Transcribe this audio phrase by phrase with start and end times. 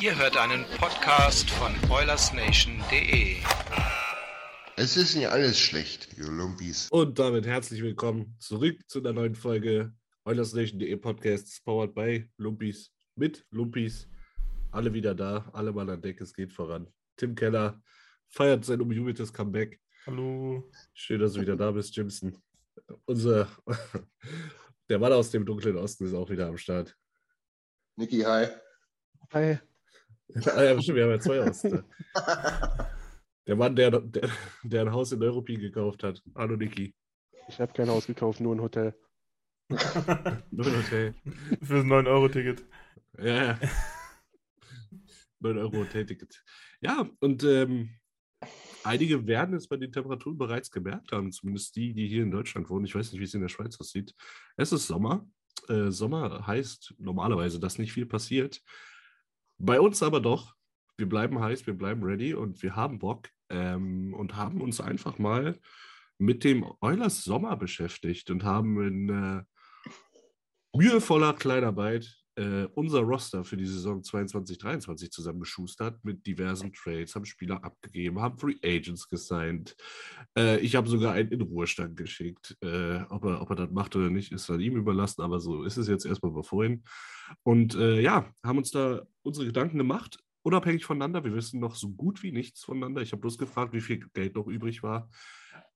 [0.00, 3.36] Ihr hört einen Podcast von OilersNation.de.
[4.76, 6.88] Es ist nicht alles schlecht, ihr Lumpis.
[6.90, 9.92] Und damit herzlich willkommen zurück zu einer neuen Folge
[10.24, 14.08] OilersNation.de Podcasts, powered by Lumpis, mit Lumpis.
[14.70, 16.86] Alle wieder da, alle mal an Deck, es geht voran.
[17.16, 17.82] Tim Keller
[18.28, 19.80] feiert sein umjubeltes Comeback.
[20.06, 20.70] Hallo.
[20.94, 22.36] Schön, dass du wieder da bist, Jimson.
[23.04, 23.48] Unser,
[24.88, 26.96] der Mann aus dem dunklen Osten ist auch wieder am Start.
[27.98, 28.46] Niki, hi.
[29.32, 29.58] Hi.
[30.54, 31.82] Ah, ja, stimmt, wir haben ja zwei Osten.
[33.46, 34.28] Der Mann, der, der,
[34.64, 36.20] der ein Haus in Europie gekauft hat.
[36.34, 36.92] Hallo, Niki.
[37.48, 38.92] Ich habe kein Haus gekauft, nur ein Hotel.
[39.70, 41.14] Nur ein Hotel.
[41.62, 42.64] Für das 9-Euro-Ticket.
[43.18, 43.58] Ja, ja.
[45.38, 46.42] 9 Euro Hotelticket.
[46.80, 47.90] Ja, und ähm,
[48.82, 52.68] einige werden es bei den Temperaturen bereits gemerkt haben, zumindest die, die hier in Deutschland
[52.68, 52.84] wohnen.
[52.84, 54.12] Ich weiß nicht, wie es in der Schweiz aussieht.
[54.56, 55.24] Es ist Sommer.
[55.68, 58.62] Äh, Sommer heißt normalerweise, dass nicht viel passiert.
[59.58, 60.54] Bei uns aber doch.
[60.98, 65.18] Wir bleiben heiß, wir bleiben ready und wir haben Bock ähm, und haben uns einfach
[65.18, 65.58] mal
[66.18, 69.42] mit dem Eulers Sommer beschäftigt und haben in äh,
[70.74, 77.64] mühevoller Kleinarbeit äh, unser Roster für die Saison 22-23 zusammengeschustert mit diversen Trades, haben Spieler
[77.64, 79.76] abgegeben, haben Free Agents gesigned.
[80.36, 82.56] Äh, ich habe sogar einen in Ruhestand geschickt.
[82.60, 85.64] Äh, ob, er, ob er das macht oder nicht, ist dann ihm überlassen, aber so
[85.64, 86.84] ist es jetzt erstmal bei vorhin.
[87.42, 91.24] Und äh, ja, haben uns da unsere Gedanken gemacht, unabhängig voneinander.
[91.24, 93.02] Wir wissen noch so gut wie nichts voneinander.
[93.02, 95.08] Ich habe bloß gefragt, wie viel Geld noch übrig war.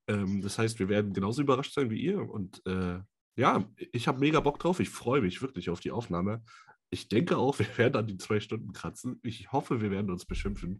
[0.07, 2.21] Ähm, das heißt, wir werden genauso überrascht sein wie ihr.
[2.21, 2.99] Und äh,
[3.35, 4.79] ja, ich habe mega Bock drauf.
[4.79, 6.43] Ich freue mich wirklich auf die Aufnahme.
[6.89, 9.19] Ich denke auch, wir werden an die zwei Stunden kratzen.
[9.23, 10.79] Ich hoffe, wir werden uns beschimpfen.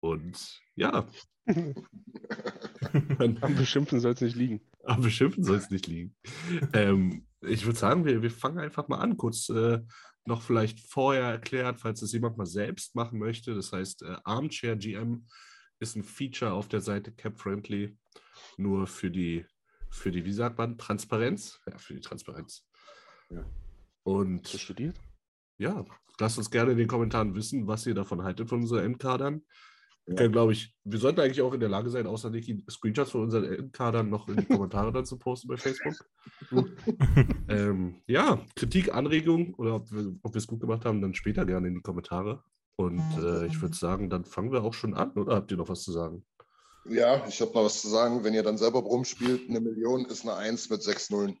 [0.00, 1.08] Und ja,
[3.40, 4.60] Am Beschimpfen soll es nicht liegen.
[4.84, 6.14] am Beschimpfen soll es nicht liegen.
[6.72, 9.16] ähm, ich würde sagen, wir, wir fangen einfach mal an.
[9.16, 9.80] Kurz äh,
[10.24, 13.54] noch vielleicht vorher erklärt, falls es jemand mal selbst machen möchte.
[13.54, 15.26] Das heißt, äh, Armchair GM
[15.80, 17.96] ist ein Feature auf der Seite Cap Friendly,
[18.56, 19.44] nur für die,
[19.92, 21.60] für die, wie sagt man, Transparenz?
[21.70, 22.66] Ja, für die Transparenz.
[23.30, 23.44] Ja.
[24.02, 24.98] Und Hast du studiert?
[25.58, 25.84] ja,
[26.18, 29.42] lasst uns gerne in den Kommentaren wissen, was ihr davon haltet von unseren Endkadern.
[30.04, 33.12] Wir können, glaube ich, wir sollten eigentlich auch in der Lage sein, außer Niki Screenshots
[33.12, 35.94] von unseren Endkadern noch in die Kommentare dann zu posten bei Facebook.
[37.48, 41.46] ähm, ja, Kritik, Anregung oder ob wir ob wir es gut gemacht haben, dann später
[41.46, 42.42] gerne in die Kommentare.
[42.74, 45.68] Und äh, ich würde sagen, dann fangen wir auch schon an, oder habt ihr noch
[45.68, 46.24] was zu sagen?
[46.88, 48.24] Ja, ich habe noch was zu sagen.
[48.24, 51.38] Wenn ihr dann selber rumspielt, eine Million ist eine 1 mit 6 Nullen.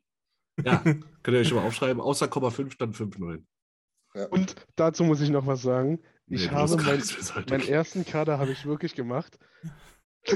[0.64, 0.78] Ja,
[1.22, 3.46] könnt ihr euch schon mal aufschreiben, außer Komma 5 dann 5 Nullen.
[4.14, 4.26] Ja.
[4.26, 6.00] Und dazu muss ich noch was sagen.
[6.26, 7.02] Nee, Ich du habe mein,
[7.48, 9.38] meinen ersten Kader habe ich wirklich gemacht.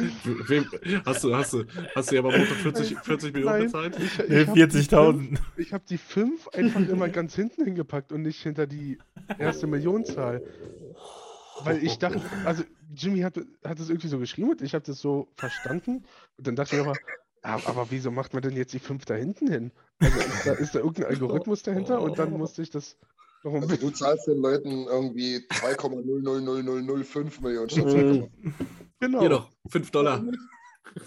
[0.49, 0.67] Wem,
[1.05, 3.97] hast, du, hast, du, hast du ja mal 40, 40 Millionen Nein, bezahlt?
[4.01, 5.13] ich, Nee, ich hab die 40.000.
[5.13, 8.99] fünf- Ich habe die 5 einfach immer ganz hinten hingepackt und nicht hinter die
[9.39, 10.43] erste Millionenzahl.
[11.65, 12.63] Weil ich dachte, also
[12.95, 16.05] Jimmy hat, hat es irgendwie so geschrieben und ich habe das so verstanden.
[16.37, 16.95] Und dann dachte ich aber,
[17.43, 19.73] ah, aber wieso macht man denn jetzt die 5 da hinten hin?
[20.01, 22.01] Also ist da, ist da irgendein Algorithmus dahinter?
[22.01, 22.97] Und dann musste ich das
[23.43, 23.89] noch ein Also bisschen.
[23.91, 28.29] du zahlst den Leuten irgendwie 2,000005 Millionen statt 2,0.
[29.01, 29.21] Genau.
[29.21, 30.25] Hier doch, 5 Dollar.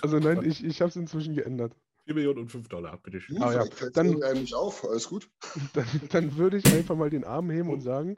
[0.01, 1.73] Also nein, ich, ich habe es inzwischen geändert.
[2.05, 3.37] 4 Millionen und 5 Dollar, bitte schön.
[3.37, 3.89] Gut, Ah, ja.
[3.93, 4.23] Dann-
[4.53, 4.85] auf.
[4.87, 5.29] Alles gut.
[5.73, 8.17] Dann, dann würde ich einfach mal den Arm heben und sagen,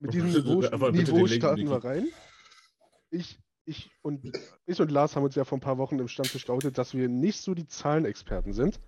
[0.00, 0.60] mit diesem Niveau,
[0.90, 2.08] Niveau starten wir rein.
[3.10, 4.32] Ich, ich, und,
[4.66, 7.08] ich und Lars haben uns ja vor ein paar Wochen im Stammtisch geoutet, dass wir
[7.08, 8.80] nicht so die Zahlenexperten sind.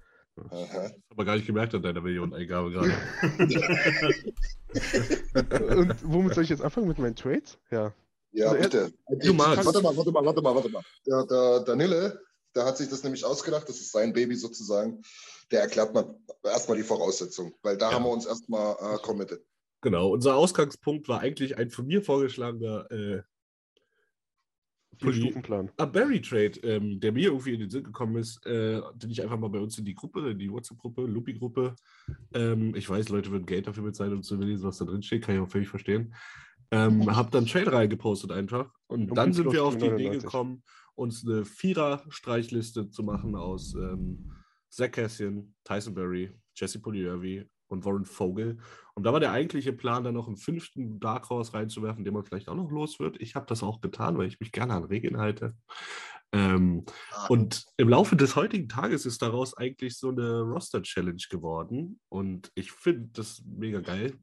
[0.50, 0.90] Aha.
[1.10, 2.90] Aber gar nicht gemerkt an deiner Millioneneingabe gerade.
[5.76, 6.88] Und womit soll ich jetzt anfangen?
[6.88, 7.58] Mit meinen Trades?
[7.70, 7.92] Ja.
[8.32, 8.92] Ja, Also er- bitte.
[9.26, 9.66] Du magst.
[9.66, 10.82] Warte mal, warte mal, warte mal, warte mal.
[11.06, 12.20] Der, der Danille
[12.54, 15.02] der hat sich das nämlich ausgedacht, das ist sein Baby sozusagen.
[15.50, 17.94] Der erklärt man erstmal die Voraussetzungen, weil da Ja.
[17.94, 19.40] haben wir uns erstmal äh, committed.
[19.82, 23.22] Genau, unser Ausgangspunkt war eigentlich ein von mir vorgeschlagener äh,
[24.98, 25.70] Vier-Stufen-Plan.
[25.78, 29.22] A Berry Trade, ähm, der mir irgendwie in den Sinn gekommen ist, äh, den ich
[29.22, 31.74] einfach mal bei uns in die Gruppe, in die WhatsApp-Gruppe, Lupi-Gruppe.
[32.34, 35.24] Ähm, ich weiß, Leute würden Geld dafür bezahlen, um zu lesen, was da drin steht,
[35.24, 36.14] kann ich auch völlig verstehen.
[36.70, 38.72] Ähm, hab dann Trade reingepostet einfach.
[38.86, 40.22] Und Lupi dann sind wir auf die Idee 99.
[40.22, 40.62] gekommen,
[40.94, 44.30] uns eine Vierer-Streichliste zu machen aus ähm,
[44.68, 48.58] Zach Cassian, Tyson Berry, Jesse Pugliurvi und Warren Vogel.
[48.94, 52.24] Und da war der eigentliche Plan, dann noch einen fünften Dark Horse reinzuwerfen, den man
[52.24, 53.20] vielleicht auch noch los wird.
[53.20, 55.54] Ich habe das auch getan, weil ich mich gerne an Regeln halte.
[56.32, 57.26] Ähm, Ah.
[57.28, 61.98] und im Laufe des heutigen Tages ist daraus eigentlich so eine Roster-Challenge geworden.
[62.08, 64.14] Und ich finde das mega geil.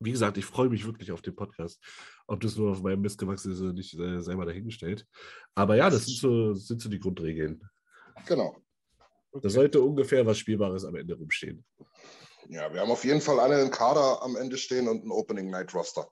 [0.00, 1.82] Wie gesagt, ich freue mich wirklich auf den Podcast.
[2.26, 5.06] Ob das nur auf meinem Mist gewachsen ist oder nicht, äh, mal dahingestellt.
[5.54, 7.62] Aber ja, das sind so, sind so die Grundregeln.
[8.26, 8.56] Genau.
[9.40, 11.64] Da sollte ungefähr was Spielbares am Ende rumstehen.
[12.48, 15.50] Ja, wir haben auf jeden Fall alle einen Kader am Ende stehen und einen Opening
[15.50, 16.08] Night Roster.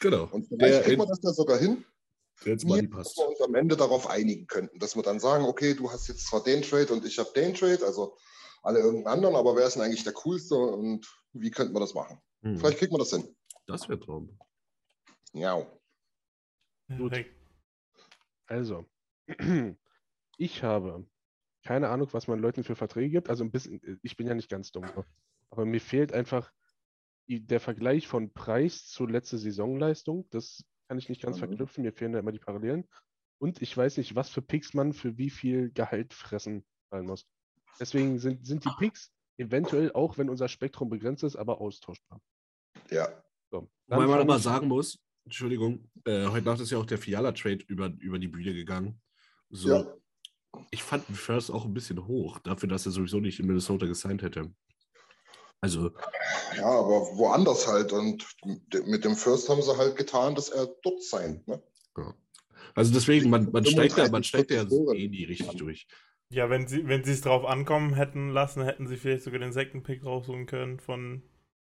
[0.00, 0.28] Genau.
[0.32, 1.84] Und vielleicht kriegen wir das ja sogar hin,
[2.44, 3.16] jetzt Money dass passt.
[3.18, 6.26] wir uns am Ende darauf einigen könnten, dass wir dann sagen, okay, du hast jetzt
[6.26, 8.16] zwar den Trade und ich habe den Trade, also
[8.62, 11.94] alle irgendeinen anderen, aber wer ist denn eigentlich der coolste und wie könnten wir das
[11.94, 12.20] machen?
[12.42, 12.58] Hm.
[12.58, 13.36] Vielleicht kriegen wir das hin.
[13.66, 14.36] Das wäre Traum.
[15.32, 15.64] Ja.
[16.98, 17.24] Gut.
[18.46, 18.84] Also,
[20.38, 21.06] ich habe
[21.66, 23.28] keine Ahnung, was man Leuten für Verträge gibt.
[23.28, 24.86] Also ein bisschen, ich bin ja nicht ganz dumm.
[25.50, 26.52] Aber mir fehlt einfach
[27.28, 30.28] der Vergleich von Preis zu letzte Saisonleistung.
[30.30, 31.40] Das kann ich nicht ganz Mhm.
[31.40, 31.82] verknüpfen.
[31.84, 32.86] Mir fehlen da immer die Parallelen.
[33.38, 37.26] Und ich weiß nicht, was für Picks man für wie viel Gehalt fressen fallen muss.
[37.78, 42.20] Deswegen sind, sind die Picks eventuell, auch wenn unser Spektrum begrenzt ist, aber austauschbar.
[42.90, 43.08] Ja.
[43.50, 47.64] So, Wobei man ich- sagen muss, Entschuldigung, äh, heute Nacht ist ja auch der Fiala-Trade
[47.66, 49.02] über, über die Bühne gegangen.
[49.50, 49.94] So, Ja.
[50.70, 53.86] ich fand den First auch ein bisschen hoch, dafür, dass er sowieso nicht in Minnesota
[53.86, 54.54] gesigned hätte.
[55.66, 55.90] Also,
[56.56, 57.92] ja, aber woanders halt.
[57.92, 58.26] Und
[58.86, 61.42] mit dem First haben sie halt getan, dass er dort sein.
[61.46, 61.62] Ne?
[61.96, 62.14] ja.
[62.74, 64.96] also deswegen, man, man steigt ja, man 35, steigt ja 40 Tore.
[64.96, 65.86] eh nie richtig durch.
[66.30, 69.52] Ja, wenn sie wenn sie es drauf ankommen hätten lassen, hätten sie vielleicht sogar den
[69.52, 71.22] Second Pick rausholen können von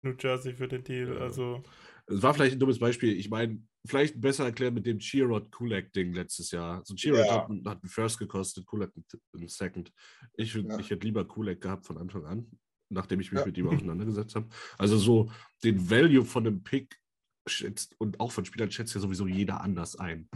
[0.02, 1.14] New Jersey für den Deal.
[1.14, 1.20] Ja.
[1.20, 1.62] Also
[2.06, 3.16] Es war vielleicht ein dummes Beispiel.
[3.18, 6.82] Ich meine, vielleicht besser erklären mit dem Chirot Kulak-Ding letztes Jahr.
[6.84, 7.34] So Chirot Ja.
[7.42, 8.92] hat, einen- hat einen First gekostet, Kulak
[9.34, 9.92] einen, Second.
[10.36, 10.78] Ich, Ja.
[10.78, 12.46] ich hätte lieber Kulak gehabt von Anfang an,
[12.88, 13.46] nachdem ich mich Ja.
[13.46, 14.48] mit ihm auseinandergesetzt habe.
[14.78, 15.30] Also so
[15.64, 17.00] den Value von einem Pick
[17.46, 20.28] schätzt und auch von Spielern schätzt ja sowieso jeder anders ein.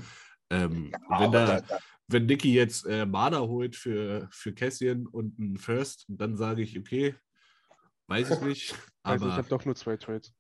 [0.51, 5.39] Ähm, wenn, Aber da, da- wenn Nicky jetzt äh, Mana holt für, für Cassian und
[5.39, 7.15] einen First, dann sage ich, okay,
[8.09, 8.75] weiß ich nicht.
[9.03, 10.35] Also ich habe doch nur zwei Trades.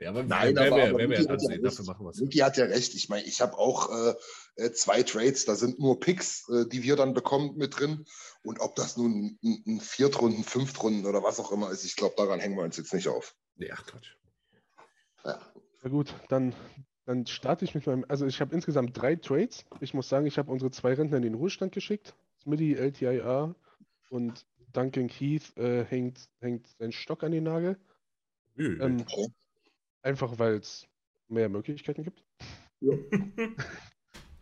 [0.00, 1.86] Ja, aber Nein, wer, aber- wer, aber wer, wer Niki hat ja dafür recht.
[1.86, 2.20] machen wir es.
[2.20, 2.94] Niki hat ja recht.
[2.94, 4.14] Ich meine, ich habe auch äh,
[4.56, 8.04] äh, zwei Trades, da sind nur Picks, äh, die wir dann bekommen mit drin.
[8.42, 12.14] Und ob das nun ein, ein Viertrunden, Fünftrunden oder was auch immer ist, ich glaube,
[12.16, 13.34] daran hängen wir uns jetzt nicht auf.
[13.56, 14.14] Nee, ach Quatsch.
[15.24, 15.38] Ja.
[15.82, 16.54] Na gut, dann,
[17.04, 18.04] dann starte ich mit meinem.
[18.08, 19.64] Also ich habe insgesamt drei Trades.
[19.80, 22.14] Ich muss sagen, ich habe unsere zwei Rentner in den Ruhestand geschickt.
[22.42, 23.54] Smitty, LTIA
[24.08, 27.78] und Duncan Keith äh, hängt, hängt seinen Stock an den Nagel.
[28.58, 29.04] Ähm,
[30.02, 30.86] einfach weil es
[31.28, 32.24] mehr Möglichkeiten gibt.
[32.80, 32.94] Ja.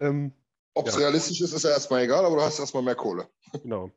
[0.01, 0.33] ähm,
[0.75, 1.01] Ob es ja.
[1.01, 3.29] realistisch ist, ist ja erstmal egal, aber du hast erstmal mehr Kohle.
[3.63, 3.91] genau.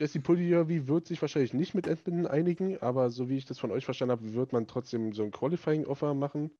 [0.00, 3.72] Jesse Pugliavi wird sich wahrscheinlich nicht mit Edmonton einigen, aber so wie ich das von
[3.72, 6.56] euch verstanden habe, wird man trotzdem so ein Qualifying-Offer machen.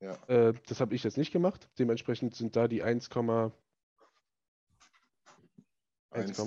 [0.00, 0.14] Ja.
[0.26, 1.68] Äh, das habe ich jetzt nicht gemacht.
[1.78, 3.52] Dementsprechend sind da die 1,1.
[6.10, 6.38] 1,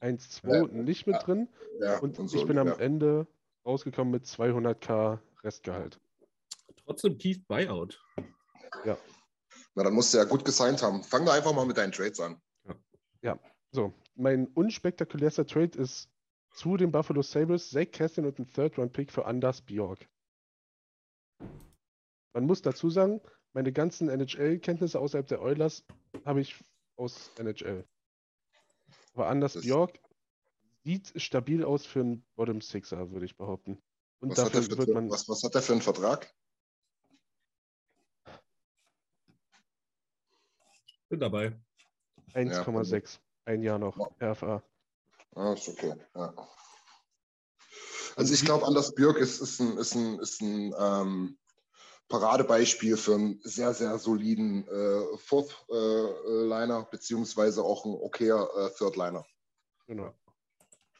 [0.00, 0.82] 1,2 ja.
[0.82, 1.22] nicht mit ja.
[1.22, 1.48] drin.
[1.80, 1.98] Ja.
[1.98, 3.26] Und, und so ich bin am Ende
[3.64, 6.00] rausgekommen mit 200k Restgehalt.
[6.84, 8.02] Trotzdem tief Buyout.
[8.84, 8.96] Ja.
[9.74, 11.02] Na, dann musst du ja gut gesigned haben.
[11.02, 12.40] Fang da einfach mal mit deinen Trades an.
[13.22, 13.38] Ja,
[13.70, 13.92] so.
[14.14, 16.08] Mein unspektakulärster Trade ist
[16.52, 20.08] zu den Buffalo Sabres Zach Kessin und ein Third-Round-Pick für Anders Bjork.
[22.32, 23.20] Man muss dazu sagen,
[23.52, 25.84] meine ganzen NHL-Kenntnisse außerhalb der Oilers
[26.24, 26.56] habe ich
[26.96, 27.84] aus NHL.
[29.18, 29.98] Aber Anders Das- Bjork
[30.84, 33.82] sieht stabil aus für einen Bottom Sixer, würde ich behaupten.
[34.20, 35.10] Und Was hat, der dafür für, wird man.
[35.10, 36.32] was, was hat der für einen Vertrag?
[41.08, 41.58] Bin dabei.
[42.34, 43.18] 1,6.
[43.44, 43.96] Ein Jahr noch.
[44.22, 44.62] RFA.
[45.34, 45.94] Ah, ist okay.
[46.14, 46.32] Ja.
[48.14, 51.38] Also ich glaube, Anders Björk ist, ist ein, ist ein, ist ein ähm,
[52.08, 59.26] Paradebeispiel für einen sehr, sehr soliden äh, Fourth-Liner, beziehungsweise auch ein okayer äh, Third-Liner.
[59.86, 60.14] Genau.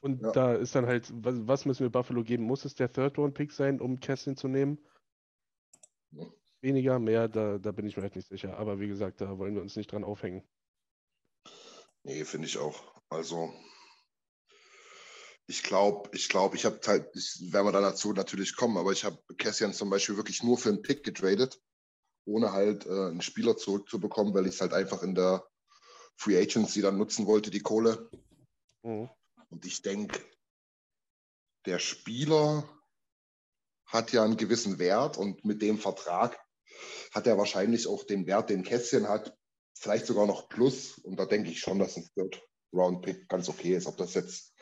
[0.01, 0.33] Und Ja.
[0.33, 2.45] da ist dann halt, was, was müssen wir Buffalo geben?
[2.45, 4.79] Muss es der Third-Round-Pick sein, um Kessin zu nehmen?
[6.13, 6.27] Ja.
[6.61, 8.59] Weniger, mehr, da, da bin ich mir halt nicht sicher.
[8.59, 10.47] Aber wie gesagt, da wollen wir uns nicht dran aufhängen.
[12.03, 12.83] Nee, finde ich auch.
[13.09, 13.53] Also,
[15.49, 18.93] ich glaube, ich glaube, ich habe halt, ich werden wir dann dazu natürlich kommen, aber
[18.93, 21.61] ich habe Cassian zum Beispiel wirklich nur für einen Pick getradet,
[22.27, 25.49] ohne halt äh, einen Spieler zurückzubekommen, weil ich es halt einfach in der
[26.17, 28.11] Free Agency dann nutzen wollte, die Kohle.
[28.83, 29.09] Mhm.
[29.49, 30.21] Und ich denke,
[31.65, 32.69] der Spieler
[33.87, 36.39] hat ja einen gewissen Wert und mit dem Vertrag
[37.13, 39.35] hat er wahrscheinlich auch den Wert, den Kästchen hat,
[39.75, 40.99] vielleicht sogar noch plus.
[40.99, 43.87] Und da denke ich schon, dass ein Third-Round-Pick ganz okay ist.
[43.87, 44.53] Ob das jetzt,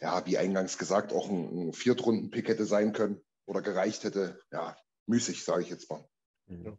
[0.00, 4.76] ja, wie eingangs gesagt, auch ein, ein Viertrunden-Pick hätte sein können oder gereicht hätte, ja,
[5.06, 6.04] müßig, sage ich jetzt mal.
[6.48, 6.76] Ja.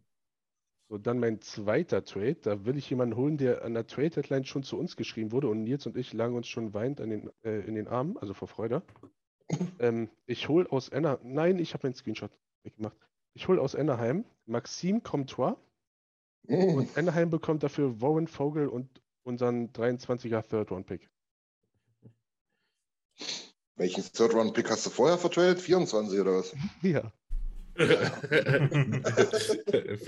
[0.89, 2.35] So, dann mein zweiter Trade.
[2.35, 5.63] Da will ich jemanden holen, der an der Trade-Deadline schon zu uns geschrieben wurde und
[5.63, 8.47] Nils und ich lagen uns schon weinend an den, äh, in den Armen, also vor
[8.47, 8.83] Freude.
[9.79, 12.31] ähm, ich hole aus Anaheim, nein, ich habe meinen Screenshot
[12.63, 12.95] weggemacht.
[13.33, 15.57] Ich hole aus Anaheim Maxime Comtois
[16.47, 16.75] Mhm.
[16.75, 21.09] und Anaheim bekommt dafür Warren Vogel und unseren 23er Third-Round-Pick.
[23.75, 25.61] Welchen Third-Round-Pick hast du vorher vertradet?
[25.61, 26.53] 24 oder was?
[26.81, 27.13] Ja.
[27.77, 29.03] Für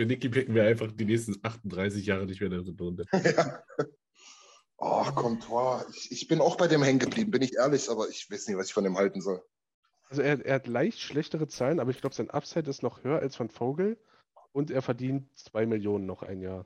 [0.07, 3.05] Niki picken wir einfach die nächsten 38 Jahre nicht mehr in der Runde.
[3.13, 3.63] ja.
[4.77, 5.85] Oh, Comtois.
[5.93, 8.57] Ich, ich bin auch bei dem hängen geblieben, bin ich ehrlich, aber ich weiß nicht,
[8.57, 9.43] was ich von dem halten soll.
[10.09, 13.19] Also er, er hat leicht schlechtere Zahlen, aber ich glaube, sein Upside ist noch höher
[13.19, 13.99] als von Vogel
[14.51, 16.65] und er verdient 2 Millionen noch ein Jahr.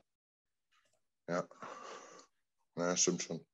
[1.28, 1.46] Ja.
[2.76, 3.46] Naja, stimmt schon.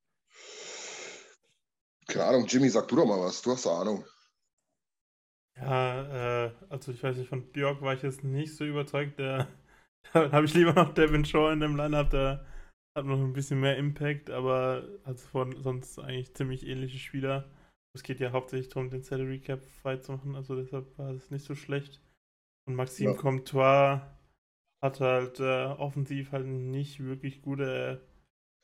[2.09, 3.41] Keine Ahnung, Jimmy, sag du doch mal was.
[3.41, 4.03] Du hast doch Ahnung.
[5.57, 9.19] Ja, äh, also ich weiß nicht, von Björk war ich jetzt nicht so überzeugt.
[9.19, 9.47] Der,
[10.13, 12.45] da habe ich lieber noch Devin Shaw in dem Lineup, der
[12.97, 17.49] hat noch ein bisschen mehr Impact, aber also von sonst eigentlich ziemlich ähnliche Spieler.
[17.95, 21.31] Es geht ja hauptsächlich darum, den Salary Cap frei zu machen, also deshalb war es
[21.31, 22.01] nicht so schlecht.
[22.67, 23.17] Und Maxime Ja.
[23.17, 24.01] Comtois
[24.83, 28.01] hat halt äh, offensiv halt nicht wirklich gute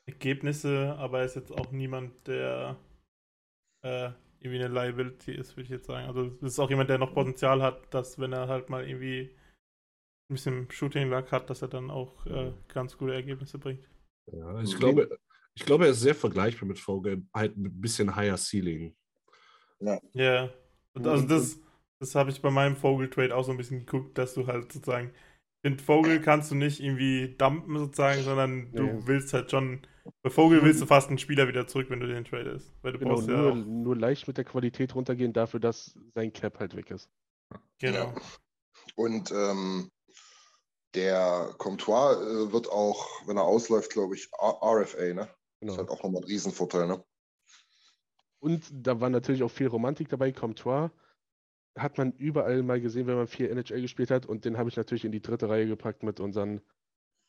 [0.08, 2.76] Ergebnisse, aber er ist jetzt auch niemand, der
[3.86, 6.06] äh, irgendwie eine Liability ist, würde ich jetzt sagen.
[6.06, 9.30] Also es ist auch jemand, der noch Potenzial hat, dass wenn er halt mal irgendwie
[10.28, 13.88] ein bisschen Shooting Luck hat, dass er dann auch äh, ganz gute Ergebnisse bringt.
[14.32, 15.18] Ja, ich, glaube,
[15.54, 18.96] ich glaube, er ist sehr vergleichbar mit Vogel, halt mit ein bisschen higher Ceiling.
[20.12, 20.50] Ja.
[20.94, 21.60] Und also das,
[22.00, 25.12] das habe ich bei meinem Vogel-Trade auch so ein bisschen geguckt, dass du halt sozusagen
[25.66, 29.06] den Vogel kannst du nicht irgendwie dumpen sozusagen, sondern du Nee.
[29.06, 29.86] willst halt schon,
[30.22, 32.72] bei Vogel willst du fast einen Spieler wieder zurück, wenn du den tradest.
[32.82, 35.98] Weil du Genau, brauchst ja nur, auch, nur leicht mit der Qualität runtergehen dafür, dass
[36.14, 37.10] sein Cap halt weg ist.
[37.78, 38.14] genau.
[38.96, 39.90] Und ähm,
[40.94, 45.28] der Comtois äh, wird auch, wenn er ausläuft, glaube ich, RFA, ne?
[45.60, 45.76] Das ist Genau.
[45.78, 47.04] halt auch nochmal ein Riesenvorteil, ne?
[48.40, 50.32] Und da war natürlich auch viel Romantik dabei.
[50.32, 50.90] Comtois
[51.76, 54.26] hat man überall mal gesehen, wenn man viel NHL gespielt hat.
[54.26, 56.60] Und den habe ich natürlich in die dritte Reihe gepackt mit unseren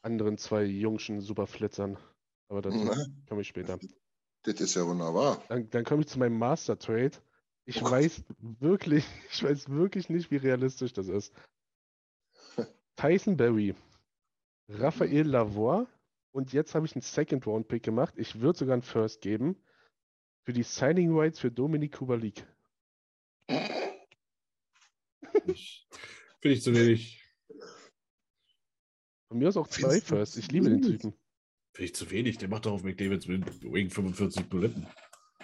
[0.02, 1.98] anderen zwei jungschen Superflitzern.
[2.50, 2.96] Aber dazu Ne?
[3.28, 3.78] komme ich später.
[4.44, 5.44] Das ist ja wunderbar.
[5.50, 7.12] Dann, dann komme ich zu meinem Master Trade.
[7.66, 11.34] Ich Oh weiß wirklich, ich weiß wirklich nicht, wie realistisch das ist.
[12.96, 13.76] Tyson Berry,
[14.70, 15.86] Raphael Lavoie
[16.32, 18.14] und jetzt habe ich einen Second Round Pick gemacht.
[18.18, 19.56] Ich würde sogar einen First geben
[20.46, 22.48] für die Signing Rights für Dominik Kubalik.
[25.56, 27.24] Finde ich zu wenig.
[29.28, 30.38] Von mir aus auch zwei Findest du Firsts.
[30.38, 30.82] Ich liebe den?
[30.82, 31.14] Typen.
[31.74, 32.38] Finde ich zu wenig.
[32.38, 34.88] Der macht doch auf McDavids wegen 45 Buletten.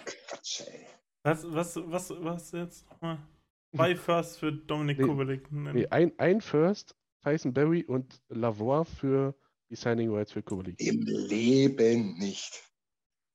[0.04, 0.86] Quatsch, ey.
[1.22, 3.26] Was, was, was, was jetzt nochmal?
[3.74, 5.50] Zwei Firsts für Dominik Nee, Kubalik.
[5.50, 9.34] Nee, ein, ein First, Tyson Berry und Lavoie für
[9.70, 10.80] die Signing Rights für Kubalik.
[10.80, 12.62] Im Leben nicht.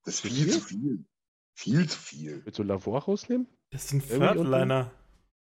[0.04, 0.52] Das ist viel viel?
[0.54, 1.06] zu viel.
[1.54, 2.46] Viel zu viel.
[2.46, 3.48] Willst du Lavoie rausnehmen?
[3.72, 4.92] Das sind Berry und Thirdliner.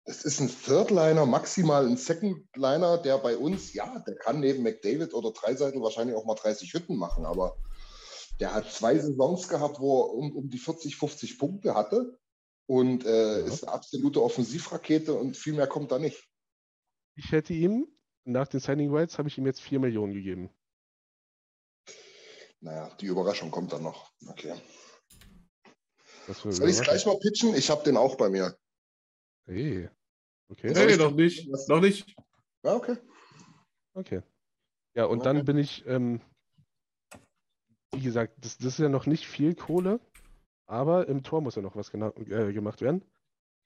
[0.10, 5.14] Es ist ein Thirdliner, maximal ein Secondliner, der bei uns, ja, der kann neben McDavid
[5.14, 7.58] oder Dreiseitel wahrscheinlich auch mal 30 Hütten machen, aber
[8.40, 12.18] der hat zwei Saisons gehabt, wo er um, um die 40, 50 Punkte hatte
[12.68, 13.46] und äh, Ja.
[13.46, 16.26] ist eine absolute Offensivrakete und viel mehr kommt da nicht.
[17.16, 17.88] Ich hätte ihm,
[18.24, 20.50] nach den Signing Rights, habe ich ihm jetzt 4 Millionen gegeben.
[22.62, 24.10] Naja, die Überraschung kommt dann noch.
[24.26, 24.56] Okay.
[26.28, 27.54] Das Soll ich es gleich mal pitchen?
[27.56, 28.58] Ich habe den auch bei mir.
[29.46, 29.90] Hey.
[30.50, 30.74] Okay.
[30.74, 31.50] Nee, noch nicht.
[31.68, 32.16] Noch nicht.
[32.63, 32.98] Ja, okay.
[33.94, 34.22] Okay.
[34.96, 35.46] Ja, und dann Okay.
[35.46, 36.22] bin ich, ähm,
[37.94, 40.00] wie gesagt, das, das ist ja noch nicht viel Kohle,
[40.68, 43.04] aber im Tor muss ja noch was äh, gemacht werden.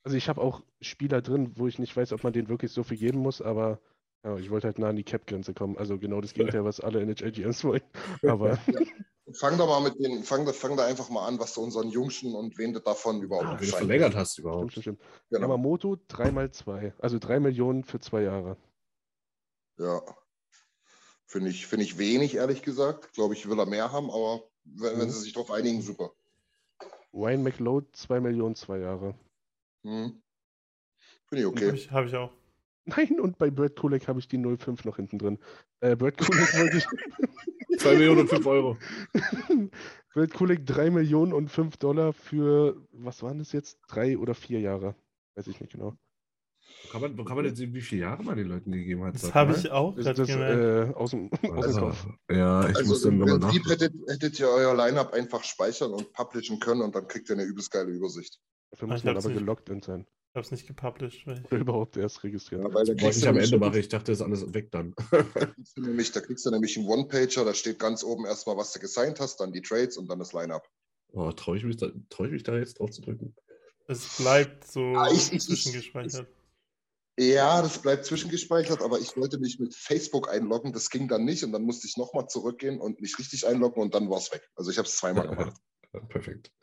[0.04, 2.84] Also ich habe auch Spieler drin, wo ich nicht weiß, ob man denen wirklich so
[2.84, 3.80] viel geben muss, aber
[4.24, 5.78] ja, ich wollte halt nah an die Cap-Grenze kommen.
[5.78, 7.82] Also genau das Gegenteil, was alle NHL-GMs wollen.
[8.28, 8.58] Aber
[9.34, 11.90] Fang doch mal mit den, fang, da- fang da einfach mal an, was du unseren
[11.90, 14.72] Jungschen und wen du davon überhaupt Wenn du sein verlängert hast überhaupt.
[14.72, 15.02] stimmt, stimmt.
[15.30, 15.42] Genau.
[15.44, 18.58] Yamamoto 3 mal 2, also 3 Millionen für zwei Jahre.
[19.78, 20.02] Ja.
[21.26, 23.14] Finde ich, finde ich wenig, ehrlich gesagt.
[23.14, 25.12] Glaube ich, will er mehr haben, aber Wenn, wenn Mhm.
[25.12, 26.12] sie sich darauf einigen, super.
[27.14, 29.16] Wayne McLeod, 2 Millionen, zwei Jahre.
[29.84, 30.22] Hm.
[31.30, 31.72] Finde ich Habe okay.
[31.74, 32.32] ich, hab ich auch.
[32.98, 35.40] Nein, und bei Brad Kulek habe ich die 05 noch hinten drin.
[35.82, 36.86] Äh, Brad Kulek wollte ich.
[37.80, 38.78] 2 Millionen und 5 Euro.
[40.14, 43.80] Brad Kulek 3 Millionen und 5 Dollar für, was waren das jetzt?
[43.88, 44.96] Drei oder vier Jahre?
[45.36, 45.96] Weiß ich nicht genau.
[46.84, 49.16] Wo kann man, kann man jetzt sehen, wie viele Jahre man den Leuten gegeben hat?
[49.16, 52.08] Das habe ich auch Das, gerade das äh, aus dem, aus dem Also, Kopf.
[52.30, 53.72] ja, ich Also muss dann im nochmal Prinzip nach.
[53.72, 57.44] hättet, hättet ihr euer Lineup einfach speichern und publishen können und dann kriegt ihr eine
[57.44, 58.40] übelst geile Übersicht.
[58.72, 60.06] Dafür muss man aber geloggt in sein.
[60.32, 61.28] Ich habe es nicht gepublished.
[61.28, 62.62] Weil Oder überhaupt erst registriert.
[62.64, 64.72] Ja, weil da Was kriegst ich am Ende mache, ich dachte, das ist alles weg
[64.72, 64.96] dann.
[65.34, 68.56] Da kriegst du nämlich, da kriegst du nämlich einen One-Pager, da steht ganz oben erstmal,
[68.56, 70.66] was du gesigned hast, dann die Trades und dann das Lineup.
[71.12, 73.36] Oh, traue ich, mich da- trau ich mich da jetzt drauf zu drücken?
[73.88, 76.28] es bleibt so Ah, ich- ich- zwischengespeichert.
[77.20, 81.44] Ja, das bleibt zwischengespeichert, aber ich wollte mich mit Facebook einloggen, das ging dann nicht
[81.44, 84.50] und dann musste ich nochmal zurückgehen und mich richtig einloggen und dann war es weg.
[84.56, 85.58] Also ich habe es zweimal gemacht.
[86.08, 86.54] Perfekt.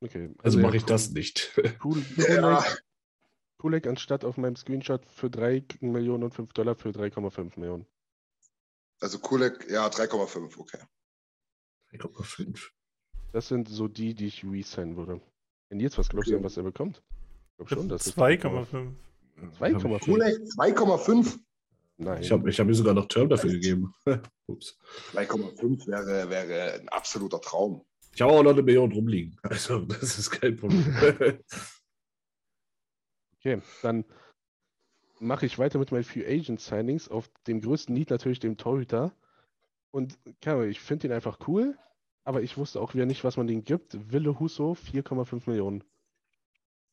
[0.00, 0.34] Okay.
[0.42, 1.52] Also ja, mache ich das nicht.
[1.84, 2.64] Cool, Ja.
[3.58, 7.86] Kulek, anstatt auf meinem Screenshot für 3 Millionen und 5 Dollar für 3,5 Millionen.
[9.00, 10.78] Also Kulek, ja, 3,5, okay.
[11.92, 12.70] 3,5.
[13.32, 15.20] Das sind so die, die ich resignen würde.
[15.68, 16.44] Wenn jetzt was glaubst du, Okay.
[16.44, 17.02] was er bekommt?
[17.50, 18.92] Ich glaube schon, das ist 2,5.
[19.58, 20.04] 2,5.
[20.04, 21.38] Kulek, 2,5?
[21.98, 22.22] Nein.
[22.22, 23.94] Ich habe ich hab mir sogar noch Term dafür gegeben.
[24.46, 24.78] Ups.
[25.12, 27.84] 2,5 wäre, wäre ein absoluter Traum.
[28.16, 29.38] Ich habe auch noch eine Million rumliegen.
[29.42, 30.84] Also, das ist kein Problem.
[33.38, 34.04] Okay, dann
[35.20, 37.08] mache ich weiter mit meinen Free Agent Signings.
[37.08, 39.12] Auf dem größten Need natürlich dem Torhüter.
[39.92, 41.78] Und keine Ahnung, ich finde ihn einfach cool,
[42.24, 44.10] aber ich wusste auch wieder nicht, was man den gibt.
[44.10, 45.84] Wille Husso, 4,5 Millionen.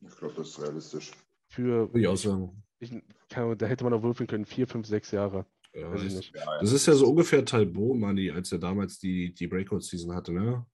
[0.01, 1.11] Ich glaube, das ist realistisch.
[1.47, 2.63] Für, Würde ich auch sagen.
[2.77, 2.91] ich,
[3.29, 5.47] keine Ahnung, da hätte man auch würfeln können, 4, 5, 6 Jahre.
[5.73, 5.89] Ja.
[5.89, 10.67] das ist ja so ungefähr Talbot Money, als er damals die, die Breakout-Season hatte, ne?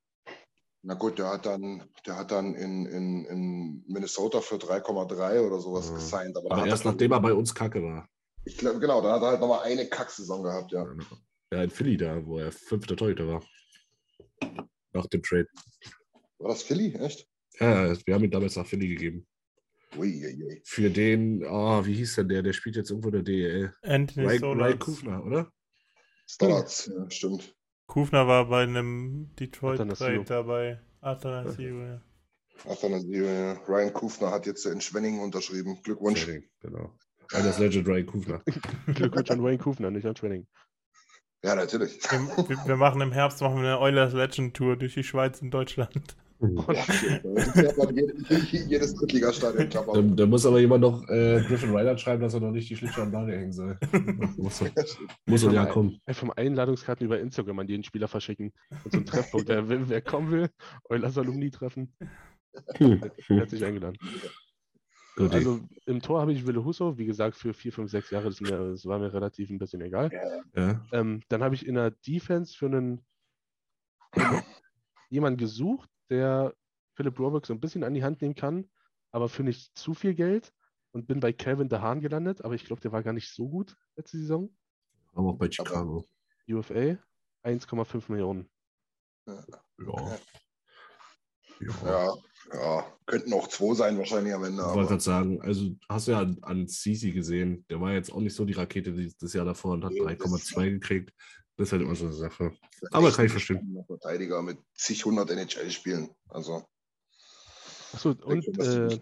[0.82, 5.60] Na gut, der hat dann, der hat dann in, in, in Minnesota für 3,3 oder
[5.60, 5.96] sowas Ja.
[5.96, 6.38] gesigned.
[6.38, 8.08] Aber, Aber erst er, nachdem er bei uns kacke war.
[8.46, 10.86] Ich glaube, genau, da hat er halt nochmal eine Kacksaison gehabt, ja.
[11.52, 13.44] Ja, in Philly da, wo er fünfter Torhüter war.
[14.94, 15.48] Nach dem Trade.
[16.38, 16.94] War das Philly?
[16.96, 17.28] Echt?
[17.60, 19.28] Ja, wir haben ihn damals nach Philly gegeben.
[19.98, 20.62] Ui, ui, ui.
[20.64, 22.44] Für den, oh, wie hieß denn der?
[22.44, 23.74] Der spielt jetzt irgendwo in der DEL.
[23.82, 24.68] Anthony Ryan, Stolarz.
[24.70, 25.52] Ryan Kufner, oder?
[26.28, 27.56] Stolz, ja, stimmt.
[27.90, 30.24] Kufner war bei einem Detroit Athanasio.
[30.24, 30.80] Dabei.
[31.02, 32.02] Athanasio, ja.
[32.70, 33.54] Athanasio, ja.
[33.68, 35.80] Ryan Kufner hat jetzt in Schwenningen unterschrieben.
[35.84, 36.24] Glückwunsch.
[36.24, 36.94] Training, genau.
[37.32, 38.42] Das Legend Ryan Kufner.
[38.94, 40.48] Glückwunsch an Wayne Kufner, nicht an Training.
[41.44, 42.00] Ja, natürlich.
[42.12, 45.42] Wir, wir- wir machen im Herbst machen wir eine Oilers Legend Tour durch die Schweiz
[45.42, 46.16] und Deutschland.
[48.68, 49.98] Jedes Drittligastadion klappert.
[49.98, 52.78] Da, da muss aber jemand noch äh, Griffin Reinhardt schreiben, dass er noch nicht die
[52.78, 53.78] Schlittschuhe Nagel hängen soll.
[54.38, 54.64] muss
[55.26, 56.00] muss und ja kommen.
[56.06, 58.54] Einfach mal Einladungskarten über Instagram an jeden Spieler verschicken.
[58.86, 59.48] Und so Treffpunkt.
[59.50, 60.50] wer, will, wer kommen will,
[60.90, 61.94] Eulers Alumni treffen,
[63.28, 63.98] herzlich eingeladen.
[65.18, 68.30] Gut, Also im Tor habe ich Wille Husso, wie gesagt, für 4, 5, 6 Jahre,
[68.30, 70.10] das, mir, das war mir relativ ein bisschen egal.
[70.56, 70.82] ja.
[70.94, 73.02] Ähm, dann habe ich in der Defense für einen
[75.10, 76.54] jemanden gesucht, der
[76.96, 78.70] Philip Roberts so ein bisschen an die Hand nehmen kann,
[79.12, 80.54] aber für nicht zu viel Geld
[80.92, 83.76] und bin bei Calvin DeHaan gelandet, aber ich glaube, der war gar nicht so gut
[83.96, 84.56] letzte Saison.
[85.14, 86.06] Aber auch bei Chicago.
[86.48, 86.98] UFA
[87.44, 88.50] 1,5 Millionen.
[89.28, 89.46] Ja.
[89.86, 90.20] Ja.
[91.86, 92.14] ja.
[92.54, 92.98] Ja.
[93.06, 94.62] Könnten auch zwei sein wahrscheinlich am Ende.
[94.62, 98.12] Ich wollte gerade sagen, also hast du ja an, an Sisi gesehen, der war jetzt
[98.12, 101.14] auch nicht so die Rakete das Jahr davor und hat Nee, das- 3,2 gekriegt.
[101.60, 102.54] Das ist halt immer so eine Sache.
[102.92, 103.76] Aber kann ich verstehen.
[103.78, 106.10] Ein Verteidiger mit zig hundert NHL-Spielen.
[106.30, 106.64] Also,
[107.92, 108.98] Achso, und äh,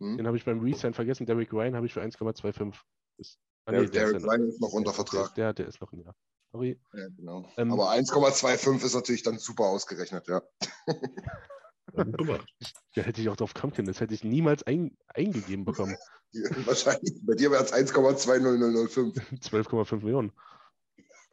[0.00, 0.16] hm?
[0.16, 1.26] den habe ich beim Resign vergessen.
[1.26, 2.74] Derek Ryan habe ich für 1,25.
[3.18, 5.34] Ist- ah, Der, nee, der Derek ist ja Ryan ist noch unter der- Vertrag.
[5.36, 6.16] Der, der ist noch ein Jahr.
[6.50, 6.80] Sorry.
[6.92, 7.48] Ja, genau.
[7.56, 10.42] Ähm, Aber 1,25 ist natürlich dann super ausgerechnet, ja.
[11.94, 13.86] Da hätte ich auch drauf kommen können.
[13.86, 15.96] Das hätte ich niemals ein, eingegeben bekommen.
[16.64, 17.20] Wahrscheinlich.
[17.22, 20.32] Bei dir wäre es 1,20005 12,5 Millionen.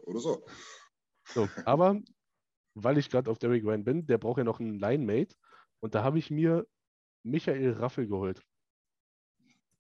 [0.04, 0.46] Oder so.
[1.34, 2.00] So, aber
[2.76, 5.36] weil ich gerade auf Derek Ryan bin, der braucht ja noch einen Line-Mate.
[5.82, 6.68] Und da habe ich mir
[7.24, 8.42] Michael Raffel geholt.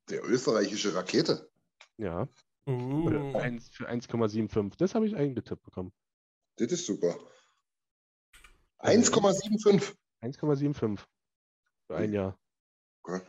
[0.10, 1.50] Der österreichische Rakete.
[1.98, 2.28] Ja,
[2.66, 4.78] Uh, für, eins- für 1,75.
[4.78, 5.92] Das habe ich eingetippt bekommen.
[6.58, 7.18] Das ist super.
[8.80, 9.96] 1,75.
[10.22, 10.98] 1,75
[11.88, 12.40] für ein Jahr.
[13.04, 13.22] Okay.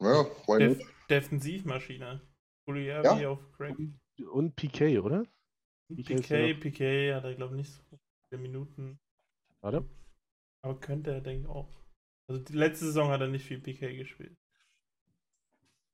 [0.00, 0.94] Ja, why Def?
[1.10, 2.26] Defensivmaschine.
[2.66, 3.28] Puliavi Ja.
[3.30, 3.76] auf Crack.
[4.22, 5.24] Und PK, oder?
[5.94, 7.98] PK PK, hat er, glaube ich, nicht so
[8.28, 8.98] viele Minuten.
[9.60, 9.84] Warte.
[10.62, 11.68] Aber könnte er, denke ich, auch.
[12.26, 14.36] Also die letzte Saison hat er nicht viel PK gespielt.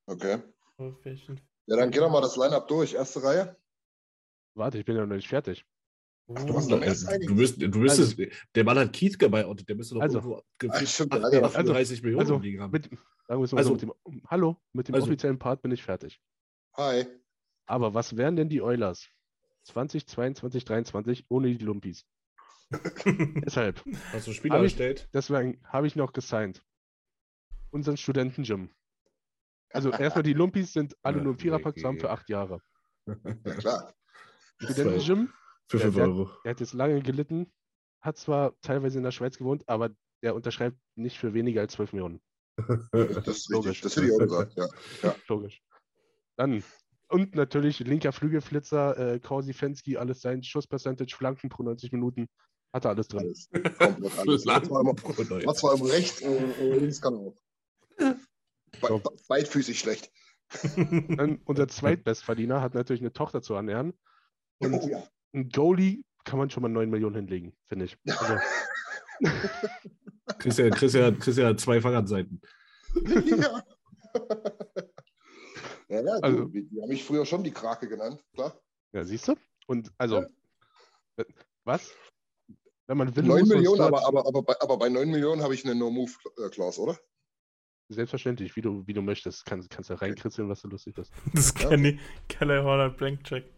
[0.07, 0.39] Okay.
[0.79, 2.95] Ja, dann gehen wir mal das Line-Up durch.
[2.95, 3.57] Erste Reihe.
[4.55, 5.65] Warte, ich bin ja noch nicht fertig.
[6.33, 8.17] Ach, du hast noch äh, erst Du, müsst, du müsstest,
[8.55, 10.43] der Mann hat Kiez gebuyout, der müsste doch Also, irgendwo
[10.87, 12.71] stimmt, 8, also- 38 Millionen Also, liegen haben.
[12.71, 12.97] mit, es
[13.29, 13.93] Also- so, mit dem,
[14.29, 16.21] hallo, mit dem Also- offiziellen Part bin ich fertig.
[16.75, 17.05] Hi.
[17.71, 19.09] Aber was wären denn die Oilers
[19.65, 22.05] 2022, 2023 ohne die Lumpis?
[23.45, 25.09] Deshalb, Hast du Spieler erstellt?
[25.15, 26.65] deswegen habe ich noch gesigned.
[27.71, 28.71] Unseren Studenten-Gym.
[29.73, 32.61] Also erstmal die Lumpis sind alle nur im Viererpack zusammen für acht Jahre.
[33.07, 33.15] Ja,
[33.55, 33.95] klar.
[34.59, 35.33] Studenten-Gym,
[35.69, 36.31] Für Ja, 5 der- Euro.
[36.45, 37.53] der hat jetzt lange gelitten,
[38.03, 39.91] hat zwar teilweise in der Schweiz gewohnt, aber
[40.25, 42.21] der unterschreibt nicht für weniger als 12 Millionen.
[42.93, 43.71] Das ist Logisch.
[43.71, 43.83] richtig.
[43.83, 45.15] Das hätte ich auch gesagt, ja.
[45.29, 45.63] Logisch.
[46.37, 46.65] Dann,
[47.11, 52.29] und natürlich linker Flügelflitzer, äh, Corsi Fensky, alles sein, Schusspercentage, Flanken pro 90 Minuten,
[52.73, 53.21] hat er alles drin.
[53.21, 53.49] Alles.
[53.79, 54.47] Komplett alles.
[54.47, 57.37] War zwar immer, war zwar immer rechts, äh, äh, links kann er auch.
[57.97, 58.17] Be
[58.81, 60.11] be beidfüßig schlecht.
[61.17, 63.93] Dann unser Zweitbestverdiener hat natürlich eine Tochter zu ernähren.
[64.59, 65.03] Und Oh, ja.
[65.33, 67.97] ein Goalie kann man schon mal 9 Millionen hinlegen, finde ich.
[68.07, 68.37] Also,
[70.39, 72.41] Christian, Christian, Christian hat zwei Fahrradseiten.
[73.05, 73.63] ja.
[75.91, 78.59] Ja, ja, Also- die, die haben mich früher schon die Krake genannt, klar.
[78.93, 79.35] ja, siehst du?
[79.67, 80.27] Und also, Ja.
[81.19, 81.25] äh,
[81.65, 81.93] was?
[82.87, 85.43] Wenn man will, 9 muss man Millionen, aber, aber, aber, bei, aber bei 9 Millionen
[85.43, 86.99] habe ich eine No-Move-Clause, oder?
[87.89, 89.45] Selbstverständlich, wie du, wie du möchtest.
[89.47, 91.13] Kannst, kannst du reinkritzeln, was du lustig ist.
[91.35, 91.99] Das ist Kenny,
[92.29, 93.53] Keller Horner Blank Check.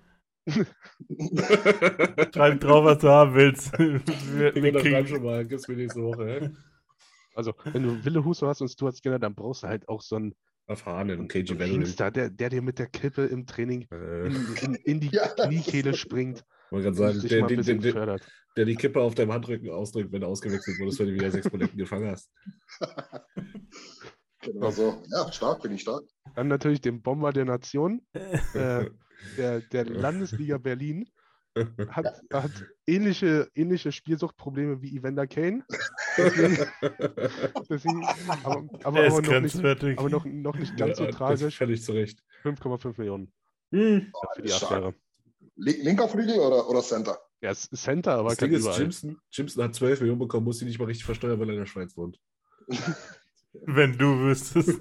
[2.35, 3.73] Schreib drauf, was du haben willst.
[3.79, 6.55] Wir, Ich wir kriegen, schon mal, gibt's mir nächste Woche.
[7.35, 10.17] Also, wenn du Wille Huso hast und Stuart Skinner, dann brauchst du halt auch so
[10.17, 10.35] einen
[10.67, 11.57] Erfahrenen KG.
[11.57, 15.29] Teamstar, der, der dir mit der Kippe im Training Äh, in, in, in die Ja,
[15.29, 18.21] Kniekehle springt wollte gerade und sagen, der, mal ein
[18.57, 21.49] der, die Kippe auf deinem Handrücken ausdrückt, wenn du ausgewechselt wurdest, wenn du wieder sechs
[21.49, 22.31] Buletten gefangen hast.
[24.45, 25.01] Genau so.
[25.09, 26.03] Ja, stark, bin ich stark.
[26.35, 28.91] Dann natürlich den Bomber der Nation, äh,
[29.37, 31.09] der, der Landesliga Berlin,
[31.89, 32.51] hat, hat
[32.87, 35.65] ähnliche, ähnliche Spielsuchtprobleme wie Evander Kane.
[36.17, 36.57] Deswegen,
[37.69, 41.57] deswegen, aber, aber, aber, noch nicht, aber noch, noch nicht ganz so Ja, das tragisch.
[41.59, 42.23] Völlig zurecht.
[42.45, 43.33] 5,5 Millionen
[43.73, 44.13] Hm.
[44.35, 44.63] für die acht.
[44.71, 44.95] Jahre.
[45.57, 47.19] Linker Flügel oder, oder Center?
[47.41, 48.79] Er ist Center, aber Das kann Ding ist.
[48.79, 51.61] Jimson, Jimson hat 12 Millionen bekommen, muss sie nicht mal richtig versteuern, weil er in
[51.61, 52.19] der Schweiz wohnt.
[53.67, 54.79] Wenn du wüsstest.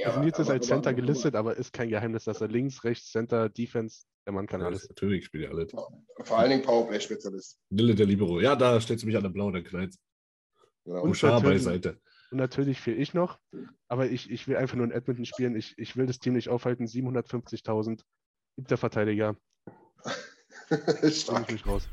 [0.00, 2.82] Ja, Also Nils ist aber- als Center gelistet, aber ist kein Geheimnis, dass er links,
[2.84, 4.88] rechts, Center, Defense, der Mann kann alles.
[4.88, 5.72] Natürlich spielt er alles.
[5.72, 7.58] Vor allen Dingen Powerplay-Spezialist.
[7.70, 8.40] Lille der Libero.
[8.40, 9.94] Ja, da stellst du mich an der Blau, dann knallt
[10.84, 11.02] Genau.
[11.02, 12.00] Und natürlich- beiseite.
[12.30, 13.38] Und natürlich fehle ich noch,
[13.88, 15.54] aber ich, ich will einfach nur in Edmonton spielen.
[15.54, 16.86] Ich, ich will das Team nicht aufhalten.
[16.86, 18.00] 750.000,
[18.56, 19.36] siebter Verteidiger,
[20.68, 21.88] bringe ich mich raus.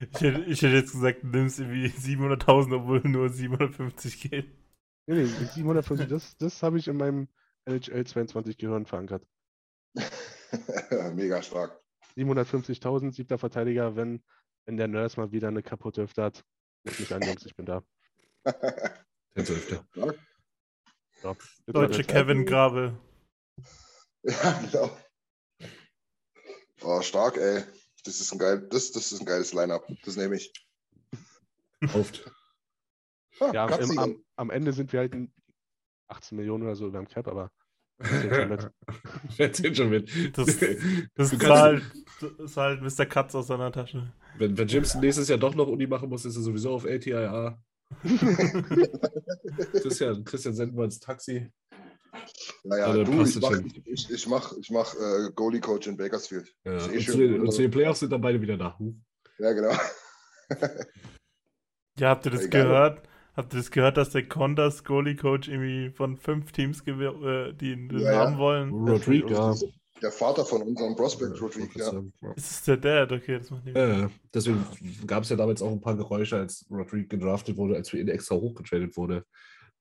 [0.00, 4.46] Ich hätte, ich hätte jetzt gesagt, du nimmst irgendwie 700.000, obwohl nur 750 geht.
[5.06, 7.28] Nee, nee, mit 750, das, das habe ich in meinem
[7.68, 9.26] NHL 22 Gehirn verankert.
[11.14, 11.78] Mega stark.
[12.16, 14.24] 750.000, siebter Verteidiger, wenn,
[14.66, 16.44] wenn der Nurse mal wieder eine kaputte Hüfte hat.
[16.86, 17.82] Ruf mich an, Jungs, ich bin da.
[19.34, 19.50] Jetzt
[21.66, 22.98] Deutsche Kevin Grabe.
[24.24, 24.90] Ja, genau.
[26.82, 27.62] Oh, stark, ey.
[28.04, 29.86] Das ist ein, geil, das, das ist ein geiles Line-Up.
[30.04, 30.52] Das nehme ich.
[31.80, 35.32] Ah, Ja, im, am, am Ende sind wir halt in
[36.08, 37.52] 18 Millionen oder so über dem Cap, aber
[39.38, 40.08] Erzähl schon mit.
[40.36, 40.46] Das,
[41.14, 41.82] das ist halt,
[42.20, 43.06] das ist halt Mr.
[43.06, 44.12] Katz aus seiner Tasche.
[44.38, 47.60] Wenn, wenn Jimson nächstes Jahr doch noch Uni machen muss, ist er sowieso auf LTIA.
[49.72, 51.50] Christian, Christian senden wir ins Taxi.
[52.64, 53.72] naja, Also, du, ich es mach, schon.
[53.84, 56.54] ich, ich mach, ich mach äh, Goalie-Coach in Bakersfield.
[56.64, 58.78] Ja, eh und, zu den, und zu den Playoffs sind dann beide wieder da.
[59.38, 59.72] Ja, genau.
[61.98, 62.62] Ja, habt ihr das Egal.
[62.62, 63.08] gehört?
[63.38, 67.70] Habt ihr das gehört, dass der Condas Goalie Coach irgendwie von fünf Teams, äh, die
[67.70, 68.18] ihn Ja, ja.
[68.18, 68.72] haben wollen?
[68.72, 69.54] Rodrigue, ja.
[70.02, 72.02] Der Vater von unserem Prospect, Rodrigue, ja.
[72.34, 73.12] Ist es der Dad?
[73.12, 73.76] Okay, das macht nicht.
[73.76, 74.10] Ja, ja.
[74.34, 74.64] deswegen
[75.06, 78.08] gab es ja damals auch ein paar Geräusche, als Rodrigue gedraftet wurde, als für ihn
[78.08, 79.24] extra hochgetradet wurde,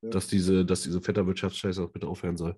[0.04, 0.10] Ja.
[0.12, 2.56] dass diese, dass diese Vetterwirtschaftsscheiße auch bitte aufhören soll.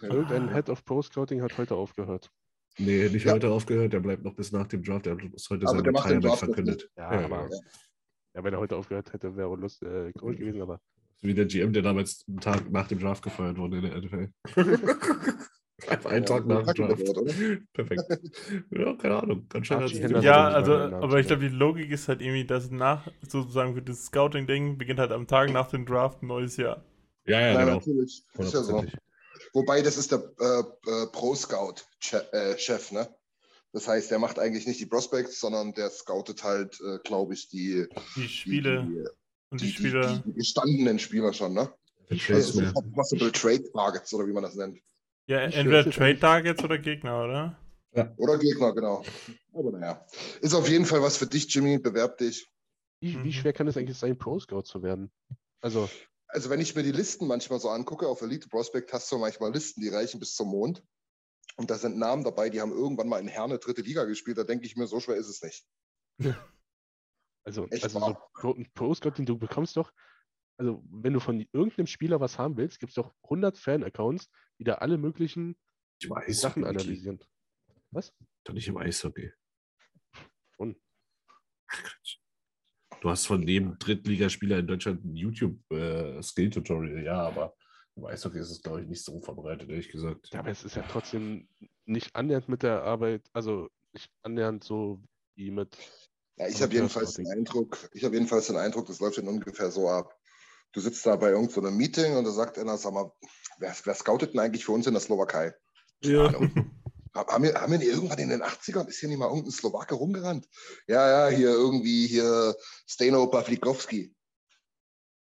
[0.00, 2.30] Irgendein Head of Pro Scouting hat heute aufgehört.
[2.78, 3.32] Nee, nicht Ja.
[3.34, 5.84] heute aufgehört, der bleibt noch bis nach dem Draft, der hat bis heute Aber sein
[5.84, 6.90] der macht den Retirement Draft verkündet.
[6.96, 7.58] Ja, Ja, aber ja.
[8.38, 10.80] Ja, wenn er heute aufgehört hätte, wäre Lust äh, cool gewesen, aber
[11.20, 14.28] Wie der GM, der damals einen Tag nach dem Draft gefeuert wurde in der NFL.
[15.88, 17.08] Einfach einen Ja, Tag nach dem Draft.
[17.08, 17.32] oder?
[17.72, 18.02] Perfekt.
[18.70, 19.46] Ja, keine Ahnung.
[19.48, 23.74] Ganz schön Ja, also, aber ich glaube, die Logik ist halt irgendwie, dass nach, sozusagen
[23.74, 26.82] für das Scouting-Ding beginnt halt am Tag nach dem Draft ein neues Jahr.
[27.26, 27.74] Ja, ja, Ja, genau.
[27.76, 28.24] natürlich.
[28.38, 28.84] Ist ja so.
[29.52, 33.08] Wobei, das ist der äh, äh, Pro-Scout-Chef, ne?
[33.72, 37.48] Das heißt, der macht eigentlich nicht die Prospects, sondern der scoutet halt, äh, glaube ich,
[37.48, 39.04] die, Die Spiele die,
[39.50, 40.22] und die, die die, Spieler.
[40.26, 41.72] die gestandenen Spieler schon, ne?
[42.30, 42.62] Also.
[42.94, 44.78] Possible Trade Targets oder wie man das nennt.
[45.26, 46.18] Ja, entweder Trade.
[46.18, 47.58] Targets oder Gegner, oder?
[47.92, 48.14] Ja.
[48.16, 49.04] Oder Gegner, genau.
[49.52, 50.06] Aber naja.
[50.40, 51.78] Ist auf jeden Fall was für dich, Jimmy.
[51.78, 52.48] Bewerb dich.
[53.00, 53.32] Wie, wie Mhm.
[53.32, 55.10] schwer kann es eigentlich sein, Pro Scout zu werden?
[55.60, 55.88] Also,
[56.28, 59.52] Also, wenn ich mir die Listen manchmal so angucke, auf Elite Prospect hast du manchmal
[59.52, 60.82] Listen, die reichen bis zum Mond.
[61.58, 64.38] Und da sind Namen dabei, die haben irgendwann mal in Herne dritte Liga gespielt.
[64.38, 65.66] Da denke ich mir, so schwer ist es nicht.
[67.44, 68.30] also, Echt also so wahr.
[68.32, 69.92] Pro, ein Pro Scout, den du bekommst doch,
[70.56, 74.64] also wenn du von irgendeinem Spieler was haben willst, gibt es doch 100 Fan-Accounts, die
[74.64, 75.56] da alle möglichen
[76.00, 76.40] Ich weiß.
[76.40, 77.20] Sachen analysieren.
[77.90, 78.12] Was?
[78.44, 79.32] Doch nicht im Eishockey.
[81.68, 82.18] Quatsch.
[83.00, 87.54] Du hast von jedem Drittligaspieler in Deutschland ein YouTube-Skill-Tutorial, ja, aber
[87.98, 90.30] im Eishockey ist es, glaube ich, nicht so verbreitet, ehrlich gesagt.
[90.32, 91.48] Ja, aber es ist ja trotzdem
[91.84, 95.02] nicht annähernd mit der Arbeit, also nicht annähernd so
[95.34, 95.76] wie mit.
[96.36, 99.70] Ja, ich habe jedenfalls den Eindruck, ich habe jedenfalls den Eindruck, das läuft dann ungefähr
[99.70, 100.16] so ab.
[100.72, 103.10] Du sitzt da bei irgendeinem so einem Meeting und da sagt einer, sag mal,
[103.58, 105.54] wer, wer scoutet denn eigentlich für uns in der Slowakei?
[106.02, 106.32] Ja.
[107.14, 109.94] Haben wir, haben wir nicht irgendwann in den 80ern, ist hier nicht mal irgendein Slowake
[109.94, 110.46] rumgerannt?
[110.86, 112.54] Ja, ja, hier irgendwie hier
[112.86, 114.14] Steno Pawlikowski.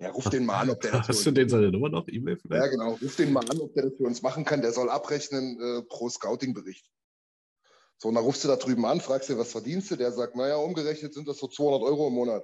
[0.03, 1.87] Ja, ruf den mal an, ob der das Hast für du uns, den seine Nummer
[1.87, 2.05] noch?
[2.09, 2.71] E-Mail ja, vielleicht?
[2.71, 4.61] genau, ruf den mal an, ob der das für uns machen kann.
[4.61, 6.85] Der soll abrechnen äh, pro Scouting-Bericht.
[7.97, 9.95] So, und dann rufst du da drüben an, fragst dir, was verdienst du?
[9.95, 12.43] Der sagt, naja, umgerechnet sind das so 200 Euro im Monat.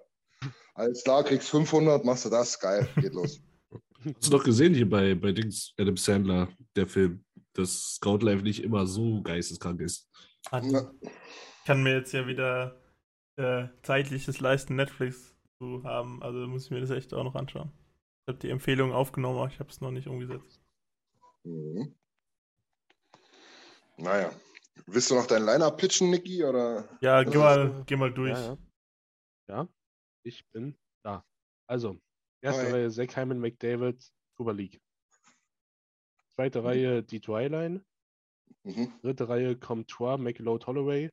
[0.73, 3.41] Alles klar, kriegst 500, machst du das, geil, geht los.
[4.05, 8.41] Hast du doch gesehen hier bei, bei Dings, Adam Sandler, der Film, dass Scout Life
[8.41, 10.07] nicht immer so geisteskrank ist.
[10.53, 10.93] Ja.
[11.01, 12.81] Ich kann mir jetzt ja wieder
[13.35, 16.23] äh, zeitliches leisten, Netflix zu haben.
[16.23, 17.71] Also muss ich mir das echt auch noch anschauen.
[18.23, 20.61] Ich habe die Empfehlung aufgenommen, aber ich habe es noch nicht umgesetzt.
[21.43, 21.95] Mhm.
[23.97, 24.31] Naja.
[24.85, 26.43] Willst du noch dein Line-Up pitchen, Niki?
[26.43, 26.87] Oder?
[27.01, 28.31] Ja, geh mal, geh mal durch.
[28.31, 28.57] Ja,
[29.49, 29.55] ja.
[29.55, 29.67] ja,
[30.23, 31.25] ich bin da.
[31.67, 31.99] Also,
[32.41, 32.71] erste Hi.
[32.71, 34.01] Reihe Zach Hyman, McDavid,
[34.37, 34.79] Super League.
[36.35, 37.83] Zweite Reihe die Dryline.
[38.63, 38.93] Mhm.
[39.01, 41.09] Dritte Reihe Comtois, McLeod Holloway.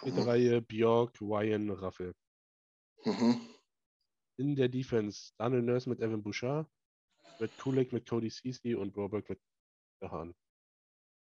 [0.00, 0.28] Vierte Mhm.
[0.28, 2.14] Reihe Bjork, Ryan, Raffel.
[3.04, 3.40] Mhm.
[4.36, 6.66] In der Defense Daniel Nurse mit Evan Bouchard,
[7.40, 9.40] Red Kulak mit Cody Ceci und Robert mit
[10.02, 10.34] Hahn.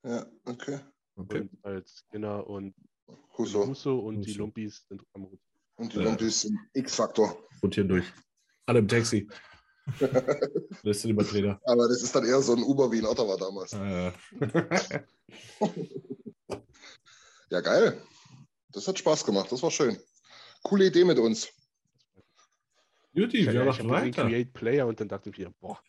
[0.06, 0.80] Ja, okay.
[1.16, 1.42] Okay.
[1.42, 2.74] Und als Skinner und
[3.38, 3.68] Huso.
[3.68, 4.40] Husso und die Husso.
[4.40, 5.40] Lumpis sind am Rot.
[5.76, 6.04] Und die Ja.
[6.04, 7.38] Lumpis sind X-Faktor.
[7.62, 8.06] Rotieren durch.
[8.66, 9.28] Alle im Taxi.
[10.00, 10.08] Du
[10.92, 11.60] den Trainer.
[11.66, 13.74] Aber das ist dann eher so ein Uber wie in Ottawa damals.
[13.74, 14.12] Äh,
[17.50, 18.02] Ja, geil.
[18.70, 19.52] Das hat Spaß gemacht.
[19.52, 19.98] Das war schön.
[20.64, 21.50] Coole Idee mit uns.
[23.14, 24.24] Juti, Ich, wir ich machen weiter.
[24.26, 25.80] Create Player und dann dachte ich mir, boah,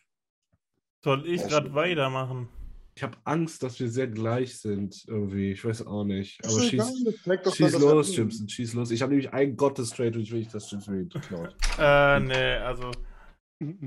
[1.03, 2.49] Soll ich gerade weitermachen?
[2.95, 5.51] Ich habe Angst, dass wir sehr gleich sind irgendwie.
[5.51, 6.45] Ich weiß auch nicht.
[6.45, 7.15] Aber schieß,
[7.55, 8.91] schieß los, Jimson, schieß los.
[8.91, 11.55] Ich habe nämlich einen Gottestrade und ich will nicht, dass Jimson mir den klaut.
[11.79, 12.91] Äh, nee, also.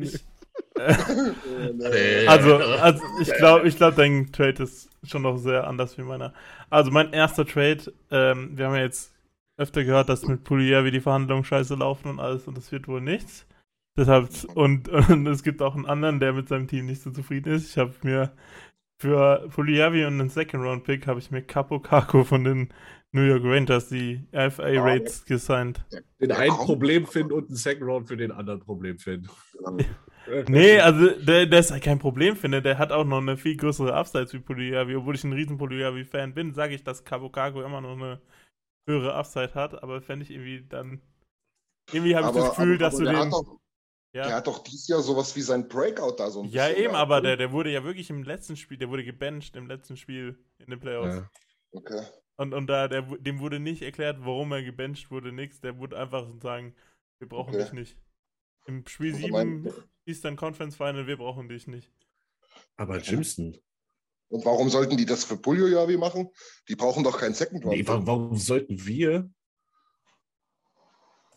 [0.01, 0.19] Ich,
[0.79, 2.27] Äh, nee.
[2.27, 6.35] also, also, ich glaube, ich glaub, dein Trade ist schon noch sehr anders wie meiner.
[6.71, 9.13] Also, mein erster Trade, ähm, wir haben ja jetzt
[9.57, 12.89] öfter gehört, dass mit Poulier wie die Verhandlungen scheiße laufen und alles und das wird
[12.89, 13.47] wohl nichts.
[13.97, 17.55] Deshalb, und, und es gibt auch einen anderen, der mit seinem Team nicht so zufrieden
[17.55, 17.71] ist.
[17.71, 18.33] Ich habe mir
[18.99, 22.69] für Puliavi und einen Second-Round-Pick habe ich mir Capo Caco von den
[23.13, 25.85] New York Rangers, die RFA-Rates, gesigned.
[26.21, 26.51] Den einen.
[26.51, 29.29] Problem finden und einen Second Round für den anderen Problem finden.
[30.49, 32.61] Nee, also der, der ist ja kein Problem, finde.
[32.61, 34.97] Der hat auch noch eine viel größere Upside wie Puliavi.
[34.97, 38.21] Obwohl ich ein riesen Puliavi-Fan bin, sage ich, dass Cabo Caco immer noch eine
[38.87, 39.83] höhere Upside hat.
[39.83, 41.01] Aber fände ich irgendwie dann.
[41.93, 43.17] Irgendwie habe ich das Gefühl, dass du den.
[43.17, 43.59] Hat doch,
[44.15, 46.85] Der Ja, hat doch dieses Jahr sowas wie sein Breakout da so ein ja bisschen
[46.85, 47.23] eben, aber ne?
[47.29, 50.71] der, der wurde ja wirklich im letzten Spiel, der wurde gebencht im letzten Spiel in
[50.71, 51.17] den Playoffs.
[51.17, 51.31] Ja.
[51.73, 52.03] Okay.
[52.39, 55.61] Und, und da, der, dem wurde nicht erklärt, warum er gebencht wurde, nix.
[55.61, 56.75] Der wurde einfach sagen,
[57.19, 57.63] wir brauchen Okay.
[57.65, 57.97] dich nicht.
[58.67, 59.73] Im Spiel Also 7 mein-
[60.07, 61.93] Eastern Conference Final, wir brauchen dich nicht.
[62.77, 63.57] Aber Jimson,
[64.29, 66.29] Und warum sollten die das für Pulio Javi machen?
[66.69, 67.77] Die brauchen doch keinen Second Round.
[67.77, 69.31] nee, warum, warum sollten wir,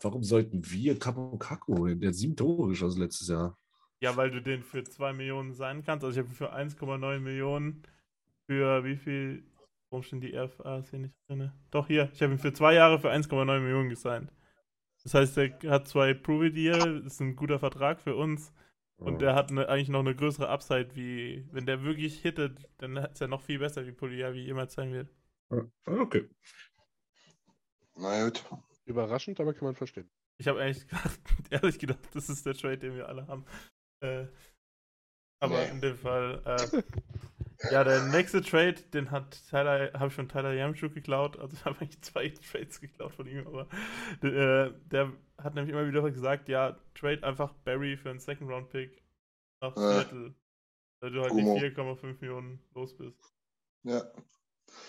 [0.02, 2.00] warum sollten wir Capo Caco holen?
[2.00, 3.56] Der hat sieben Tore geschossen letztes Jahr.
[4.00, 6.04] Ja, weil du den für 2 Millionen sein kannst.
[6.04, 7.82] Also ich habe für 1,9 Millionen
[8.46, 9.44] für wie viel?
[9.90, 11.52] Warum stehen die RFAs hier nicht drin?
[11.70, 14.32] Doch hier, ich habe ihn für zwei Jahre für 1,9 Millionen gesigned.
[15.02, 18.52] Das heißt, er hat zwei Prove-Deal, ist ein guter Vertrag für uns.
[19.00, 22.96] Und der hat eine, eigentlich noch eine größere Upside, wie wenn der wirklich hittet, dann
[22.96, 25.08] ist er noch viel besser, wie Poliavi jemals sein wird.
[25.86, 26.28] Okay.
[27.96, 28.44] Na gut.
[28.84, 30.10] Überraschend, aber kann man verstehen.
[30.38, 33.44] Ich habe eigentlich gedacht, ehrlich gedacht, das ist der Trade, den wir alle haben.
[34.00, 34.26] Äh,
[35.40, 36.82] aber in dem Fall, äh,
[37.72, 41.38] ja, der nächste Trade, den hat Tyler, habe ich von Tyler Yamchuk geklaut.
[41.38, 43.68] Also ich habe eigentlich zwei Trades geklaut von ihm, aber
[44.22, 48.70] äh, der hat nämlich immer wieder gesagt, ja, trade einfach Barry für einen Second Round
[48.70, 49.02] Pick
[49.62, 49.80] nach Äh.
[49.80, 50.34] Seattle,
[51.00, 51.58] weil du halt Gummo.
[51.58, 53.18] die 4,5 Millionen los bist.
[53.84, 54.02] Ja.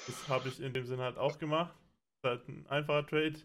[0.08, 1.74] Das habe ich in dem Sinne halt auch gemacht.
[2.22, 3.40] Das ist halt ein einfacher Trade.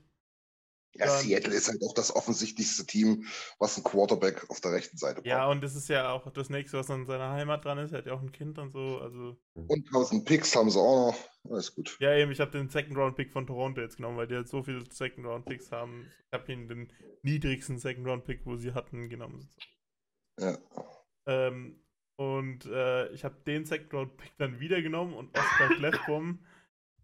[0.98, 3.26] Ja, Dann- Seattle ist halt auch das offensichtlichste Team,
[3.59, 5.26] was ein Quarterback auf der rechten Seite braucht.
[5.26, 7.92] Ja, und das ist ja auch das nächste, was an seiner Heimat dran ist.
[7.92, 8.98] Er hat ja auch ein Kind und so.
[8.98, 11.50] Also, Und 1000 Picks haben sie auch noch.
[11.50, 11.96] Alles gut.
[12.00, 14.48] ja, eben, ich habe den Second Round Pick von Toronto jetzt genommen, weil die halt
[14.48, 16.11] so viele Second Round Picks haben.
[16.30, 19.48] Ich habe ihn den niedrigsten Second Round Pick, wo sie hatten, genommen.
[20.40, 20.59] Ja.
[21.26, 21.82] Ähm,
[22.18, 26.44] und äh, ich habe den Second Round Pick dann wieder genommen und Oscar Clefbaum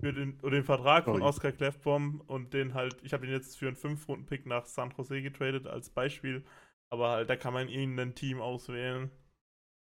[0.03, 1.23] für den, oder den Vertrag von Sorry.
[1.23, 5.23] Oscar Clefbaum und den halt, ich habe ihn jetzt für einen 5-Runden-Pick nach San Jose
[5.23, 6.45] getradet als Beispiel.
[6.91, 9.13] Aber halt, da kann man irgendein Team auswählen.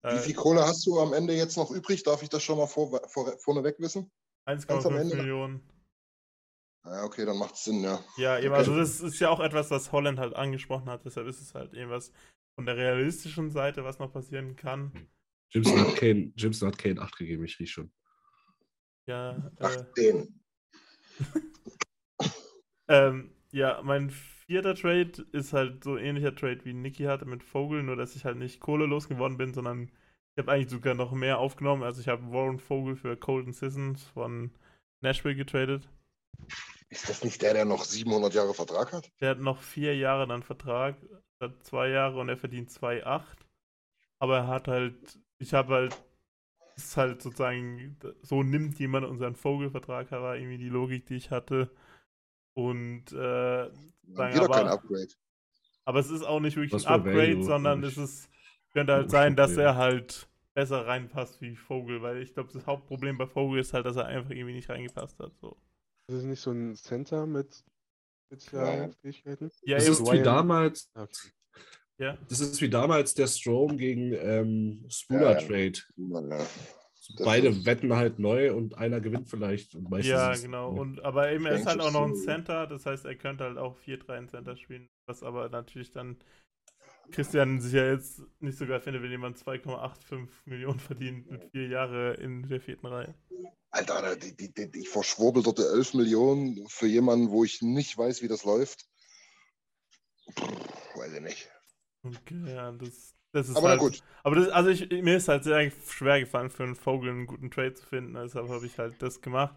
[0.03, 2.03] Wie Äh, viel Kohle hast du am Ende jetzt noch übrig?
[2.03, 4.11] Darf ich das schon mal vor, vor, vorneweg wissen?
[4.45, 5.17] ganz am 1,5 Ende?
[5.17, 5.61] Millionen.
[6.85, 8.03] Ja, okay, dann macht es Sinn, ja.
[8.17, 8.57] Ja, eben, Okay.
[8.57, 11.75] also das ist ja auch etwas, was Holland halt angesprochen hat, deshalb ist es halt
[11.75, 12.13] irgendwas
[12.57, 14.93] von der realistischen Seite, was noch passieren kann.
[15.51, 17.91] Jimson hat Kane, Jimson hat Kane 8 gegeben, ich riech schon.
[19.09, 19.85] Ja, äh,
[22.88, 27.83] ähm, ja, mein vierter Trade ist halt so ähnlicher Trade wie Niki hatte mit Vogel,
[27.83, 29.90] nur dass ich halt nicht Kohle losgeworden bin, sondern
[30.35, 31.85] ich habe eigentlich sogar noch mehr aufgenommen.
[31.85, 34.51] Also ich habe Warren Vogel für Colton Sissons von
[35.01, 35.88] Nashville getradet.
[36.90, 39.11] Ist das nicht der, der noch 700 Jahre Vertrag hat?
[39.21, 40.97] Der hat noch vier Jahre dann Vertrag,
[41.42, 43.23] hat zwei Jahre und er verdient 2,8.
[44.21, 46.05] Aber er hat halt, ich habe halt,
[46.79, 51.71] ist halt sozusagen, so nimmt jemand unseren Vogelvertrag, war irgendwie die Logik, die ich hatte.
[52.55, 53.71] Und, äh,
[54.11, 55.09] Sagen Wieder aber- kein Upgrade.
[55.85, 58.31] aber es ist auch nicht wirklich Was ein Upgrade, Value, sondern es ist,
[58.73, 62.67] könnte halt Ja, sein, dass er halt besser reinpasst wie Vogel, weil ich glaube, das
[62.67, 65.33] Hauptproblem bei Vogel ist halt, dass er einfach irgendwie nicht reingepasst hat.
[65.41, 65.57] So.
[66.07, 67.64] Das ist nicht so ein Center mit
[68.27, 69.51] speziellen Fähigkeiten.
[69.62, 71.29] Ja, Das eben, ist wie damals, Okay.
[71.99, 72.17] Ja.
[72.29, 75.47] das ist wie damals der Strom gegen ähm, Spooler ja.
[75.47, 75.79] Trade.
[75.97, 76.47] Ja.
[77.25, 79.75] Beide ist- wetten halt neu und einer gewinnt vielleicht.
[79.75, 80.71] Und meistens Ja, genau.
[80.71, 83.57] Und, aber eben, er ist halt auch noch ein Center, das heißt, er könnte halt
[83.57, 86.19] auch 4-3 in Center spielen, was aber natürlich dann
[87.11, 91.69] Christian sich ja jetzt nicht so geil findet, wenn jemand 2,85 Millionen verdient mit vier
[91.69, 93.15] Jahre in der vierten Reihe.
[93.71, 98.29] Alter, die, die, die, die verschwurbelte 11 Millionen für jemanden, wo ich nicht weiß, wie
[98.29, 98.87] das läuft.
[100.39, 101.51] Pff, weiß ich nicht.
[102.05, 104.03] Okay, ja, das, das ist Aber halt, gut.
[104.23, 107.51] Aber das, also ich, mir ist halt sehr schwer gefallen, für einen Vogel einen guten
[107.51, 109.57] Trade zu finden, deshalb habe ich halt das gemacht.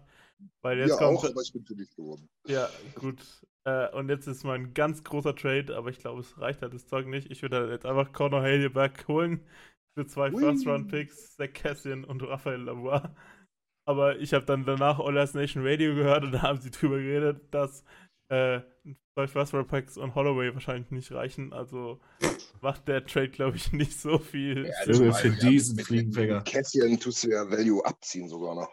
[0.62, 2.28] Weil jetzt Ja, kommt, auch, aber ich bin fündig geworden.
[2.46, 3.46] Ja, gut.
[3.64, 6.74] Äh, und jetzt ist mal ein ganz großer Trade, aber ich glaube, es reicht halt
[6.74, 7.30] das Zeug nicht.
[7.30, 9.46] Ich würde halt jetzt einfach Conor Haleyback holen
[9.94, 10.32] für zwei.
[10.32, 13.14] First-Round-Picks, Zach Cassian und Raphael Lavoie.
[13.86, 17.42] Aber ich habe dann danach Oilers Nation Radio gehört und da haben sie drüber geredet,
[17.54, 17.84] dass
[18.30, 18.60] äh,
[19.14, 21.52] zwei First-Round-Picks und Holloway wahrscheinlich nicht reichen.
[21.52, 22.00] Also
[22.60, 24.66] macht der Trade, glaube ich, nicht so viel.
[24.66, 24.72] Ja.
[24.84, 26.42] Filme für Ja, diesen mit- Fliegenfänger.
[26.42, 28.70] Cassian tust du ja Value abziehen sogar noch.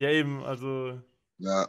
[0.00, 1.00] Ja, eben, also
[1.38, 1.68] Ja,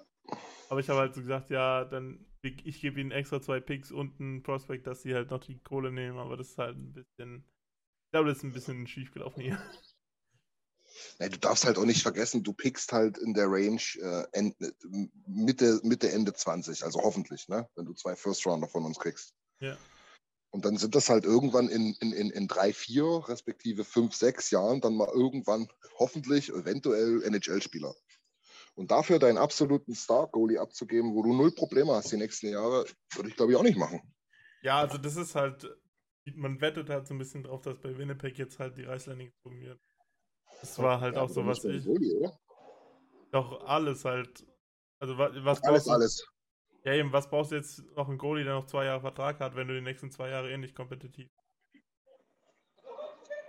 [0.69, 3.91] Aber ich habe halt so gesagt, ja, dann ich, ich gebe ihnen extra zwei Picks
[3.91, 6.93] und einen Prospect, dass sie halt noch die Kohle nehmen, aber das ist halt ein
[6.93, 7.43] bisschen.
[8.07, 9.57] Ich glaube, das ist ein bisschen schief gelaufen hier.
[11.19, 14.55] Nee, du darfst halt auch nicht vergessen, du pickst halt in der Range äh, End,
[15.27, 17.67] Mitte, Mitte, Ende 20, also hoffentlich, ne?
[17.75, 19.33] wenn du zwei First Rounder von uns kriegst.
[19.59, 19.77] Ja.
[20.51, 24.49] Und dann sind das halt irgendwann in, in, in, in drei, vier, respektive fünf, sechs
[24.49, 27.93] Jahren dann mal irgendwann hoffentlich, eventuell NHL-Spieler.
[28.75, 33.29] Und dafür deinen absoluten Star-Goalie abzugeben, wo du null Probleme hast die nächsten Jahre, würde
[33.29, 34.01] ich glaube ich auch nicht machen.
[34.61, 35.69] Ja, also das ist halt.
[36.35, 39.61] Man wettet halt so ein bisschen drauf, dass bei Winnipeg jetzt halt die Reißleine gezogen
[39.61, 39.81] wird.
[40.61, 41.87] Das war halt Ja, auch so, was ich.
[41.87, 42.37] Oder?
[43.31, 44.45] Doch alles halt.
[44.99, 45.89] Also wa- was Alles, du?
[45.89, 46.25] alles.
[46.85, 49.55] Ja, eben, was brauchst du jetzt noch einen Goalie, der noch zwei Jahre Vertrag hat,
[49.55, 51.29] wenn du die nächsten zwei Jahre eh nicht kompetitiv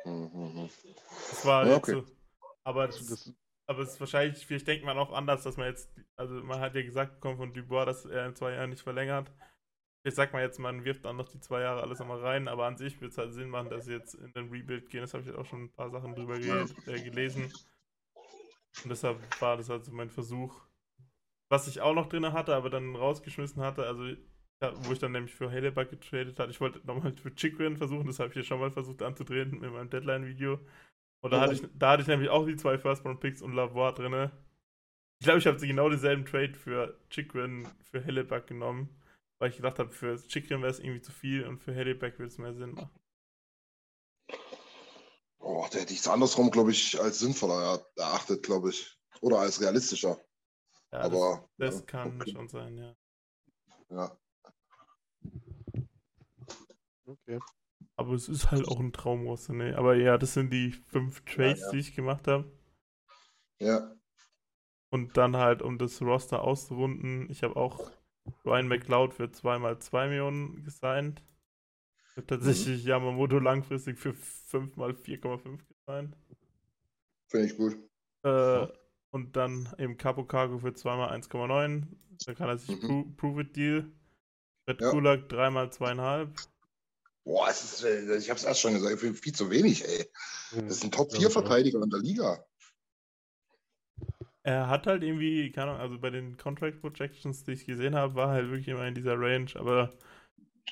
[0.05, 0.71] Mhm, mhm.
[1.29, 1.91] Das war Ja, jetzt okay.
[1.91, 2.05] so.
[2.65, 3.33] Aber das, Das,
[3.67, 6.75] aber es ist wahrscheinlich, vielleicht denkt man auch anders, dass man jetzt, also man hat
[6.75, 9.33] ja gesagt bekommen von Dubois, dass er in zwei Jahren nicht verlängert.
[10.05, 12.67] Jetzt sagt man jetzt, man wirft dann noch die zwei Jahre alles nochmal rein, aber
[12.67, 15.03] an sich wird es halt Sinn machen, dass sie jetzt in den Rebuild gehen.
[15.03, 17.53] Das habe ich auch schon ein paar Sachen drüber ge äh, gelesen.
[18.83, 20.59] Und deshalb war das also mein Versuch.
[21.51, 24.05] Was ich auch noch drin hatte, aber dann rausgeschmissen hatte, also
[24.83, 26.51] wo ich dann nämlich für Halebuck getradet hatte.
[26.51, 29.73] Ich wollte nochmal für Chikrin versuchen, das habe ich hier schon mal versucht anzudrehen mit
[29.73, 30.61] meinem Deadline-Video.
[31.23, 31.43] Und da, Ja.
[31.43, 34.31] hatte ich, da hatte ich nämlich auch die zwei First-Round-Picks und Lavoie drin.
[35.19, 38.89] Ich glaube, ich habe genau denselben Trade für Chikrin für Helleback genommen,
[39.41, 42.31] weil ich gedacht habe, für Chikrin wäre es irgendwie zu viel und für Helleback würde
[42.31, 43.01] es mehr Sinn machen.
[45.39, 48.99] Oh, der hätte ich es andersrum, glaube ich, als sinnvoller erachtet, glaube ich.
[49.23, 50.21] Oder als realistischer.
[50.93, 52.33] Ja, Aber das, das ja, kann okay.
[52.33, 52.97] schon sein, ja.
[53.89, 54.19] Ja.
[57.07, 57.39] okay.
[57.97, 59.77] Aber es ist halt auch ein Traumroster, ne?
[59.79, 61.71] Aber ja, das sind die fünf Trades, ja.
[61.71, 62.53] die ich gemacht habe.
[63.59, 63.97] ja.
[64.93, 67.93] Und dann halt, um das Roster auszurunden, ich habe auch
[68.45, 71.23] Ryan McLeod für 2x2 Millionen gesigned.
[72.11, 76.17] Ich habe tatsächlich Yamamoto langfristig für 5x4,5 gesigned.
[77.29, 77.77] Finde ich gut.
[78.25, 78.67] Äh,
[79.13, 81.87] und dann eben Capo Cargo für 2x1,9.
[82.27, 82.87] Da kann er sich Mhm.
[82.87, 83.93] Pro Prove It Deal.
[84.69, 84.91] Red Ja.
[84.91, 86.49] Kulak 3x2,5.
[87.25, 90.07] Boah, es ist, äh, ich habe es erst schon gesagt, viel, viel zu wenig, ey.
[90.53, 92.45] Das ist ein Top-4-Verteidiger in der Liga.
[94.43, 98.15] Er hat halt irgendwie, keine Ahnung, also bei den Contract Projections, die ich gesehen habe,
[98.15, 99.91] war halt wirklich immer in dieser Range, aber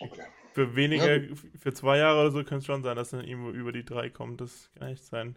[0.01, 0.25] Okay.
[0.55, 1.21] für weniger,
[1.59, 4.11] für zwei Jahre oder so könnte es schon sein, dass er irgendwo über die drei
[4.11, 4.41] kommt.
[4.41, 5.37] Das kann echt sein.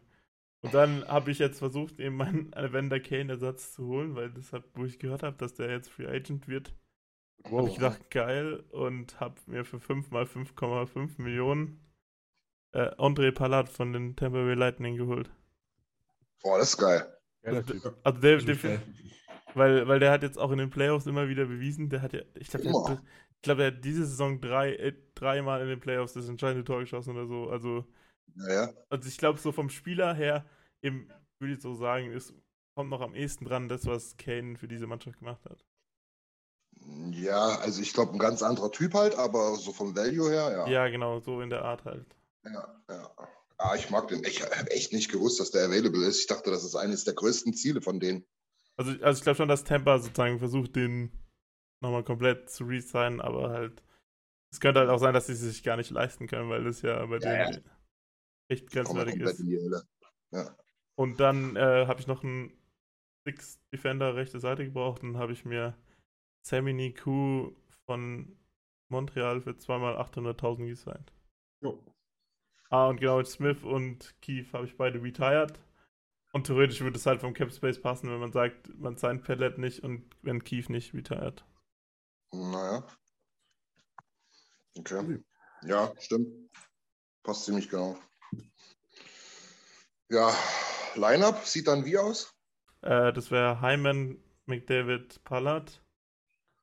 [0.63, 4.65] Und dann habe ich jetzt versucht, eben meinen Evander Kane-Ersatz zu holen, weil das hat,
[4.75, 6.73] wo ich gehört habe, dass der jetzt Free Agent wird,
[7.57, 11.81] habe ich gedacht, geil, und habe mir für 5 mal 5,5 Millionen
[12.73, 15.31] äh, André Palat von den Tampa Bay Lightning geholt.
[16.43, 17.07] Boah, das ist geil.
[17.43, 17.83] Typ.
[18.03, 18.57] Also der, der,
[19.53, 22.21] weil, weil der hat jetzt auch in den Playoffs immer wieder bewiesen, der hat ja,
[22.35, 23.03] ich glaube, der, hat-
[23.35, 26.79] ich glaub, der hat diese Saison drei, äh, dreimal in den Playoffs das entscheidende Tor
[26.81, 27.49] geschossen oder so.
[27.49, 27.85] Also,
[28.35, 28.73] Naja.
[28.89, 30.45] also ich glaube, so vom Spieler her,
[30.81, 32.33] würde ich so sagen, ist,
[32.75, 35.63] kommt noch am ehesten dran, das, was Kane für diese Mannschaft gemacht hat.
[37.13, 40.67] Ja, also ich glaube, ein ganz anderer Typ halt, aber so vom Value her, ja.
[40.67, 42.05] Ja, genau, so in der Art halt.
[42.43, 43.11] Ja, ja.
[43.63, 44.23] Ah, ich mag den.
[44.23, 46.19] Ich habe echt nicht gewusst, dass der available ist.
[46.19, 48.25] Ich dachte, das ist eines der größten Ziele von denen.
[48.75, 51.11] Also, also ich glaube schon, dass Tampa sozusagen versucht, den
[51.81, 53.83] nochmal komplett zu resignen, aber halt,
[54.51, 56.81] es könnte halt auch sein, dass sie es sich gar nicht leisten können, weil das
[56.81, 57.63] ja bei Ja, denen
[58.49, 59.39] echt Kommen wir grenzwertig komplett ist.
[59.41, 59.83] in die Hölle.
[60.31, 60.57] Ja.
[60.95, 62.51] Und dann äh, habe ich noch einen
[63.27, 65.77] Six Defender rechte Seite gebraucht und habe ich mir
[66.45, 67.51] Sammy Niku
[67.85, 68.35] von
[68.89, 71.13] Montreal für zweimal 800.000 gesigned.
[72.71, 75.59] Ah, und genau, Smith und Keith habe ich beide retired.
[76.31, 79.57] Und theoretisch würde es halt vom Cap Space passen, wenn man sagt, man signed Pellet
[79.57, 81.43] nicht und wenn Keith nicht retired.
[82.31, 82.87] Naja.
[84.77, 85.21] Okay.
[85.63, 86.49] Ja, stimmt.
[87.23, 87.99] Passt ziemlich genau.
[90.09, 90.33] Ja,
[90.95, 92.33] Lineup sieht dann wie aus?
[92.83, 95.83] Äh, das wäre Hyman, McDavid, Pallard,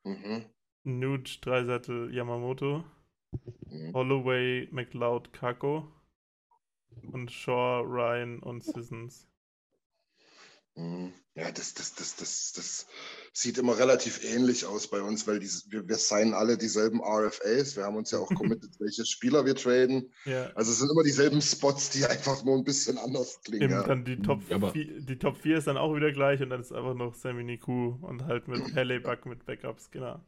[0.04, 0.46] Mhm.
[0.84, 2.82] Nuge, Dreisettel, Yamamoto,
[3.66, 3.92] Mhm.
[3.92, 5.92] Holloway, McLeod, Kako
[7.12, 9.26] und Shaw, Ryan und Sissons.
[10.74, 11.12] Mhm.
[11.34, 12.86] Ja, das, das, das, das, das
[13.32, 17.76] sieht immer relativ ähnlich aus bei uns, weil die, wir, wir signen alle dieselben RFAs.
[17.76, 20.12] Wir haben uns ja auch committed, welche Spieler wir traden.
[20.24, 23.62] Ja, Also es sind immer dieselben Spots, die einfach nur ein bisschen anders klingen.
[23.62, 23.82] eben Ja.
[23.84, 26.50] dann die Top, Ja, aber- 4, die Top 4 ist dann auch wieder gleich und
[26.50, 28.60] dann ist einfach noch Sammy Niku und halt mit
[29.04, 30.20] Buck mit Backups, genau.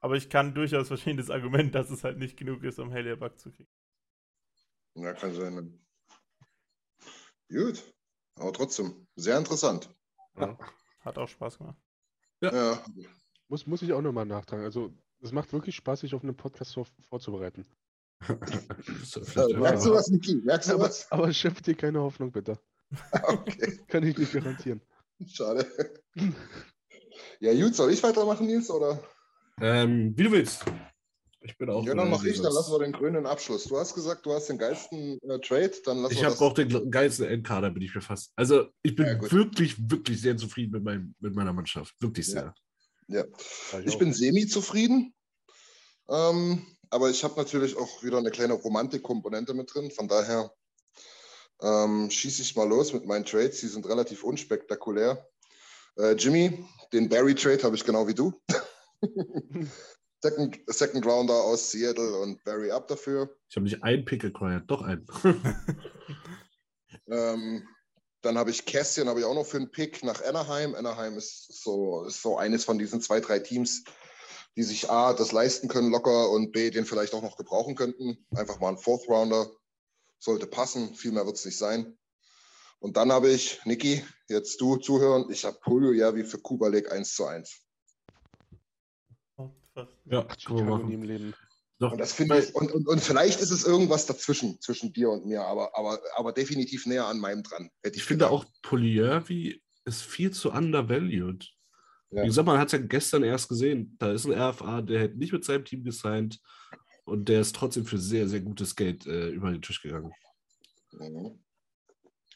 [0.00, 3.38] Aber ich kann durchaus verstehen das Argument, dass es halt nicht genug ist, um Buck
[3.38, 3.70] zu kriegen.
[4.96, 5.78] ja, kann sein.
[7.52, 7.82] Gut,
[8.38, 9.88] aber trotzdem, sehr interessant.
[11.00, 11.76] Hat auch Spaß gemacht.
[12.40, 12.82] Ja,
[13.48, 14.64] Muss, muss ich auch nochmal nachtragen.
[14.64, 17.66] Also, es macht wirklich Spaß, sich auf einen Podcast vor, vorzubereiten.
[18.28, 20.36] Äh, merkst du was, Niki?
[20.36, 21.10] Merkst du Aber, was?
[21.12, 22.58] aber schöpft dir keine Hoffnung, bitte.
[23.22, 24.80] Okay, Kann ich nicht garantieren.
[25.26, 25.66] schade.
[27.40, 28.70] Ja, gut, soll ich weitermachen, Nils?
[28.70, 29.02] Oder?
[29.60, 30.64] Ähm, wie du willst.
[31.44, 31.84] Ich bin auch.
[31.84, 33.64] Ja, dann äh, mach ich, dann lassen wir den grünen Abschluss.
[33.64, 36.90] Du hast gesagt, du hast den geilsten äh, Trade, dann lassen Ich habe auch den
[36.90, 38.32] geilsten Endkader, bin ich mir fast.
[38.36, 41.94] Also, ich bin Ja, wirklich, wirklich sehr zufrieden mit, meinem, mit meiner Mannschaft.
[42.00, 42.32] Wirklich Ja.
[42.32, 42.54] sehr.
[43.08, 43.24] Ja.
[43.72, 43.98] War Ich auch.
[43.98, 45.14] bin semi-zufrieden,
[46.08, 49.90] ähm, aber ich habe natürlich auch wieder eine kleine Romantikkomponente mit drin.
[49.90, 50.52] Von daher
[51.60, 53.60] ähm, schieße ich mal los mit meinen Trades.
[53.60, 55.26] Die sind relativ unspektakulär.
[55.98, 58.32] Äh, Jimmy, den Barry-Trade habe ich genau wie du.
[60.22, 63.36] Second, Second Rounder aus Seattle und Barry up dafür.
[63.48, 65.06] Ich habe nicht einen Pick acquired, doch einen.
[67.08, 67.66] Ähm,
[68.22, 70.74] dann habe ich Kästchen, habe ich auch noch für einen Pick nach Anaheim.
[70.74, 73.84] Anaheim ist so, ist so eines von diesen zwei, drei Teams,
[74.56, 78.24] die sich A, das leisten können locker und B, den vielleicht auch noch gebrauchen könnten.
[78.34, 79.50] Einfach mal ein Fourth Rounder.
[80.18, 81.98] Sollte passen, viel mehr wird es nicht sein.
[82.78, 86.92] Und dann habe ich, Niki, jetzt du zuhören, ich habe Julio Javi für Kuba League
[86.92, 87.60] 1 zu 1.
[90.04, 90.92] Ja, Ach, können wir Chicago nie machen.
[90.92, 91.34] im Leben.
[91.78, 95.10] Doch, Und das finde ich, und, und, und vielleicht ist es irgendwas dazwischen, zwischen dir
[95.10, 97.70] und mir, aber, aber, aber definitiv näher an meinem dran.
[97.82, 101.50] Hätte ich finde auch, Poliavi ist viel zu undervalued.
[102.10, 102.22] Ja.
[102.22, 103.96] Wie gesagt, man hat es ja gestern erst gesehen.
[103.98, 106.38] Da ist ein RFA, der hätte nicht mit seinem Team gesigned
[107.04, 110.12] und der ist trotzdem für sehr, sehr gutes Geld äh, über den Tisch gegangen.
[110.92, 111.42] Mhm.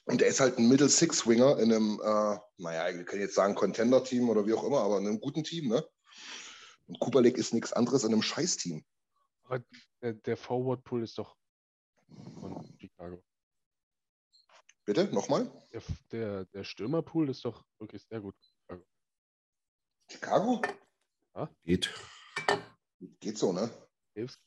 [0.07, 3.35] Und er ist halt ein Middle Six Winger in einem, äh, naja, wir können jetzt
[3.35, 5.85] sagen Contender-Team oder wie auch immer, aber in einem guten Team, ne?
[6.87, 8.85] Und League ist nichts anderes in einem Scheiß-Team.
[9.45, 9.65] Aber
[10.03, 11.37] der, der Forward Pool ist doch
[12.41, 13.23] von Chicago.
[14.85, 15.51] Bitte, nochmal?
[15.73, 15.83] Der,
[16.13, 18.37] der, der Stürmerpool ist doch wirklich sehr gut.
[20.11, 20.63] Chicago?
[21.65, 21.93] Geht.
[23.21, 23.69] Geht so, ne?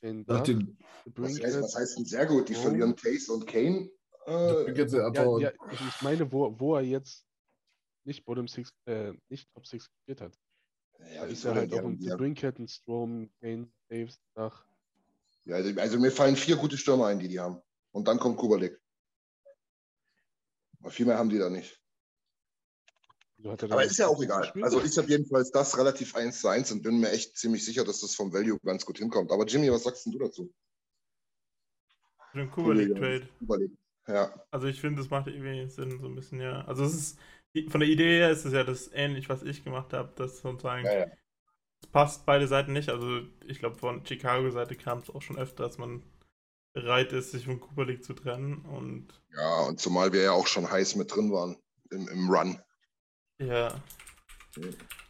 [0.00, 0.40] Kane da.
[0.40, 0.78] den
[1.14, 2.48] Was heißt, was heißt denn sehr gut?
[2.48, 2.62] Die Oh.
[2.62, 3.90] verlieren Taze und Kane.
[4.26, 4.64] Äh,
[5.40, 7.26] Ja, ja, ich, meine, wo, wo er jetzt
[8.04, 10.38] nicht Bottom Six, äh, nicht Top 6 gespielt hat.
[11.14, 11.70] Ja, ist er denn?
[11.70, 14.64] halt auch um haben- Brinkett, ein Strom, Kane, Davis, nach.
[15.44, 17.60] Ja, also, also mir fallen vier gute Stürmer ein, die die haben.
[17.92, 18.78] Und dann kommt Kubalik.
[20.80, 21.80] Aber viel mehr haben die da nicht.
[23.38, 24.42] So hat er Aber ist ja auch egal.
[24.42, 24.64] gespielt.
[24.64, 27.84] Also ich habe jedenfalls das relativ 1 zu 1 und bin mir echt ziemlich sicher,
[27.84, 29.32] dass das vom Value ganz gut hinkommt.
[29.32, 30.52] Aber Jimmy, was sagst denn du dazu?
[32.34, 32.94] Den Kubalik ja.
[32.94, 33.28] Trade.
[33.38, 33.72] Kubalik.
[34.06, 36.64] Ja, Also ich finde, das macht irgendwie Sinn, so ein bisschen, ja.
[36.66, 37.18] Also es ist,
[37.68, 40.90] von der Idee her ist es ja das ähnlich, was ich gemacht habe, dass sozusagen,
[40.90, 41.06] ja, ja.
[41.82, 42.90] es passt beide Seiten nicht.
[42.90, 46.02] Also ich glaube, von Chicago-Seite kam es auch schon öfter, dass man
[46.74, 48.64] bereit ist, sich von Kubalik zu trennen.
[48.66, 51.56] Und Ja, und zumal wir ja auch schon heiß mit drin waren
[51.90, 52.62] im, im Run.
[53.38, 53.82] ja.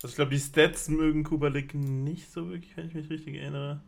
[0.03, 3.83] Also ich glaube, die Stats mögen Kubalik nicht so wirklich, wenn ich mich richtig erinnere.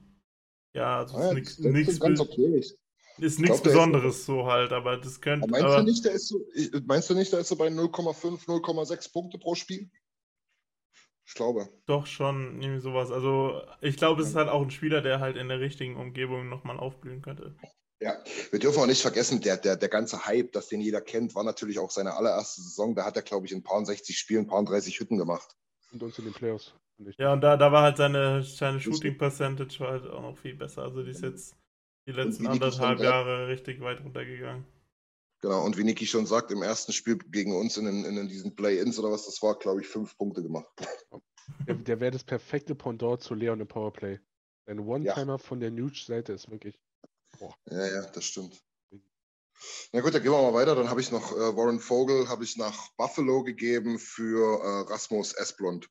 [0.75, 2.63] Ja, also es Ja, ist nichts ganz okay.
[3.23, 5.45] Ist glaub, nichts ist- Besonderes so halt, aber das könnte.
[5.45, 6.45] Aber meinst, aber, du nicht, der ist so,
[6.87, 9.89] meinst du nicht, der ist so bei 0,5, 0,6 Punkte pro Spiel?
[11.25, 11.69] Ich glaube.
[11.87, 13.13] Doch schon, irgendwie sowas.
[13.13, 16.49] Also, ich glaube, es ist halt auch ein Spieler, der halt in der richtigen Umgebung
[16.49, 17.55] nochmal aufblühen könnte.
[18.01, 18.17] Ja,
[18.51, 21.45] wir dürfen auch nicht vergessen, der, der, der ganze Hype, das den jeder kennt, war
[21.45, 22.97] natürlich auch seine allererste Saison.
[22.97, 25.57] Da hat er, glaube ich, in ein paar 60 Spielen, ein paar 30 Hütten gemacht.
[25.93, 26.75] Und uns in den Playoffs.
[27.19, 28.81] Ja, und da, da war halt seine, seine.
[28.81, 30.83] Shooting Percentage halt auch noch viel besser.
[30.83, 31.57] Also, die ist jetzt
[32.07, 34.65] die letzten anderthalb Jahre richtig weit runtergegangen.
[35.41, 38.55] Genau, und wie Niki schon sagt, im ersten Spiel gegen uns in, den, in diesen
[38.55, 40.69] Play-Ins oder was das war, glaube ich, fünf Punkte gemacht.
[41.67, 44.21] Der, der wäre das perfekte Pendant zu Leon im Powerplay.
[44.67, 46.81] Ein One-Timer von der Nuge-Seite ist wirklich.
[47.41, 48.63] Ja, ja, das stimmt.
[49.93, 50.77] Na gut, dann gehen wir mal weiter.
[50.77, 55.33] Dann habe ich noch äh, Warren Vogel, habe ich nach Buffalo gegeben für äh, Rasmus
[55.35, 55.89] Esblund,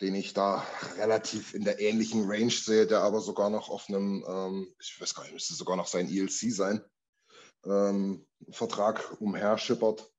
[0.00, 0.66] den ich da
[0.96, 5.14] relativ in der ähnlichen Range sehe, der aber sogar noch auf einem, ähm, ich weiß
[5.14, 6.84] gar nicht, müsste sogar noch sein ELC sein,
[7.64, 10.10] ähm, Vertrag umher schippert.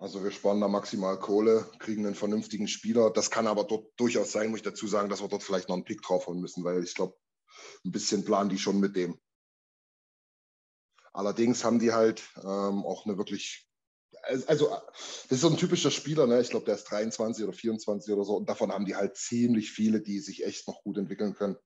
[0.00, 3.10] Also wir sparen da maximal Kohle, kriegen einen vernünftigen Spieler.
[3.10, 5.74] Das kann aber dort durchaus sein, muss ich dazu sagen, dass wir dort vielleicht noch
[5.74, 7.16] einen Pick draufhauen müssen, weil ich glaube,
[7.84, 9.20] ein bisschen planen die schon mit dem.
[11.12, 13.67] Allerdings haben die halt ähm, auch eine wirklich,
[14.46, 16.40] also das ist so ein typischer Spieler, ne?
[16.40, 19.70] ich glaube, der ist 23 oder 24 oder so und davon haben die halt ziemlich
[19.70, 21.56] viele, die sich echt noch gut entwickeln können.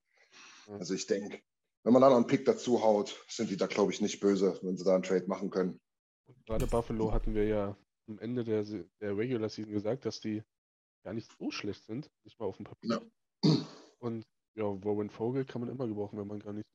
[0.69, 0.75] Mhm.
[0.75, 1.41] Also ich denke,
[1.85, 4.59] wenn man dann noch einen Pick dazu haut, sind die da, glaube ich, nicht böse,
[4.63, 5.81] wenn sie da einen Trade machen können.
[6.47, 7.77] Gerade Buffalo hatten wir ja
[8.09, 8.65] am Ende der,
[9.01, 10.43] der Regular Season gesagt, dass die
[11.03, 13.03] gar nicht so schlecht sind, nicht mal auf dem Papier.
[13.99, 16.67] Und ja, Warren Vogel kann man immer gebrauchen, wenn man gar nicht.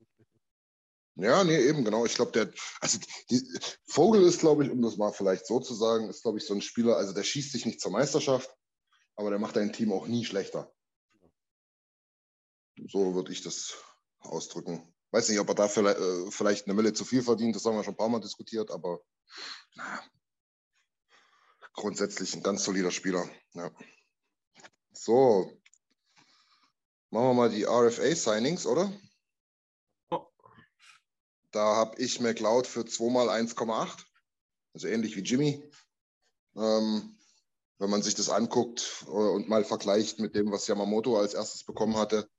[1.20, 2.06] Ja, nee, eben, genau.
[2.06, 3.00] Ich glaube, der, also
[3.32, 3.42] die,
[3.88, 6.54] Vogel ist, glaube ich, um das mal vielleicht so zu sagen, ist, glaube ich, so
[6.54, 8.56] ein Spieler, also der schießt sich nicht zur Meisterschaft,
[9.16, 10.72] aber der macht dein Team auch nie schlechter.
[12.88, 13.74] So würde ich das
[14.20, 14.94] ausdrücken.
[15.10, 17.76] Weiß nicht, ob er da vielleicht, äh, vielleicht eine Mille zu viel verdient, das haben
[17.76, 19.02] wir schon ein paar Mal diskutiert, aber
[19.74, 20.04] na,
[21.74, 23.28] grundsätzlich ein ganz solider Spieler.
[23.54, 23.72] Ja.
[24.94, 25.52] So,
[27.10, 28.94] machen wir mal die RFA-Signings, oder?
[31.58, 34.06] Da habe ich McLeod für 2 mal 1,8.
[34.76, 35.64] Also ähnlich wie Jimmy.
[36.56, 37.18] Ähm,
[37.80, 41.64] wenn man sich das anguckt äh, und mal vergleicht mit dem, was Yamamoto als erstes
[41.64, 42.30] bekommen hatte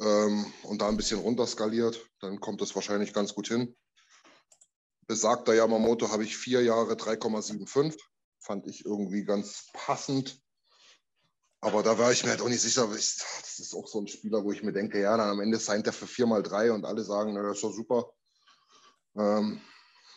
[0.00, 3.76] ähm, und da ein bisschen runterskaliert, dann kommt das wahrscheinlich ganz gut hin.
[5.06, 8.00] Besagter Yamamoto habe ich vier Jahre 3,75.
[8.38, 10.40] Fand ich irgendwie ganz passend.
[11.60, 12.84] Aber da war ich mir halt auch nicht sicher.
[12.96, 15.58] Ich, das ist auch so ein Spieler, wo ich mir denke, ja, dann am Ende
[15.58, 18.12] signed er für 4 mal 3 und alle sagen, na, das ist doch super.
[19.16, 19.60] Ähm,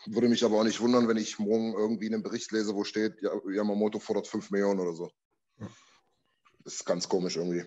[0.06, 3.20] würde mich aber auch nicht wundern, wenn ich morgen irgendwie einen Bericht lese, wo steht,
[3.22, 5.10] Yamamoto fordert 5 Millionen oder so.
[6.64, 7.64] Das ist ganz komisch irgendwie.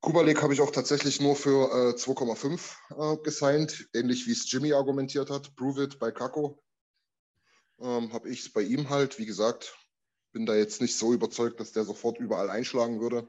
[0.00, 4.72] Kubalik habe ich auch tatsächlich nur für äh, 2,5 äh, gesigned, ähnlich wie es Jimmy
[4.72, 5.56] argumentiert hat.
[5.56, 6.62] Prove it bei Kako.
[7.80, 9.74] Ähm, habe ich es bei ihm halt, wie gesagt,
[10.34, 13.26] bin da jetzt nicht so überzeugt, dass der sofort überall einschlagen würde.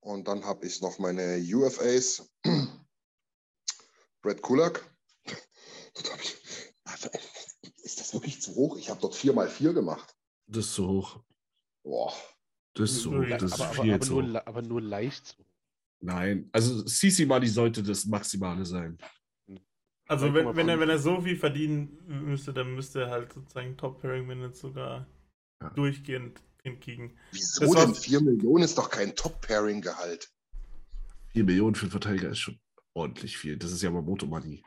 [0.00, 2.32] Und dann habe ich noch meine UFAs.
[4.22, 4.90] Brad Kulak.
[6.06, 6.36] Hab ich,
[7.84, 8.78] ist das wirklich zu hoch?
[8.78, 10.16] Ich habe dort 4 mal 4 gemacht.
[10.46, 11.20] Das ist zu hoch.
[11.82, 12.12] Boah.
[12.74, 13.26] Das ist zu hoch.
[13.28, 14.46] Das ist aber, aber, viel aber, zu nur, hoch.
[14.46, 15.44] aber nur leicht so.
[16.00, 18.98] Nein, also CC Money sollte das Maximale sein.
[20.08, 20.80] Also, wenn, wenn, er, 3,5.
[20.80, 25.06] wenn er so viel verdienen müsste, dann müsste er halt sozusagen Top-Pairing-Minutes sogar
[25.62, 25.70] Ja.
[25.70, 27.16] durchgehend hinkriegen.
[27.32, 27.88] Wieso Das denn?
[27.90, 27.98] war's.
[28.00, 30.30] 4 Millionen ist doch kein Top-Pairing-Gehalt.
[31.32, 32.58] 4 Millionen für einen Verteidiger ist schon
[32.94, 33.56] ordentlich viel.
[33.56, 34.62] Das ist ja Yamamoto Money.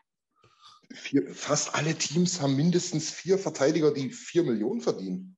[0.91, 5.37] Vier, fast alle Teams haben mindestens vier Verteidiger, die 4 Millionen verdienen.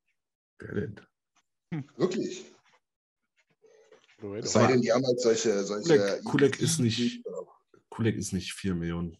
[0.59, 1.01] Wer denn?
[1.97, 2.45] Wirklich.
[4.19, 4.45] Colorado.
[4.45, 5.63] Es sei denn, die haben halt solche.
[5.65, 7.23] solche Kulek, Kulek ist nicht,
[7.89, 9.17] Kulek ist nicht 4 Millionen.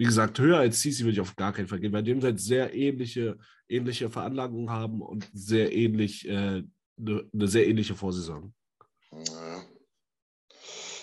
[0.00, 2.40] Wie gesagt, höher als CC würde ich auf gar keinen Fall gehen, weil die halt
[2.40, 3.36] sehr ähnliche,
[3.68, 6.62] ähnliche Veranlagungen haben und sehr ähnlich, äh,
[6.98, 8.54] eine, sehr ähnliche Vorsaison.
[9.10, 9.62] Naja.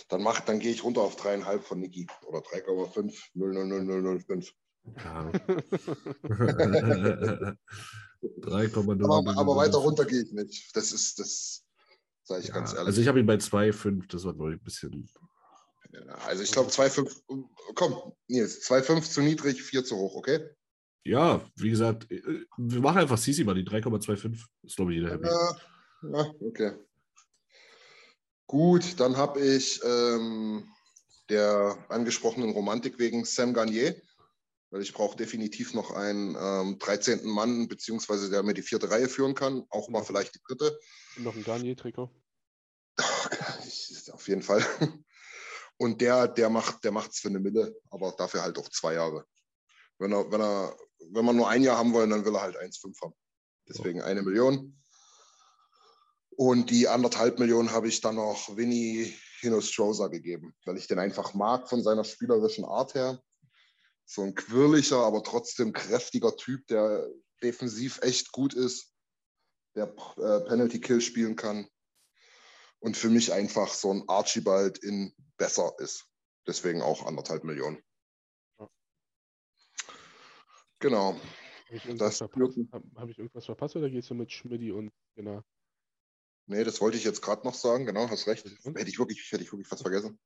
[0.09, 4.51] Dann, mach, dann gehe ich runter auf 3,5 von Niki oder 3,5, 0,00005.
[4.95, 5.31] Ja.
[8.41, 9.03] 3,0.
[9.03, 10.75] Aber, aber weiter runter gehe ich nicht.
[10.75, 11.63] Das ist, das
[12.23, 12.87] sage ich Ja, ganz ehrlich.
[12.87, 15.07] also ich habe ihn bei 2,5, das war ich ein bisschen.
[16.25, 20.49] Also ich glaube 2,5, komm, Nils, 2,5 zu niedrig, 4 zu hoch, okay?
[21.03, 22.21] Ja, wie gesagt, äh,
[22.57, 24.43] wir machen einfach CC mal die 3,25.
[24.63, 25.27] Ist glaube ich jeder happy.
[25.27, 25.57] Ja,
[26.03, 26.73] ja, okay.
[28.45, 30.67] Gut, dann habe ich ähm,
[31.29, 33.95] der angesprochenen Romantik wegen Sam Garnier,
[34.69, 37.25] weil ich brauche definitiv noch einen ähm, 13.
[37.25, 40.77] Mann, beziehungsweise der mir die vierte Reihe führen kann, auch mal vielleicht die dritte.
[41.17, 42.09] Und noch ein Garnier-Trikot.
[44.11, 44.65] Auf jeden Fall.
[45.77, 49.25] Und der, der macht, der macht's für eine Mille, aber dafür halt auch zwei Jahre.
[49.99, 50.75] Wenn er, wenn er,
[51.11, 53.13] wenn wir nur ein Jahr haben wollen, dann will er halt 1,5 haben.
[53.69, 54.81] Deswegen eine Million.
[56.31, 61.33] Und die anderthalb Millionen habe ich dann noch Vinny Hinostroza gegeben, weil ich den einfach
[61.33, 63.21] mag von seiner spielerischen Art her.
[64.05, 67.07] So ein quirliger, aber trotzdem kräftiger Typ, der
[67.43, 68.93] defensiv echt gut ist,
[69.75, 71.67] der äh, Penalty Kill spielen kann
[72.79, 76.05] und für mich einfach so ein Archibald in besser ist.
[76.45, 77.81] Deswegen auch anderthalb Millionen.
[78.59, 78.69] Ja.
[80.79, 81.13] Genau.
[81.13, 81.21] Habe
[81.69, 82.57] ich, irgendwas Das verpasst?
[82.71, 85.43] Hab, hab ich irgendwas verpasst oder gehst du mit Schmidti und genau?
[86.45, 87.85] Nee, das wollte ich jetzt gerade noch sagen.
[87.85, 88.45] Genau, hast recht.
[88.45, 90.17] Hätte ich wirklich, hätte ich wirklich fast vergessen.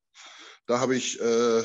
[0.68, 1.64] Da habe ich äh,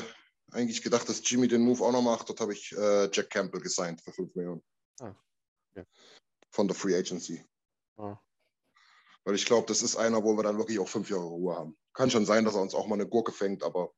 [0.51, 2.27] eigentlich gedacht, dass Jimmy den Move auch noch macht.
[2.29, 4.63] Dort habe ich äh, Jack Campbell gesigned für 5 Millionen.
[4.99, 5.13] Ah,
[5.75, 5.85] ja.
[6.49, 7.45] Von der Free Agency.
[7.97, 8.17] Ah,
[9.27, 11.75] Weil ich glaube, das ist einer, wo wir dann wirklich auch fünf Jahre Ruhe haben.
[11.93, 13.91] Kann schon sein, dass er uns auch mal eine Gurke fängt, aber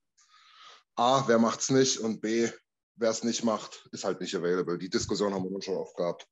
[0.95, 1.99] A, wer macht's nicht?
[1.99, 2.49] Und B,
[2.95, 4.79] wer es nicht macht, ist halt nicht available.
[4.79, 6.27] Die Diskussion haben wir nun schon oft gehabt.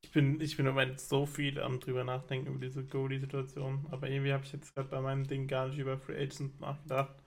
[0.00, 3.86] Ich bin, ich bin im Moment so viel am drüber nachdenken über diese Goalie-Situation.
[3.90, 7.22] Aber irgendwie habe ich jetzt gerade bei meinem Ding gar nicht über Free Agents nachgedacht.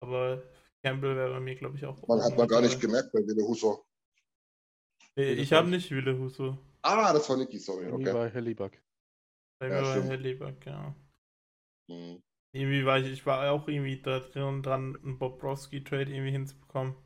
[0.00, 0.42] Aber
[0.82, 2.06] Campbell wäre bei mir, glaube ich, auch.
[2.06, 3.78] Man hat man gar nicht gemerkt bei Wille Husser.
[5.16, 6.58] Nee, Ich habe nicht Wille Huso.
[6.82, 7.90] Ah, das war Niki, sorry.
[7.90, 8.12] Okay.
[8.12, 8.72] war Hellybuck.
[9.60, 10.08] Bei Ja, mir war stimmt.
[10.10, 10.94] Helleberg, ja.
[11.90, 12.22] Hm.
[12.52, 16.96] Irgendwie war ich, ich war auch irgendwie da drin und dran, einen Bobrovsky-Trade irgendwie hinzubekommen.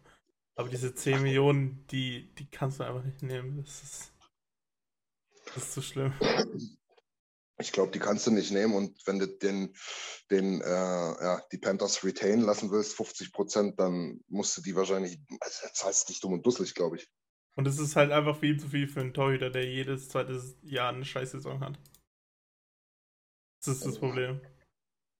[0.56, 3.62] Aber diese 10 Millionen, die, die kannst du einfach nicht nehmen.
[3.62, 4.12] Das ist,
[5.46, 6.12] das ist zu schlimm.
[7.58, 8.74] Ich glaube, die kannst du nicht nehmen.
[8.74, 9.74] Und wenn du den,
[10.30, 15.18] den äh, ja, die Panthers retain lassen willst, 50 Prozent, dann musst du die wahrscheinlich,
[15.40, 17.08] also zahlst dich dumm und dusselig, glaube ich.
[17.56, 20.92] Und es ist halt einfach viel zu viel für einen Torhüter, der jedes zweite Jahr
[20.92, 21.78] eine Scheißsaison hat.
[23.66, 24.40] Das ist das Problem.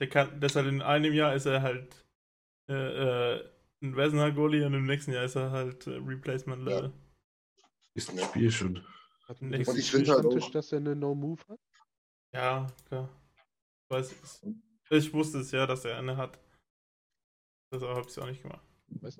[0.01, 2.07] Der kann, deshalb in einem Jahr ist er halt
[2.69, 3.51] äh, äh,
[3.83, 6.93] ein Wessener Goalie und im nächsten Jahr ist er halt äh, Replacement Level.
[7.95, 8.85] Ist ein Spiel schon.
[9.29, 11.61] Hat ein Und ich find halt auch- dass er eine No-Move hat?
[12.33, 13.09] Ja, klar.
[13.85, 14.43] Ich weiß.
[14.91, 16.39] Ich wusste es ja, dass er eine hat.
[17.73, 18.65] Deshalb habe ich es auch nicht gemacht.
[18.89, 19.19] Weiß.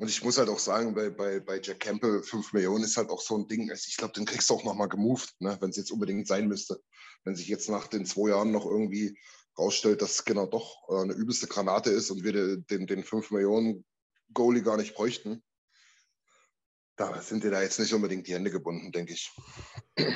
[0.00, 3.10] Und ich muss halt auch sagen, bei, bei, bei Jack Campbell 5 Millionen ist halt
[3.10, 3.70] auch so ein Ding.
[3.70, 6.48] Also ich glaube, den kriegst du auch nochmal gemoved, ne, wenn es jetzt unbedingt sein
[6.48, 6.82] müsste.
[7.24, 9.18] Wenn sich jetzt nach den zwei Jahren noch irgendwie
[9.58, 13.30] rausstellt, dass Skinner doch äh, eine übelste Granate ist und wir de- den, den 5
[13.30, 13.84] Millionen
[14.32, 15.42] Goalie gar nicht bräuchten,
[16.96, 19.30] da sind dir da jetzt nicht unbedingt die Hände gebunden, denke ich.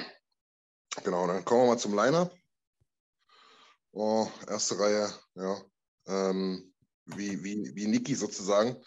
[1.02, 2.30] Genau, dann kommen wir mal zum Liner.
[3.90, 5.60] Oh, erste Reihe, ja.
[6.06, 6.72] Ähm,
[7.06, 8.80] wie, wie, wie Niki sozusagen.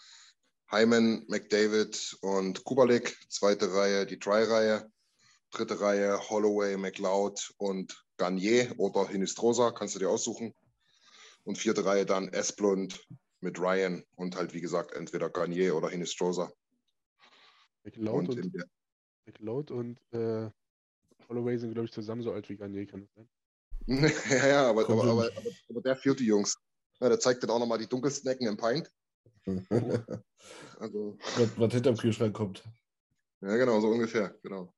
[0.70, 3.16] Hyman, McDavid und Kubalik.
[3.30, 4.90] Zweite Reihe die Try-Reihe.
[5.50, 10.54] Dritte Reihe Holloway, McLeod und Garnier oder Hinistrosa, kannst du dir aussuchen.
[11.44, 13.02] Und vierte Reihe dann Esplund
[13.40, 16.52] mit Ryan und halt wie gesagt entweder Garnier oder Hinistrosa.
[17.84, 18.64] McLeod Und und,
[19.24, 20.50] McLeod und äh,
[21.30, 23.28] Holloway sind, glaube ich, zusammen so alt wie Garnier, kann das sein?
[24.30, 25.30] ja, ja, aber, aber, aber,
[25.70, 26.58] aber der führt die Jungs.
[27.00, 28.90] Ja, der zeigt dann auch nochmal die dunkelsten Ecken im Pint.
[30.80, 32.62] Also, was, was hinterm Kühlschrank kommt.
[33.40, 34.72] Ja, genau, so ungefähr, genau.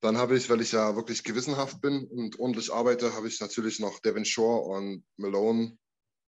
[0.00, 3.78] Dann habe ich, weil ich ja wirklich gewissenhaft bin und ordentlich arbeite, habe ich natürlich
[3.78, 5.78] noch Devin Shore und Malone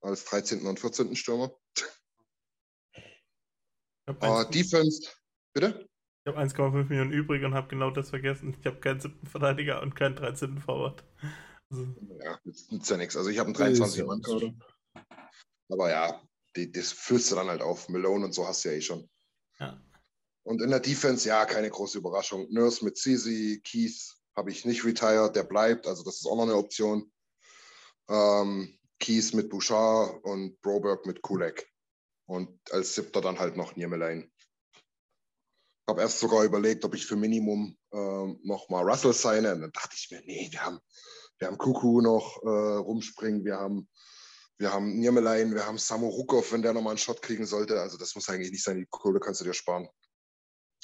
[0.02, 0.66] als 13.
[0.68, 1.16] und 14.
[1.16, 1.52] Stürmer.
[1.76, 1.84] Ich
[4.08, 5.10] habe Uh, Defense,
[5.54, 5.88] bitte?
[6.28, 8.56] hab 1,5 Millionen übrig und habe genau das vergessen.
[8.60, 10.60] Ich habe keinen siebten Verteidiger und keinen 13.
[10.60, 11.04] Forward.
[11.70, 11.88] Also,
[12.24, 13.18] Ja, das nützt ja nichts.
[13.18, 14.62] Also ich habe einen Ist 23 ja Mann.
[15.70, 16.22] Aber ja,
[16.58, 17.88] die, das füllst du dann halt auf.
[17.90, 19.10] Malone und so hast du ja eh schon.
[19.60, 19.82] ja.
[20.44, 22.48] Und in der Defense, ja, keine große Überraschung.
[22.50, 26.44] Nurse mit Cici, Keith habe ich nicht retired, der bleibt, also das ist auch noch
[26.44, 27.12] eine Option.
[28.08, 31.70] Ähm, Kies mit Bouchard und Broberg mit Kulek.
[32.28, 34.32] Und als siebter dann halt noch Niemelein.
[34.72, 39.54] Ich habe erst sogar überlegt, ob ich für Minimum ähm, noch mal Russell seine.
[39.54, 40.80] Und dann dachte ich mir, nee, wir haben,
[41.40, 43.90] wir haben Kuku noch äh, rumspringen, wir haben,
[44.60, 47.80] wir haben Niemelein, wir haben Samu Rukov, wenn der nochmal einen Shot kriegen sollte.
[47.80, 49.88] Also das muss eigentlich nicht sein, die Kohle kannst du dir sparen.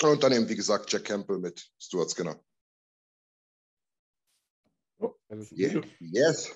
[0.01, 2.39] Und dann eben, wie gesagt, Jack Campbell mit Stuart Skinner.
[5.29, 5.83] Ist Yeah.
[5.99, 6.55] Yes.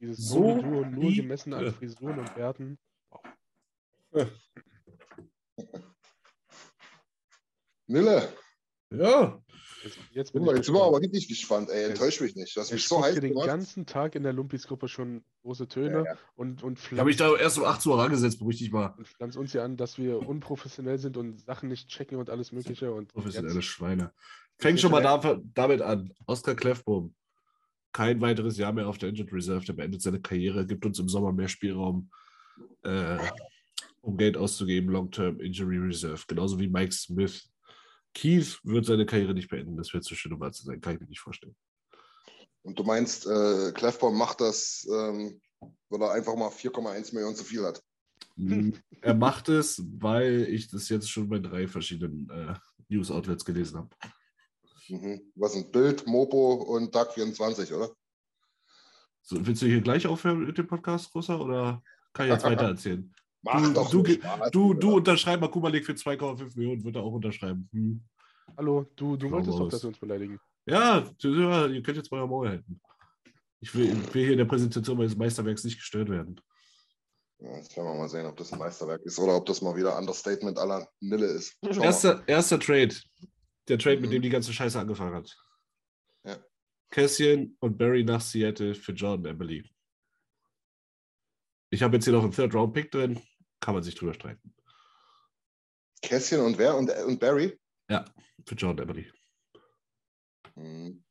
[0.00, 2.78] Dieses So Solo-Duo nur gemessen an Frisuren und Bärten.
[7.86, 8.32] Nille,
[8.90, 9.42] Ja,
[9.82, 11.84] Jetzt, jetzt bin guck mal, ich jetzt sind wir aber richtig gespannt, ey.
[11.84, 12.54] Enttäusch mich nicht.
[12.56, 13.46] Du hast mich so heiß hier den gemacht.
[13.46, 16.18] ganzen Tag in der Lumpis-Gruppe schon große Töne Ja, ja.
[16.36, 18.94] und, und ich habe mich pflanzt, da erst um 8 Uhr rangesetzt, beruhig dich mal.
[18.96, 22.52] und pflanzt uns ja an, dass wir unprofessionell sind und Sachen nicht checken und alles
[22.52, 22.92] Mögliche.
[22.92, 24.12] Und Professionelle jetzt, Schweine.
[24.58, 26.12] Fängt schon mal da, damit an.
[26.26, 27.14] Oskar Kleffbohm.
[27.92, 29.64] Kein weiteres Jahr mehr auf der Injured Reserve.
[29.64, 32.10] Der beendet seine Karriere, gibt uns im Sommer mehr Spielraum,
[32.82, 33.16] äh,
[34.02, 34.90] um Geld auszugeben.
[34.90, 36.22] Long-Term Injury Reserve.
[36.28, 37.48] Genauso wie Mike Smith.
[38.14, 39.76] Keith wird seine Karriere nicht beenden.
[39.76, 40.80] Das wird zu schön, um wahr zu sein.
[40.80, 41.54] Kann ich mir nicht vorstellen.
[42.62, 45.40] Und du meinst, äh, Clefbaum macht das, ähm,
[45.88, 47.82] weil er einfach mal 4,1 Millionen zu viel hat.
[48.36, 52.54] Mm, er macht es, weil ich das jetzt schon bei drei verschiedenen äh,
[52.88, 53.90] News-Outlets gelesen habe.
[54.88, 55.32] Mhm.
[55.36, 57.94] Was sind Bild, Mopo und Tag24, oder?
[59.22, 61.82] So, willst du hier gleich aufhören mit dem Podcast, Großer, oder
[62.12, 63.14] kann ich jetzt weiter erzählen?
[63.42, 67.02] Mach Du- doch du Spaß, Du, du unterschreib mal Kumalik für 2,5 Millionen, wird er
[67.02, 67.68] auch unterschreiben.
[67.72, 68.02] Hm.
[68.56, 70.38] hallo, du, du Schau wolltest doch, dass wir uns beleidigen.
[70.66, 72.80] Ja, ja, ihr könnt jetzt mal Maul halten.
[73.60, 76.38] Ich will, ich will hier in der Präsentation meines Meisterwerks nicht gestört werden.
[77.38, 79.74] Ja, jetzt werden wir mal sehen, ob das ein Meisterwerk ist oder ob das mal
[79.74, 81.56] wieder Understatement aller Nille ist.
[81.62, 82.94] Erster, erster Trade.
[83.68, 84.14] Der Trade, mit Mhm.
[84.14, 85.34] dem die ganze Scheiße angefangen hat.
[86.24, 86.36] Ja.
[86.90, 89.64] Cassian und Barry nach Seattle für Jordan Emily.
[91.70, 93.20] Ich habe jetzt hier noch einen Third-Round-Pick drin.
[93.60, 94.54] Kann man sich drüber streiten.
[96.02, 96.76] Kässchen und wer?
[96.76, 97.58] Und, und Barry?
[98.46, 99.12] Für Jordan Emily.
[100.54, 101.04] Mhm.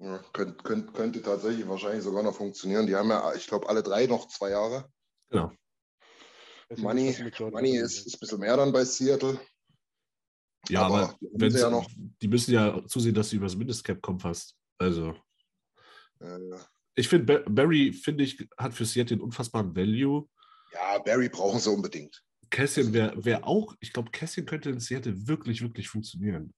[0.00, 2.86] Ja, könnt, könnt, könnte tatsächlich wahrscheinlich sogar noch funktionieren.
[2.86, 4.92] Die haben ja, ich glaube, alle drei noch zwei Jahre.
[5.30, 5.50] Genau.
[6.70, 7.16] Deswegen Money,
[7.50, 9.40] Money ist, ist ein bisschen mehr dann bei Seattle.
[10.68, 11.88] Ja, Aber aber, wenn sie sie ja noch.
[11.96, 14.54] die müssen ja zusehen, dass sie übers Mindestcap kommen fast.
[14.78, 15.16] Also,
[16.20, 16.58] Äh,
[16.94, 20.28] ich finde, Barry, finde ich, hat für Seattle einen unfassbaren Value.
[20.72, 22.22] Ja, Barry brauchen sie unbedingt.
[22.50, 26.54] Cassian wäre wär auch, ich glaube, Cassian könnte in Seattle wirklich, wirklich funktionieren.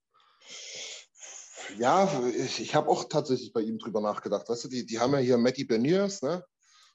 [1.77, 4.47] Ja, ich, ich habe auch tatsächlich bei ihm drüber nachgedacht.
[4.49, 6.43] Weißt du, die, die haben ja hier Matty Berniers, ne?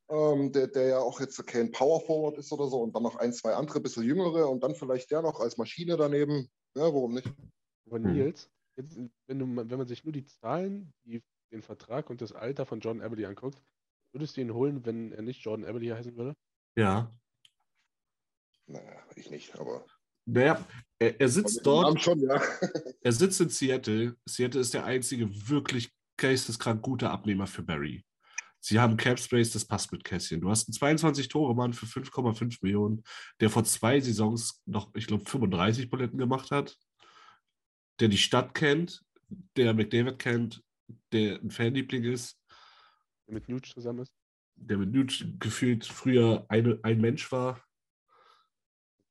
[0.08, 3.16] Ähm, der, der ja auch jetzt kein Power Forward ist oder so, und dann noch
[3.16, 6.48] ein, zwei andere, bisschen jüngere und dann vielleicht der noch als Maschine daneben.
[6.76, 7.32] Ja, warum nicht?
[7.86, 8.12] Aber Hm.
[8.12, 12.32] Nils, jetzt, wenn, du, wenn man sich nur die Zahlen, die, den Vertrag und das
[12.32, 13.60] Alter von Jordan Emily anguckt,
[14.12, 16.34] würdest du ihn holen, wenn er nicht Jordan Emily heißen würde?
[16.76, 17.10] Ja.
[18.66, 19.86] Naja, ich nicht, aber.
[20.26, 20.64] Naja,
[20.98, 22.40] er, er sitzt dort, schon, ja.
[23.00, 24.16] er sitzt in Seattle.
[24.26, 28.04] Seattle ist der einzige wirklich geisteskrank gute Abnehmer für Barry.
[28.60, 30.40] Sie haben Cap Space, das passt mit Cassian.
[30.40, 33.04] Du hast einen 22-Tore-Mann für 5,5 Millionen,
[33.40, 36.76] der vor zwei Saisons noch, ich glaube, 35 Buletten gemacht hat,
[38.00, 39.04] der die Stadt kennt,
[39.56, 40.64] der McDavid kennt,
[41.12, 42.40] der ein Fanliebling ist,
[43.28, 44.12] Der mit Nuge zusammen ist?
[44.56, 47.62] Der mit Nuge gefühlt früher eine, ein Mensch war.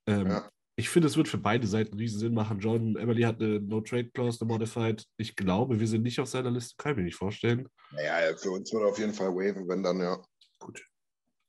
[0.07, 0.49] Ähm, Ja.
[0.77, 2.59] Ich finde, es wird für beide Seiten riesen Sinn machen.
[2.59, 5.05] John Emily hat eine No-Trade-Clause, eine Modified.
[5.15, 7.69] Ich glaube, wir sind nicht auf seiner Liste, kann ich mir nicht vorstellen.
[7.91, 10.21] Naja, für uns wird er auf jeden Fall waven, wenn dann, ja.
[10.59, 10.85] Gut.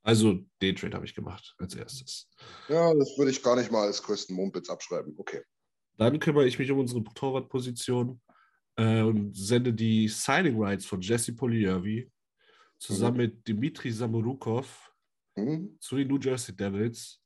[0.04, 2.28] Also, den Trade habe ich gemacht als erstes.
[2.68, 5.14] Ja, das würde ich gar nicht mal als größten Mumpitz abschreiben.
[5.16, 5.42] Okay.
[5.96, 8.20] Dann kümmere ich mich um unsere Torwartposition
[8.76, 12.08] äh, und sende die Signing Rights von Jesse Poliavi
[12.78, 14.92] zusammen mit Dimitri Samorukov
[15.38, 15.76] Hm?
[15.80, 17.20] zu den New Jersey Devils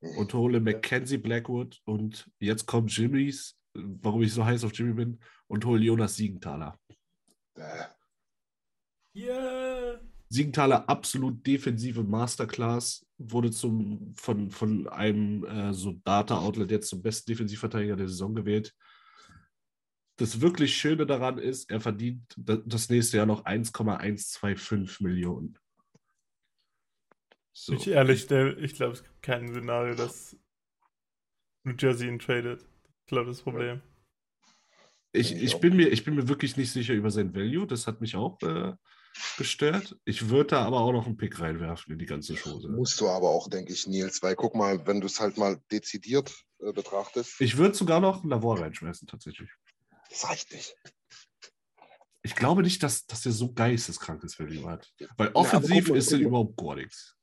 [0.00, 0.18] Mhm.
[0.18, 5.18] und hole Mackenzie Blackwood und jetzt kommt Jimmys, warum ich so heiß auf Jimmy bin,
[5.48, 6.78] und hole Jonas Siegenthaler.
[9.14, 10.00] Yeah!
[10.28, 17.30] Siegenthaler absolut defensive Masterclass, wurde zum, von, von einem äh, so Data-Outlet jetzt zum besten
[17.32, 18.74] Defensivverteidiger der Saison gewählt.
[20.18, 25.56] Das wirklich Schöne daran ist, er verdient da- das nächste Jahr noch 1,125 Millionen.
[27.52, 27.72] So.
[27.72, 30.36] Ich ehrlich, ich glaube, es gibt kein Szenario, dass
[31.64, 32.62] New Jersey ihn tradet.
[33.04, 33.80] Ich glaube, das Problem.
[35.12, 37.66] Ich, ich bin mir, ich bin mir wirklich nicht sicher über sein Value.
[37.66, 38.74] Das hat mich auch äh,
[39.36, 39.96] gestört.
[40.04, 42.68] Ich würde da aber auch noch einen Pick reinwerfen in die ganze Chose.
[42.68, 45.60] musst du aber auch, denke ich, Nils, weil guck mal, wenn du es halt mal
[45.70, 49.50] dezidiert äh, betrachtest, Ich würde sogar noch einen Lavor reinschmeißen, tatsächlich.
[50.10, 50.74] Das reicht nicht.
[52.22, 54.92] ich glaube nicht, dass, dass der so geisteskrank ist, Value hat.
[55.16, 57.14] Weil offensiv guck mal, ist er überhaupt gar nichts.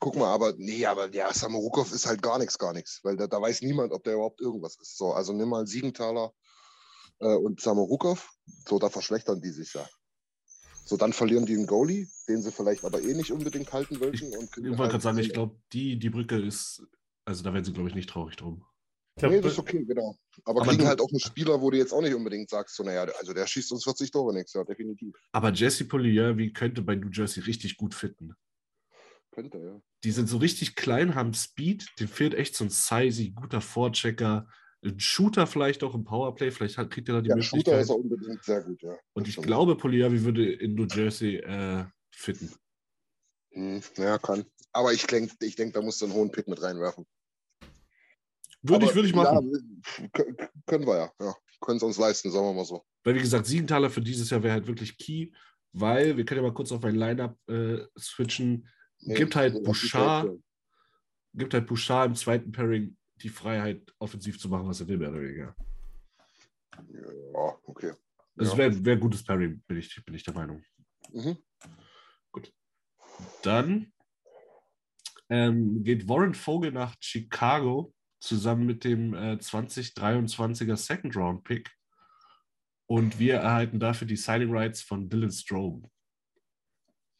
[0.00, 3.26] Guck mal, aber nee, aber ja, Samorukov ist halt gar nichts, gar nichts, weil da,
[3.26, 4.96] da weiß niemand, ob der überhaupt irgendwas ist.
[4.96, 6.32] So, also nimm mal Siegenthaler
[7.20, 8.30] äh, und Samorukov,
[8.68, 9.86] so, da verschlechtern die sich ja.
[10.84, 14.36] So, dann verlieren die einen Goalie, den sie vielleicht aber eh nicht unbedingt halten wollten.
[14.36, 16.82] und Ich wollte gerade sagen, ich glaube, die, die Brücke ist,
[17.24, 18.66] also da werden sie, glaube ich, nicht traurig drum.
[19.16, 20.16] Glaub, Nee, das ist okay, genau.
[20.44, 22.82] Aber, Aber kriegen halt auch einen Spieler, wo du jetzt auch nicht unbedingt sagst, so,
[22.82, 25.14] naja, also der schießt uns 40 Tore nächstes Jahr, definitiv.
[25.32, 28.34] Aber Jesse Polier, könnte bei New Jersey richtig gut fitten.
[29.30, 29.80] Könnte, ja.
[30.02, 34.48] Die sind so richtig klein, haben Speed, dem fehlt echt so ein Sizey, guter Vorchecker,
[34.84, 37.82] ein Shooter vielleicht auch im Powerplay, vielleicht hat, kriegt er da die Ja, Shooter Möglichkeit.
[37.82, 38.96] ist er unbedingt sehr gut, ja.
[39.12, 42.52] Und ich glaube, Poliavi würde in New Jersey äh, fitten.
[43.52, 44.44] Hm, ja, kann.
[44.72, 47.06] Aber ich denke, ich denk, da musst du einen hohen Pick mit reinwerfen.
[48.64, 49.52] Würde ich, würde ich machen.
[50.16, 50.24] Ja,
[50.66, 51.12] können wir ja.
[51.20, 51.34] ja.
[51.60, 52.84] Können es uns leisten, sagen wir mal so.
[53.04, 55.30] Weil, wie gesagt, Siegenthaler für dieses Jahr wäre halt wirklich key,
[55.72, 58.68] weil wir können ja mal kurz auf mein Lineup äh, switchen.
[59.00, 60.30] Nee, Gibt halt Bouchard.
[61.34, 65.10] Gibt halt Bouchard im zweiten Pairing die Freiheit, offensiv zu machen, was er will, mehr
[65.10, 65.54] oder weniger.
[67.32, 67.92] Ja, okay.
[68.36, 68.58] Das Ja.
[68.58, 70.62] wäre wär ein gutes Pairing, bin ich, bin ich der Meinung.
[71.12, 71.36] Mhm.
[73.42, 73.92] Dann
[75.28, 77.93] ähm, geht Warren Vogel nach Chicago
[78.24, 81.70] zusammen mit dem äh, 2023er Second Round Pick.
[82.86, 85.90] Und wir erhalten dafür die Signing Rights von Dylan Strome.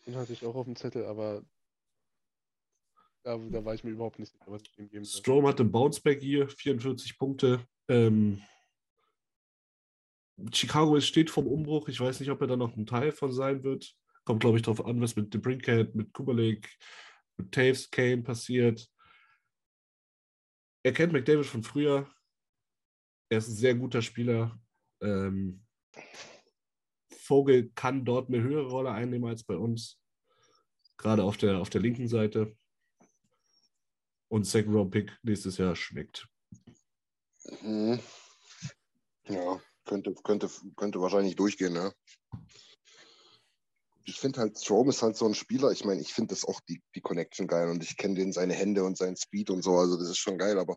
[0.07, 1.43] Den hatte ich auch auf dem Zettel, aber
[3.23, 5.21] da, da war ich mir überhaupt nicht sicher, was ich ihm geben soll.
[5.21, 7.67] Strome hatte Bounceback hier, 44 Punkte.
[7.89, 8.43] Ähm,
[10.53, 11.89] Chicago ist, steht vom Umbruch.
[11.89, 13.95] Ich weiß nicht, ob er da noch ein Teil von sein wird.
[14.25, 16.69] Kommt, glaube ich, darauf an, was mit dem Brinkhead, mit Kubalik,
[17.37, 18.91] mit Taves, Kane passiert.
[20.85, 22.07] Er kennt McDavid von früher.
[23.31, 24.61] Er ist ein sehr guter Spieler.
[25.01, 25.65] Ähm,
[27.09, 29.99] Vogel kann dort eine höhere Rolle einnehmen als bei uns.
[30.99, 32.55] Gerade auf der, auf der linken Seite.
[34.29, 36.29] Und Second Round Pick nächstes Jahr schmeckt.
[37.63, 37.99] Mhm.
[39.29, 41.95] Ja, könnte, könnte, könnte wahrscheinlich durchgehen, ne?
[44.05, 45.71] Ich finde halt, Strom ist halt so ein Spieler.
[45.71, 48.55] Ich meine, ich finde das auch die, die Connection geil und ich kenne den seine
[48.55, 49.77] Hände und seinen Speed und so.
[49.77, 50.77] Also, das ist schon geil, aber,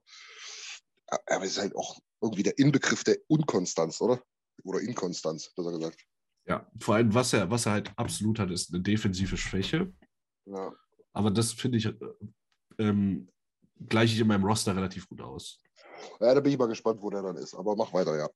[1.08, 4.22] aber es ist halt auch irgendwie der Inbegriff der Unkonstanz, oder?
[4.64, 6.04] Oder Inkonstanz, besser gesagt.
[6.48, 9.94] Ja, vor allem, was er, was er halt absolut hat, ist eine defensive Schwäche.
[10.46, 10.74] Ja.
[11.12, 11.94] Aber das finde ich, äh,
[12.80, 13.30] ähm,
[13.88, 15.60] gleiche ich in meinem Roster relativ gut aus.
[16.22, 17.54] ja, da bin ich mal gespannt, wo der dann ist.
[17.54, 18.30] Aber mach weiter, ja.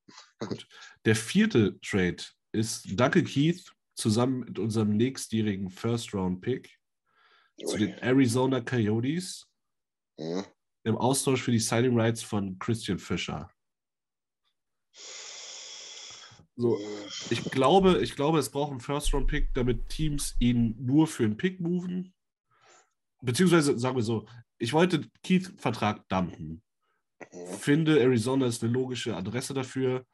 [1.05, 6.77] Der vierte Trade ist Duncan Keith zusammen mit unserem nächstjährigen First-Round-Pick
[7.65, 9.47] zu den Arizona Coyotes
[10.17, 10.45] Ja.
[10.83, 13.51] im Austausch für die Signing Rights von Christian Fischer.
[16.55, 16.79] So,
[17.29, 21.59] ich glaube, ich glaube, es braucht einen First-Round-Pick, damit Teams ihn nur für einen Pick
[21.59, 22.13] moven.
[23.21, 24.27] Beziehungsweise, sagen wir so,
[24.57, 26.61] ich wollte Keith-Vertrag dumpen.
[27.59, 30.05] Finde, Arizona ist eine logische Adresse dafür.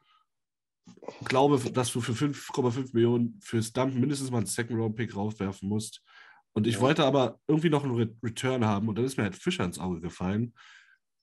[1.25, 6.01] Glaube, dass du für 5,5 Millionen fürs Dumpen mindestens mal einen Second-Round-Pick raufwerfen musst.
[6.53, 6.81] Und ich Ja.
[6.81, 8.87] wollte aber irgendwie noch einen Re Return haben.
[8.87, 10.53] Und dann ist mir halt Fischer ins Auge gefallen.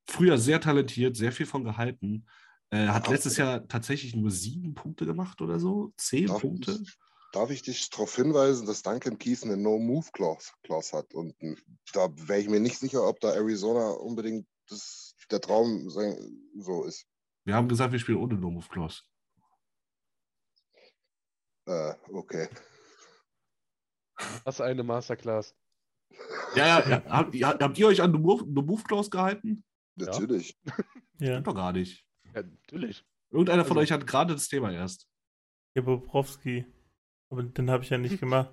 [0.08, 2.26] Früher sehr talentiert, sehr viel von gehalten.
[2.70, 3.12] Äh, hat Ja.
[3.12, 5.92] letztes Jahr tatsächlich nur sieben Punkte gemacht oder so.
[5.96, 6.78] Zehn Darf Punkte.
[6.82, 6.94] ich,
[7.32, 11.14] darf ich dich darauf hinweisen, dass Duncan Keith eine No-Move-Clause Clause hat?
[11.14, 11.34] Und
[11.92, 17.06] da wäre ich mir nicht sicher, ob da Arizona unbedingt das, der Traum so ist.
[17.44, 19.02] Wir haben gesagt, wir spielen ohne No-Move-Clause.
[21.66, 22.48] Äh, okay.
[24.44, 25.54] Was eine Masterclass.
[26.54, 27.04] Ja, ja, ja.
[27.08, 29.64] Habt, ihr- habt ihr euch an No-Move-Clause gehalten?
[29.96, 30.58] Natürlich.
[31.18, 31.40] Ja.
[31.40, 32.04] Doch gar nicht.
[32.34, 33.04] Ja, natürlich.
[33.30, 35.08] Irgendeiner von Also- euch hat gerade das Thema erst.
[35.74, 36.66] Ja, Bobrowski.
[37.30, 38.52] Aber den habe ich ja nicht gemacht.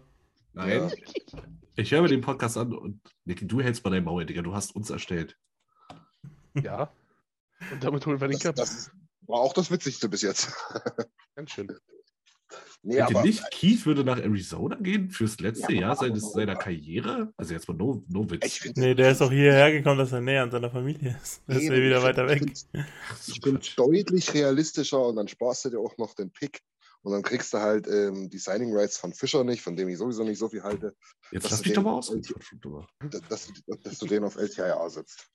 [0.53, 0.91] Nein.
[1.75, 4.41] Ich höre mir den Podcast an und Niki, du hältst bei deinem Maul, Digga.
[4.41, 5.37] Du hast uns erstellt.
[6.55, 6.91] Ja.
[7.71, 8.55] Und damit holen wir den Das, Cup.
[8.55, 8.91] das ist-
[9.27, 10.51] war auch das Witzigste bis jetzt.
[11.35, 11.67] Ganz schön.
[12.83, 16.55] Nee, ihr aber nicht, Keith würde nach Arizona gehen fürs letzte Ja, Jahr seines, seiner
[16.55, 17.33] Karriere?
[17.37, 18.59] Also jetzt mal no, no Witz.
[18.75, 21.41] Nee, der ist auch hierher gekommen, dass er näher an seiner Familie ist.
[21.47, 22.39] Der ist ja Eben, wieder ich weiter weg.
[22.39, 22.65] find-
[23.27, 26.61] ich bin deutlich realistischer und dann sparst du dir auch noch den Pick.
[27.03, 29.97] Und dann kriegst du halt ähm, die Signing Rights von Fischer nicht, von dem ich
[29.97, 30.95] sowieso nicht so viel halte,
[31.31, 32.11] Jetzt lass du mich den- doch mal aus.
[33.09, 35.27] dass, dass, du- dass du den auf LTIA setzt.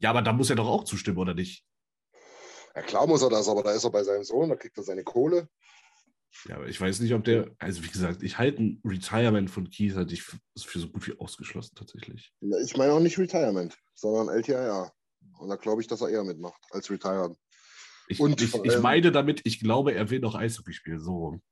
[0.00, 1.64] Ja, aber da muss er doch auch zustimmen, oder nicht?
[2.74, 4.82] Ja, klar muss er das, aber da ist er bei seinem Sohn, da kriegt er
[4.82, 5.48] seine Kohle.
[6.48, 7.50] Ja, aber ich weiß nicht, ob der.
[7.58, 10.38] Also, wie gesagt, ich halte ein Retirement von Keith halt ich für
[10.78, 12.32] so gut wie ausgeschlossen tatsächlich.
[12.40, 14.92] Ja, Ich meine auch nicht Retirement, sondern LTIA.
[15.38, 17.36] Und da glaube ich, dass er eher mitmacht als Retired.
[18.08, 21.00] Ich, Und ich, ich meine damit, ich glaube, er will noch Eishockey spielen.
[21.00, 21.42] So rum.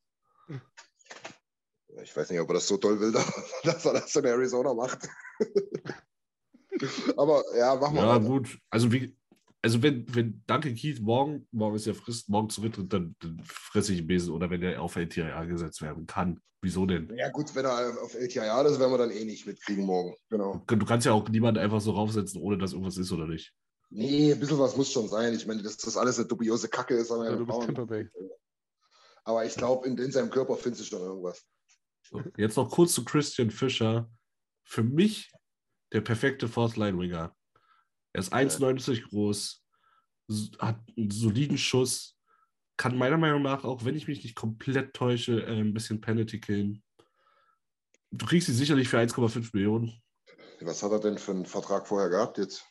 [2.02, 3.12] Ich weiß nicht, ob er das so toll will,
[3.64, 5.08] dass er das in Arizona macht.
[7.16, 8.24] Aber ja, machen wir Ja, weiter.
[8.24, 8.58] gut.
[8.70, 9.16] Also, wie,
[9.64, 13.94] also wenn, wenn Duncan Keith morgen, morgen ist ja Frist, morgen zurücktritt, dann, dann fresse
[13.94, 16.38] ich einen Besen oder wenn er auf LTIA gesetzt werden kann.
[16.60, 17.10] Wieso denn?
[17.16, 20.14] Ja, gut, wenn er auf LTIA ist, werden wir dann eh nicht mitkriegen morgen.
[20.28, 20.62] Genau.
[20.66, 23.54] Du kannst ja auch niemanden einfach so raufsetzen, ohne dass irgendwas ist oder nicht.
[23.88, 25.32] Nee, ein bisschen was muss schon sein.
[25.32, 27.10] Ich meine, dass das alles eine dubiose Kacke ist.
[27.10, 28.06] Aber, Ja, du bist Tampa Bay.
[29.24, 31.42] aber ich glaube, in, in seinem Körper findest du schon irgendwas.
[32.02, 34.10] So, jetzt noch kurz zu Christian Fischer.
[34.64, 35.32] Für mich
[35.94, 37.34] der perfekte Fourth Line Winger.
[38.14, 39.60] Er ist 1,90 groß,
[40.60, 42.16] hat einen soliden Schuss,
[42.76, 46.40] kann meiner Meinung nach, auch wenn ich mich nicht komplett täusche, äh, ein bisschen Penalty
[46.40, 46.82] killen.
[48.12, 50.00] Du kriegst sie sicherlich für 1,5 Millionen.
[50.60, 52.64] Was hat er denn für einen Vertrag vorher gehabt jetzt?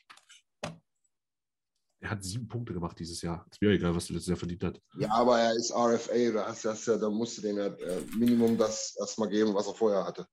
[2.00, 3.46] Er hat sieben Punkte gemacht dieses Jahr.
[3.52, 4.82] Ist mir egal, was du letztes Jahr verdient hast.
[4.98, 6.32] Ja, aber er ist RFA.
[6.32, 9.68] Da, hast, hast ja, da musst du dem ja äh, Minimum das erstmal geben, was
[9.68, 10.26] er vorher hatte.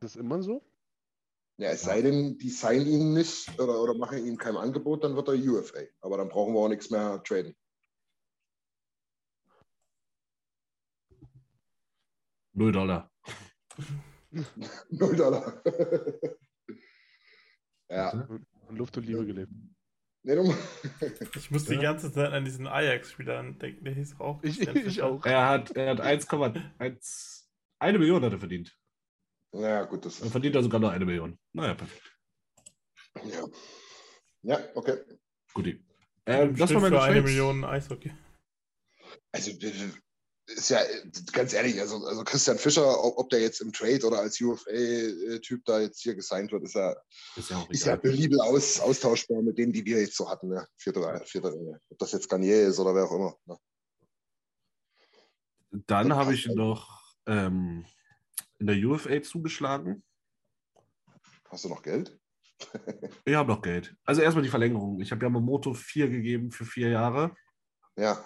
[0.00, 0.62] Ist das immer so?
[1.58, 5.14] Ja, es sei denn, die signen ihn nicht oder, oder machen ihm kein Angebot, dann
[5.16, 5.80] wird er UFA.
[6.00, 7.54] Aber dann brauchen wir auch nichts mehr traden.
[12.54, 13.10] Null Dollar.
[14.90, 15.62] Null Dollar.
[17.90, 18.10] ja.
[18.10, 19.52] An Luft und Liebe gelebt.
[20.24, 20.54] Nee, du,
[21.36, 21.82] Ich muss die Ja.
[21.82, 24.42] ganze Zeit an diesen Ajax-Spieler denken, der hieß auch.
[24.42, 25.24] Ich, ich auch.
[25.26, 27.42] Er hat, er hat 1,1.
[27.78, 28.78] Eine Million hat er verdient.
[29.52, 30.30] Ja, gut, das ist.
[30.30, 31.38] verdient er sogar noch eine Million.
[31.52, 32.02] Naja, perfekt.
[33.24, 33.46] Ja,
[34.42, 34.98] ja okay.
[35.52, 35.70] Guti.
[35.70, 35.84] Im
[36.26, 37.22] Ähm, das war meine für eine.
[37.22, 38.12] Million Eishockey.
[39.32, 39.50] Also,
[40.46, 40.80] ist ja
[41.32, 45.64] ganz ehrlich, also, also Christian Fischer, ob, ob der jetzt im Trade oder als UFA-Typ
[45.64, 46.94] da jetzt hier gesigned wird, ist ja,
[47.36, 50.48] Ist ja auch ist ja beliebig aus, austauschbar mit denen, die wir jetzt so hatten.
[50.48, 50.66] Ne?
[50.76, 51.80] Vierte, vierte.
[51.90, 53.36] Ob das jetzt Garnier ist oder wer auch immer.
[53.46, 53.56] Ne?
[55.86, 57.86] Dann habe ich noch ähm,
[58.62, 60.04] in der UFA zugeschlagen.
[61.48, 62.18] Hast du noch Geld?
[63.24, 63.96] Ich habe noch Geld.
[64.04, 65.00] Also erstmal die Verlängerung.
[65.00, 67.34] Ich habe Yamamoto 4 gegeben für vier Jahre.
[67.96, 68.24] Ja.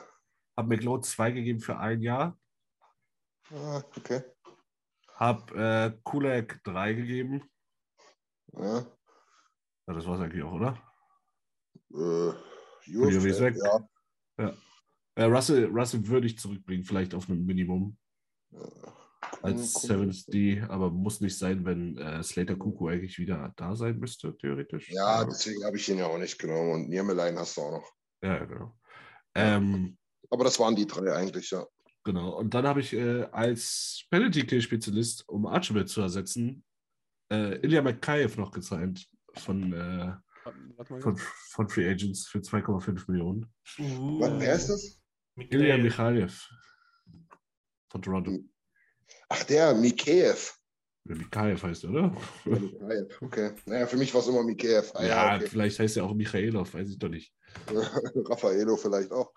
[0.57, 2.39] Habe McLeod 2 gegeben für ein Jahr.
[3.51, 4.22] Ah, okay.
[5.14, 7.51] Habe äh, Kulak 3 gegeben.
[8.53, 8.80] Ja.
[9.87, 10.78] Ja, das war es eigentlich auch, oder?
[11.95, 12.30] Äh,
[12.87, 13.57] ist weg.
[14.39, 14.55] ja.
[15.14, 17.97] Äh, Russell, Russell würde ich zurückbringen, vielleicht auf einem Minimum
[19.42, 19.72] als.
[19.74, 24.36] Sevens D, aber muss nicht sein, wenn äh, Slater Kuku eigentlich wieder da sein müsste,
[24.36, 24.90] theoretisch.
[24.90, 26.72] Ja, Aber- deswegen habe ich ihn ja auch nicht genommen.
[26.72, 27.92] Und Niermelein hast du auch noch.
[28.22, 28.76] ja, genau.
[29.34, 29.98] Ähm,
[30.30, 31.66] Aber das waren die drei eigentlich, ja.
[32.04, 36.64] Genau, und dann habe ich äh, als Penalty-Kill-Spezialist, um Archibald zu ersetzen,
[37.30, 40.14] äh, Ilya Makayev noch gezeigt von, äh,
[41.00, 43.52] von, von Free Agents für 2,5 Millionen.
[43.78, 45.00] Uh, Was, wer ist das?
[45.36, 46.14] Ilya Mikhail.
[46.14, 46.48] Michaev
[47.90, 48.38] von Toronto.
[49.28, 50.54] Ach, der, Mikeev.
[51.04, 52.16] Oder Mikaev heißt er, oder?
[52.44, 53.52] Mikaev, Okay.
[53.66, 54.92] Naja, für mich war es immer Mikeev.
[54.94, 55.48] Ah, ja, ja, okay.
[55.48, 57.32] vielleicht heißt er auch Michaelov, weiß ich doch nicht.
[58.28, 59.32] Raffaello vielleicht auch.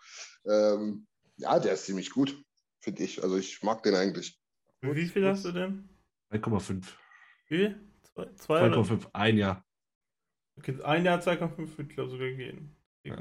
[0.45, 2.43] Ähm, ja, der ist ziemlich gut,
[2.79, 3.23] finde ich.
[3.23, 4.39] Also ich mag den eigentlich.
[4.81, 5.89] Wie viel hast du denn?
[6.31, 6.83] 3,5.
[7.47, 7.89] Wie viel?
[8.03, 8.77] Zwei, zwei oder?
[8.81, 9.65] 2,5, ein Jahr.
[10.57, 12.75] Okay, ein Jahr 2,5 würde ich glaube sogar gehen.
[13.03, 13.17] Ja.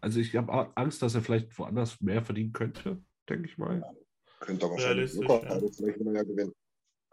[0.00, 3.84] Also ich habe Angst, dass er vielleicht woanders mehr verdienen könnte, denke ich mal.
[4.42, 5.50] Könnte er wahrscheinlich locker, ja.
[5.50, 6.52] also vielleicht will ja gewinnen.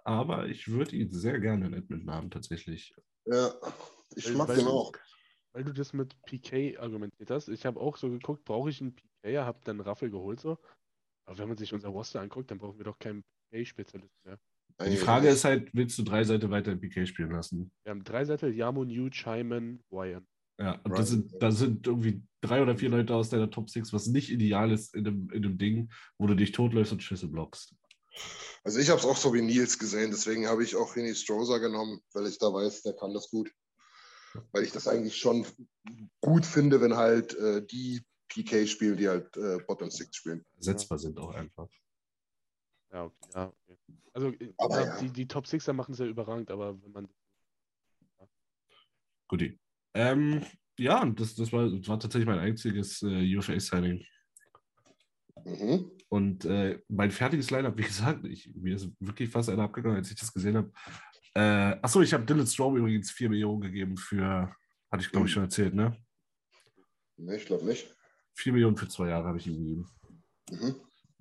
[0.03, 2.93] Aber ich würde ihn sehr gerne in Edmonton haben, tatsächlich.
[3.25, 3.53] Ja,
[4.15, 4.91] ich Weil- mag weil den du- auch.
[5.53, 7.47] Weil du das mit PK argumentiert hast.
[7.49, 9.45] Ich habe auch so geguckt, brauche ich einen PK?
[9.45, 10.57] Hab dann Raffel geholt so.
[11.25, 14.39] Aber wenn man sich unser Roster anguckt, dann brauchen wir doch keinen PK-Spezialisten mehr.
[14.87, 15.35] Die Frage nicht.
[15.35, 17.71] ist halt, willst du drei Seiten weiter in PK spielen lassen?
[17.83, 20.25] Wir haben drei Sättel, Yamo, New, Chaiman, Wyan.
[20.59, 20.99] Ja, und Right.
[20.99, 24.29] das sind, da sind irgendwie drei oder vier Leute aus deiner Top 6, was nicht
[24.29, 27.75] ideal ist in einem, in einem Ding, wo du dich totläufst und Schüsse blockst.
[28.63, 31.61] Also ich habe es auch so wie Nils gesehen, deswegen habe ich auch Henny Strozer
[31.61, 33.49] genommen, weil ich da weiß, der kann das gut.
[34.51, 35.45] Weil ich das eigentlich schon
[36.21, 40.45] gut finde, wenn halt äh, die PK spielen, die halt äh, Bottom Six spielen.
[40.57, 41.67] Ersetzbar sind auch einfach.
[42.91, 43.29] Ja, okay.
[43.33, 43.97] Ja, okay.
[44.13, 44.99] Also glaub, ja.
[44.99, 47.07] die, die Top Sixer machen es ja überragend, aber wenn man
[49.29, 49.59] Guti.
[49.93, 50.43] Ähm,
[50.77, 54.05] ja, und das, das, war, das war tatsächlich mein einziges äh, UFA-Signing.
[55.45, 55.91] Mhm.
[56.09, 60.09] Und äh, mein fertiges Lineup, wie gesagt, ich, mir ist wirklich fast einer abgegangen, als
[60.09, 60.71] ich das gesehen habe.
[61.35, 64.53] Äh, achso, ich habe Dylan Strom übrigens 4 Millionen gegeben für,
[64.91, 65.95] hatte ich glaube ich schon erzählt, ne?
[67.17, 67.95] Nee, ich glaube nicht.
[68.35, 69.89] 4 Millionen für zwei Jahre habe ich ihm gegeben.
[70.49, 70.75] Mhm.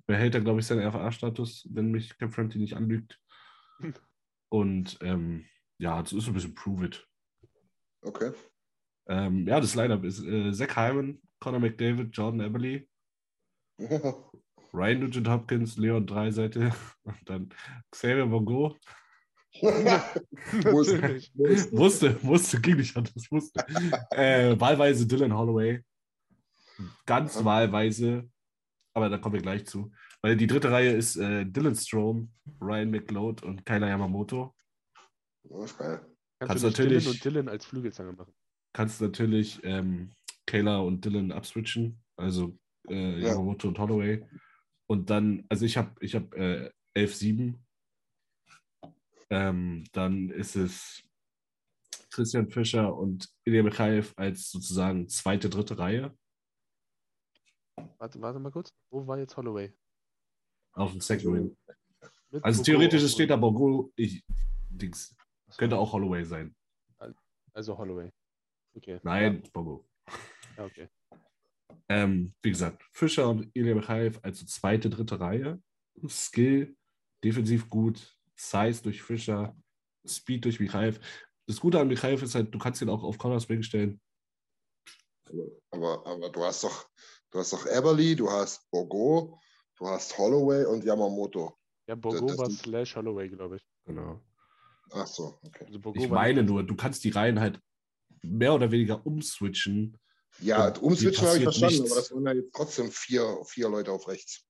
[0.07, 3.19] behält er, glaube ich, seinen RFA-Status, wenn mich Cap Friendly nicht anlügt.
[4.49, 5.45] Und ähm,
[5.77, 7.07] ja, das ist so ein bisschen Prove It.
[8.01, 8.31] Okay.
[9.09, 12.87] Ähm, ja, das Lineup ist äh, Zach Hyman, Conor McDavid, Jordan Eberly,
[14.73, 16.71] Ryan Nugent Hopkins, Leon Dreiseite
[17.03, 17.49] und dann
[17.91, 18.77] Xavier Bongo.
[20.71, 20.93] Muss.
[21.71, 23.65] Musste, musste, ging nicht anders, musste.
[24.11, 25.83] äh, wahlweise Dylan Holloway.
[27.05, 27.45] Ganz Ja.
[27.45, 28.29] wahlweise,
[28.93, 29.91] aber da kommen wir gleich zu.
[30.21, 32.31] Weil die dritte Reihe ist äh, Dylan Strom,
[32.61, 34.53] Ryan McLeod und Kyler Yamamoto.
[35.43, 36.05] Das ist geil.
[36.39, 38.33] Kannst du nicht natürlich- Dylan und Dylan als Flügelzange machen.
[38.73, 40.11] Kannst natürlich ähm,
[40.45, 42.57] Kayla und Dylan abswitchen, also
[42.87, 43.29] äh, Ja.
[43.29, 44.25] Yamamoto und Holloway.
[44.87, 47.55] Und dann, also ich habe ich hab, äh, 11-7.
[49.29, 51.03] Ähm, dann ist es
[52.09, 56.17] Christian Fischer und Ilya Mikhaev als sozusagen zweite, dritte Reihe
[57.97, 58.73] Warte, warte mal kurz.
[58.89, 59.73] Wo war jetzt Holloway?
[60.73, 61.57] auf dem Second Win.
[62.31, 64.23] Mit Also Bogo theoretisch steht da Bogo, ich,
[64.69, 65.15] Dings,
[65.57, 66.55] könnte auch Holloway sein.
[67.53, 68.11] Also Holloway.
[68.79, 68.99] Okay.
[69.03, 69.85] Nein, Bogo.
[70.57, 70.87] Ja, okay.
[71.89, 75.61] Ähm, wie gesagt, Fischer und Ilya Mikhaev als zweite, dritte Reihe.
[76.07, 76.77] Skill,
[77.23, 79.53] defensiv gut, Size durch Fischer,
[80.07, 80.99] Speed durch Mikhaev.
[81.45, 83.99] Das Gute an Mikhaev ist halt, du kannst ihn auch auf Cornerspring stellen.
[85.71, 86.89] Aber, aber du hast doch,
[87.31, 89.39] du hast doch Eberly, du hast Bogo,
[89.75, 91.57] du hast Holloway und Yamamoto.
[91.87, 93.67] Ja, Bogo das war sind- slash Holloway, glaube ich.
[93.85, 94.21] Genau.
[94.91, 95.65] Ach so, okay.
[95.65, 97.59] Also Ich war meine nur, du kannst die Reihen halt
[98.21, 99.97] mehr oder weniger umswitchen.
[100.41, 101.91] Ja, umswitchen habe ich verstanden, nichts.
[101.91, 104.45] aber das waren ja jetzt trotzdem vier, vier Leute auf rechts.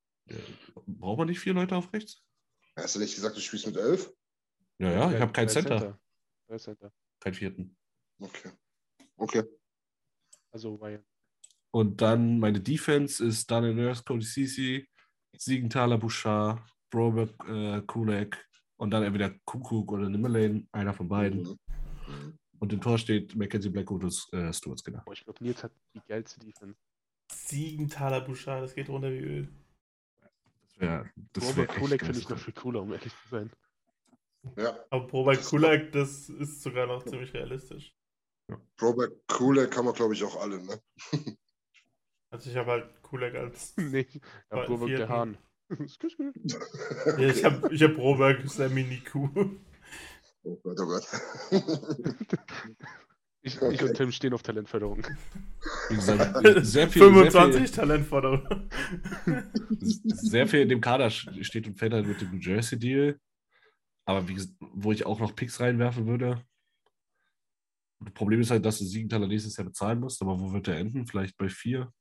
[0.86, 2.22] Braucht man nicht vier Leute auf rechts?
[2.76, 4.12] Hast du nicht gesagt, du spielst mit elf?
[4.78, 6.00] Ja, ja, ich habe keinen drei Center,
[6.48, 6.94] Drei Center.
[7.20, 7.78] keinen vierten.
[8.20, 8.52] Okay.
[9.18, 9.44] Okay.
[10.52, 11.04] Also Ryan.
[11.72, 14.90] Und dann meine Defense ist Daniel Nurse, Cody Ceci,
[15.38, 18.48] Siegenthaler, Bouchard, Broberg, äh, Kulak
[18.78, 21.44] und dann entweder Kuckuck oder Nimmerlane, einer von beiden.
[21.44, 21.60] Mhm.
[22.60, 25.02] Und im Tor steht Mackenzie Blackwood und äh, Stuart Skinner.
[25.06, 26.78] Boah, ich glaube, Nils hat die geilste Defense.
[27.32, 29.50] Siegenthaler Bouchard, das geht runter wie Öl.
[30.64, 33.30] Das wäre das wär Robert echt Kulek finde ich noch viel cooler, um ehrlich zu
[33.30, 33.52] sein.
[34.58, 37.94] Ja, Aber Robert Kulak, das ist sogar noch ziemlich realistisch.
[38.82, 40.82] Robert Kulek kann man, glaube ich, auch alle, ne?
[42.32, 43.74] Also ich habe halt Kulak als.
[43.78, 44.08] nee,
[44.50, 45.08] Bei ja, Robert vierten.
[45.08, 45.38] der Hahn.
[47.18, 49.30] Ja, ich habe ich hab Robert Sammy Niku.
[50.44, 51.08] Oh Gott, oh Gott.
[53.42, 53.86] Ich, ich Okay.
[53.86, 55.02] und Tim stehen auf Talentförderung.
[55.90, 58.70] Wie gesagt, sehr viel, 25 Talentforderung.
[59.26, 62.78] Sehr viel, sehr viel in dem Kader steht und fällt halt mit dem New Jersey
[62.78, 63.18] Deal.
[64.06, 66.44] Aber wie gesagt, wo ich auch noch Picks reinwerfen würde.
[68.02, 70.78] Das Problem ist halt, dass du Siegenthaler nächstes Jahr bezahlen musst, aber wo wird der
[70.78, 71.06] enden?
[71.06, 71.94] Vielleicht bei vier?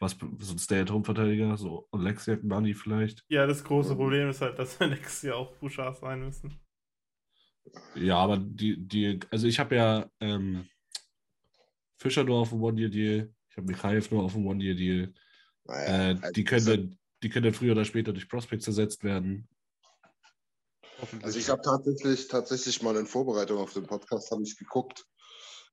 [0.00, 3.24] Was, so ein Stay-at-Home-Verteidiger, so Alexiak Money vielleicht.
[3.28, 6.58] Ja, das große Problem ist halt, dass wir nächstes Jahr auch Bouchard sein müssen.
[7.94, 10.66] Ja, aber die, die also ich habe ja ähm,
[11.98, 15.14] Fischer nur auf dem One-Year-Deal, ich habe Mikhaev nur auf dem One-Year-Deal.
[15.64, 19.48] Naja, Äh, also die, können dann, die können früher oder später durch Prospects ersetzt werden.
[21.22, 25.04] Also ich habe tatsächlich, tatsächlich mal in Vorbereitung auf den Podcast habe ich geguckt,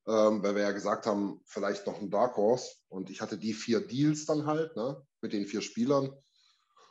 [0.08, 2.68] ähm, weil wir ja gesagt haben, vielleicht noch ein Dark Horse.
[2.88, 6.12] Und ich hatte die vier Deals dann halt, ne, mit den vier Spielern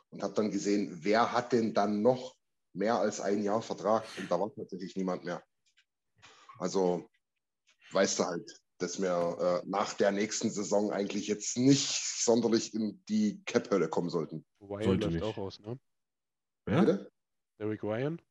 [0.09, 2.38] und habe dann gesehen, wer hat denn dann noch
[2.73, 4.05] mehr als ein Jahr Vertrag?
[4.17, 5.43] Und da war tatsächlich niemand mehr.
[6.59, 7.09] Also
[7.91, 11.89] weißt du halt, dass wir äh, nach der nächsten Saison eigentlich jetzt nicht
[12.23, 14.45] sonderlich in die Cap-Hölle kommen sollten.
[14.61, 15.23] Ryan sollte läuft nicht.
[15.23, 15.79] auch aus, ne?
[16.67, 16.79] Ja?
[16.81, 17.11] Bitte?
[17.59, 18.21] Derek Ryan?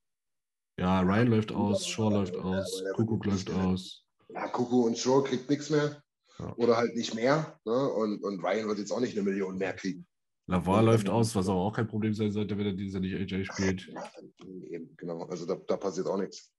[0.79, 4.07] Ja, Ryan läuft aus, Shaw läuft aus, Kuckuck läuft aus.
[4.29, 6.03] ja, Kuku und Shaw kriegt nichts mehr
[6.39, 6.55] Ja.
[6.57, 7.59] oder halt nicht mehr.
[7.65, 7.93] Ne?
[7.93, 10.07] Und, und Ryan wird jetzt auch nicht eine Million mehr kriegen.
[10.49, 13.45] Lavar läuft aus, was aber auch kein Problem sein sollte, wenn er dieses nicht AJ
[13.45, 13.87] spielt.
[13.87, 14.11] Ja,
[14.71, 15.23] eben, genau.
[15.25, 16.55] Also da, da passiert auch nichts.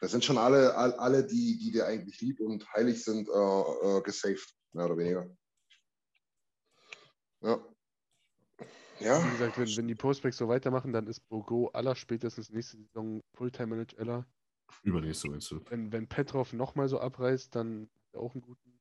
[0.00, 3.32] Das sind schon alle, all, alle die, die dir eigentlich lieb und heilig sind, äh,
[3.32, 5.28] äh, gesaved, mehr oder weniger.
[7.40, 7.58] Ja.
[8.98, 12.76] Wie Ja, gesagt, wenn, wenn die Prospects so weitermachen, dann ist Bogo aller spätestens nächste
[12.76, 14.24] Saison Fulltime NHLer.
[14.84, 15.60] Übernächste meinst du?
[15.68, 18.78] Wenn, wenn Petrov nochmal so abreißt, dann er auch einen guten.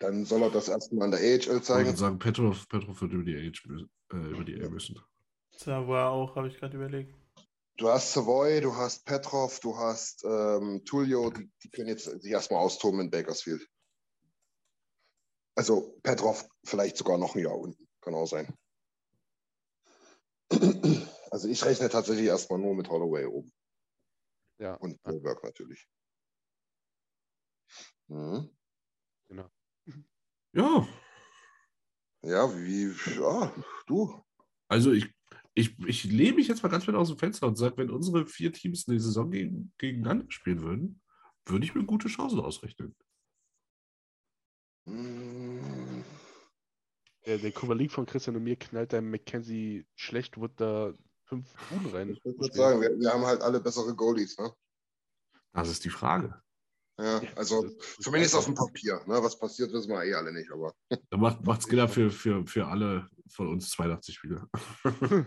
[0.00, 1.96] Dann soll er das erstmal an der AHL Ich würde zeigen.
[1.96, 4.98] sagen, Petrov, Petrov wird über die Age mü- äh, über die A müssen.
[5.56, 7.14] Savoy auch, habe ich gerade überlegt.
[7.76, 12.30] Du hast Savoy, du hast Petrov, du hast ähm, Tullio, die, die können jetzt sich
[12.32, 13.66] erstmal austoben in Bakersfield.
[15.54, 18.52] Also Petrov vielleicht sogar noch ein Jahr unten, kann auch sein.
[21.32, 23.52] Also ich rechne tatsächlich erstmal nur mit Holloway oben
[24.58, 25.86] Ja, und Goldberg natürlich.
[28.08, 28.50] Mhm.
[30.52, 30.86] Ja,
[32.22, 33.54] Ja, wie, ja,
[33.86, 34.20] du.
[34.68, 35.06] also ich,
[35.54, 38.26] ich, ich lehne mich jetzt mal ganz weit aus dem Fenster und sage, wenn unsere
[38.26, 41.00] vier Teams eine Saison gegen, gegeneinander spielen würden,
[41.46, 42.94] würde ich mir gute Chancen ausrechnen.
[44.86, 46.02] Mm,
[47.26, 50.92] Der, der Kubalik von Christian und mir knallt der Mackenzie Schlechtwood da
[51.24, 52.10] fünf Buhnen rein.
[52.10, 54.52] Ich würde sagen, wir, wir haben halt alle bessere Goalies, ne?
[55.52, 56.42] Das ist die Frage.
[57.00, 57.66] Ja, also
[58.00, 59.00] zumindest auf dem Papier.
[59.06, 59.22] Ne?
[59.22, 62.66] Was passiert, wissen wir eh alle nicht, aber Da macht, macht Skinner für, für, für
[62.66, 64.48] alle von uns 82 Spiele.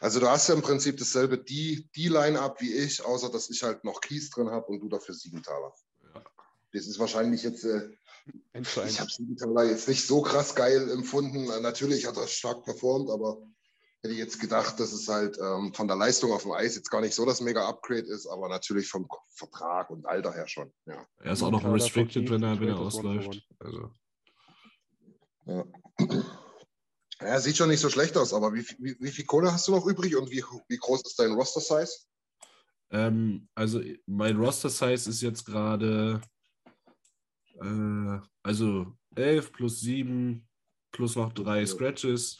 [0.00, 3.62] Also du hast ja im Prinzip dasselbe die, die Line-Up wie ich, außer dass ich
[3.62, 5.72] halt noch Kies drin habe und du dafür Siegenthaler.
[6.72, 7.88] Das ist wahrscheinlich jetzt, äh,
[8.52, 11.46] ich habe Siegenthaler jetzt nicht so krass geil empfunden.
[11.62, 13.38] Natürlich hat er stark performt, aber
[14.02, 16.90] hätte ich jetzt gedacht, dass es halt ähm, von der Leistung auf dem Eis jetzt
[16.90, 20.72] gar nicht so das mega Upgrade ist, aber natürlich vom Vertrag und Alter her schon.
[20.86, 21.06] Ja.
[21.18, 23.42] Er ist auch noch restricted, wenn er, wenn er ausläuft.
[23.58, 23.90] Also,
[25.46, 25.64] Ja.
[27.22, 29.68] Ja, sieht schon nicht so schlecht aus, aber wie, viel- wie, wie viel Kohle hast
[29.68, 31.92] du noch übrig und wie, wie groß ist dein Roster-Size?
[32.92, 36.22] ähm, also mein Roster-Size ist jetzt gerade
[37.60, 40.48] äh, also 11 plus 7
[40.92, 42.38] plus noch drei Scratches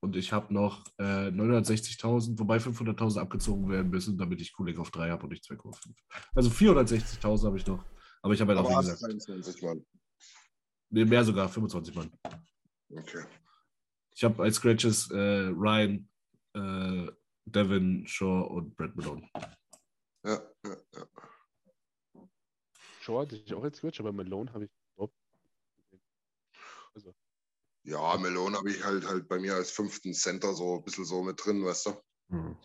[0.00, 4.90] und ich habe noch äh, 960.000, wobei 500.000 abgezogen werden müssen, damit ich Cooling auf
[4.90, 5.94] 3 habe und nicht 2,5.
[6.34, 7.84] Also 460.000 habe ich noch,
[8.22, 9.84] aber ich habe halt auch, wie gesagt, 23 Mann.
[10.88, 12.10] nee, mehr sogar, 25 Mann.
[12.90, 13.24] Okay.
[14.14, 16.08] Ich habe als Scratches äh, Ryan,
[16.54, 17.06] äh,
[17.44, 19.28] Devin, Shaw und Brad Malone.
[20.24, 21.06] Ja, ja, ja.
[23.00, 25.14] Shaw hatte ich auch als Switch, aber Malone habe ich überhaupt.
[26.94, 27.14] Also,
[27.84, 31.22] ja Melone habe ich halt halt bei mir als fünften Center so ein bisschen so
[31.22, 31.90] mit drin, weißt du.
[32.30, 32.56] Hm.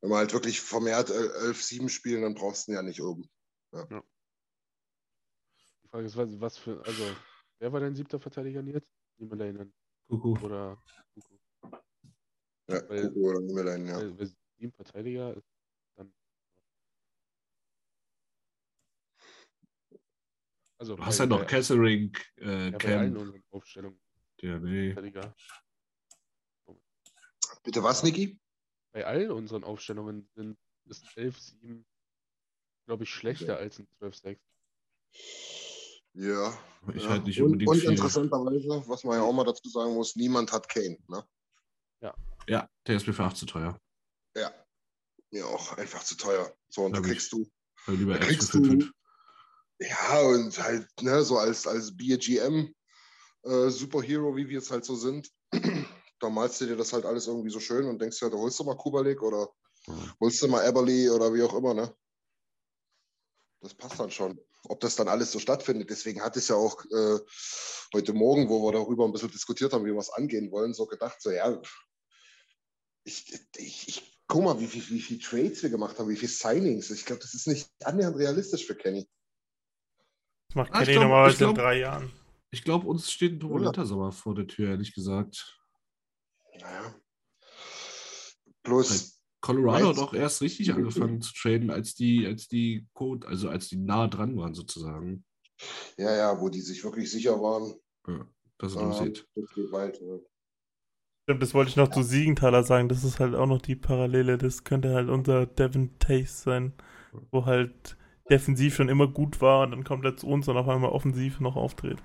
[0.00, 3.28] Wenn wir halt wirklich vermehrt 11-7 spielen, dann brauchst du ihn ja nicht oben.
[3.72, 4.00] die
[5.88, 7.04] Frage ist, was, was für, also,
[7.58, 8.88] wer war dein siebter Verteidiger jetzt?
[9.18, 9.72] Niemand erinnern.
[10.08, 10.42] Kuckuck.
[10.42, 10.82] Oder
[11.14, 11.38] Kuku.
[12.68, 13.96] Ja, Weil- Kuku oder Niemelein, ja.
[13.96, 15.46] Weil, weil sieben Verteidiger ist
[15.96, 16.12] dann.
[20.78, 23.22] Also, Du hast bei- ja noch Kessering, äh, ja, bei allen Cam.
[23.22, 24.00] unseren Aufstellungen.
[24.42, 24.92] Ja, nee.
[24.92, 25.34] Verteidiger.
[27.62, 28.38] Bitte was, Niki?
[28.92, 31.84] Bei allen unseren Aufstellungen sind ist 11-7,
[32.86, 34.38] glaube ich, schlechter als ein 12-6.
[36.14, 36.58] Ja.
[36.94, 37.10] Ich ja.
[37.10, 37.90] halt nicht und, unbedingt und viel.
[37.90, 40.98] interessanterweise, was man ja auch mal dazu sagen muss, niemand hat Kane.
[41.08, 41.24] Ne?
[42.48, 43.78] Ja, der ist mir für 8 zu teuer.
[44.34, 44.52] Ja.
[45.30, 46.52] Mir auch einfach zu teuer.
[46.68, 47.06] So, und da ich.
[47.06, 47.48] kriegst du.
[47.86, 48.84] Lieber Da kriegst für 5.
[48.86, 48.92] du-
[49.86, 52.74] Ja, und halt, ne, so als, als BGM
[53.44, 55.30] äh, Superhero, wie wir es halt so sind,
[56.20, 58.58] da malst du dir das halt alles irgendwie so schön und denkst ja, da holst
[58.58, 59.48] du mal Kubalik oder
[59.86, 60.12] Mhm.
[60.20, 61.94] holst du mal Eberly oder wie auch immer, ne?
[63.62, 64.38] Das passt dann schon.
[64.68, 67.18] Ob das dann alles so stattfindet, deswegen hatte ich ja auch äh,
[67.94, 70.84] heute Morgen, wo wir darüber ein bisschen diskutiert haben, wie wir es angehen wollen, so
[70.86, 71.60] gedacht, so ja,
[73.04, 76.30] ich, ich, ich guck mal, wie viel, wie viel Trades wir gemacht haben, wie viele
[76.30, 76.90] Signings.
[76.90, 79.08] Ich glaube, das ist nicht annähernd realistisch für Kenny.
[80.48, 82.12] Das macht Ah, Kenny normalerweise in drei Jahren.
[82.52, 85.60] Ich glaube, uns steht ein turbulenter Sommer vor der Tür, ehrlich gesagt.
[86.60, 86.94] Naja.
[88.62, 93.48] Plus, Colorado hat auch erst richtig angefangen zu traden, als die, als die Code, also
[93.48, 95.24] als die nah dran waren, sozusagen.
[95.96, 97.74] ja, ja, wo die sich wirklich sicher waren,
[98.06, 98.26] Ja,
[98.58, 99.26] das ähm, interessiert.
[99.34, 100.20] das geht weiter.
[101.24, 102.88] Stimmt, das wollte ich noch zu Siegenthaler sagen.
[102.88, 104.36] Das ist halt auch noch die Parallele.
[104.36, 106.72] Das könnte halt unser Devin Taste sein,
[107.30, 107.96] wo halt
[108.28, 111.40] defensiv schon immer gut war und dann kommt er zu uns und auf einmal offensiv
[111.40, 112.02] noch auftritt.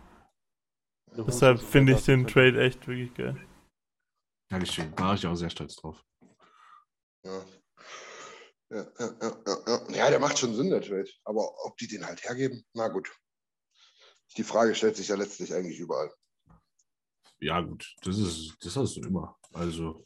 [1.17, 3.35] Deshalb finde ich den Trade echt wirklich geil.
[4.49, 4.93] Dankeschön.
[4.95, 6.03] Da war ich auch sehr stolz drauf.
[7.23, 7.45] Ja.
[8.71, 9.37] Ja, ja, ja,
[9.67, 10.09] ja, ja.
[10.09, 11.09] der macht schon Sinn, der Trade.
[11.23, 13.11] Aber ob die den halt hergeben, na gut.
[14.37, 16.11] Die Frage stellt sich ja letztlich eigentlich überall.
[17.39, 19.37] Ja, gut, das ist, das hast du immer.
[19.53, 20.03] Also,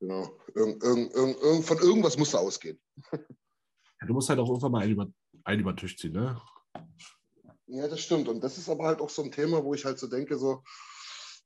[0.00, 0.38] Genau.
[0.54, 2.80] Irgend, irgend, irgend, irgend, von irgendwas muss da ausgehen.
[3.12, 5.08] ja, du musst halt auch irgendwann mal einen über,
[5.44, 6.40] einen über den Tisch ziehen, ne?
[7.68, 8.28] Ja, das stimmt.
[8.28, 10.62] Und das ist aber halt auch so ein Thema, wo ich halt so denke, so,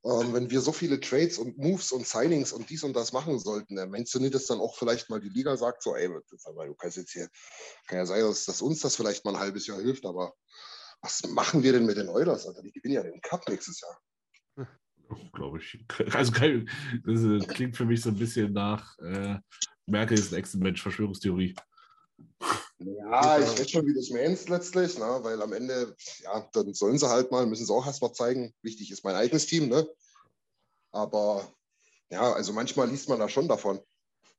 [0.05, 3.39] ähm, wenn wir so viele Trades und Moves und Signings und dies und das machen
[3.39, 6.09] sollten, dann meinst du nicht, dass dann auch vielleicht mal die Liga sagt, so, ey,
[6.09, 7.29] du kannst jetzt hier,
[7.87, 10.33] kann ja sein, dass, dass uns das vielleicht mal ein halbes Jahr hilft, aber
[11.03, 12.63] was machen wir denn mit den Oilers, Alter?
[12.63, 14.69] Die gewinnen ja den Cup nächstes Jahr.
[15.33, 15.85] Glaube ich.
[16.15, 19.39] Also, das äh, klingt für mich so ein bisschen nach äh,
[19.87, 21.55] Merkel ist ein Ex-Mensch, Verschwörungstheorie.
[22.85, 25.19] Ja, ich weiß schon, wie du es meinst letztlich, ne?
[25.23, 28.53] weil am Ende, ja, dann sollen sie halt mal, müssen sie auch erstmal zeigen.
[28.63, 29.87] Wichtig ist mein eigenes Team, ne?
[30.91, 31.47] Aber
[32.11, 33.81] ja, also manchmal liest man da schon davon,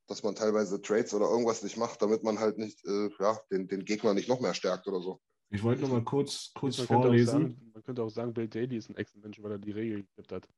[0.06, 3.66] dass man teilweise Trades oder irgendwas nicht macht, damit man halt nicht, äh, ja, den,
[3.66, 5.20] den Gegner nicht noch mehr stärkt oder so.
[5.50, 7.26] Ich wollte noch mal kurz, kurz Man könnte, vorlesen.
[7.26, 10.32] sagen, man könnte auch sagen, Bill Daly ist ein Ex-Mensch, weil er die Regel gekippt
[10.32, 10.48] hat.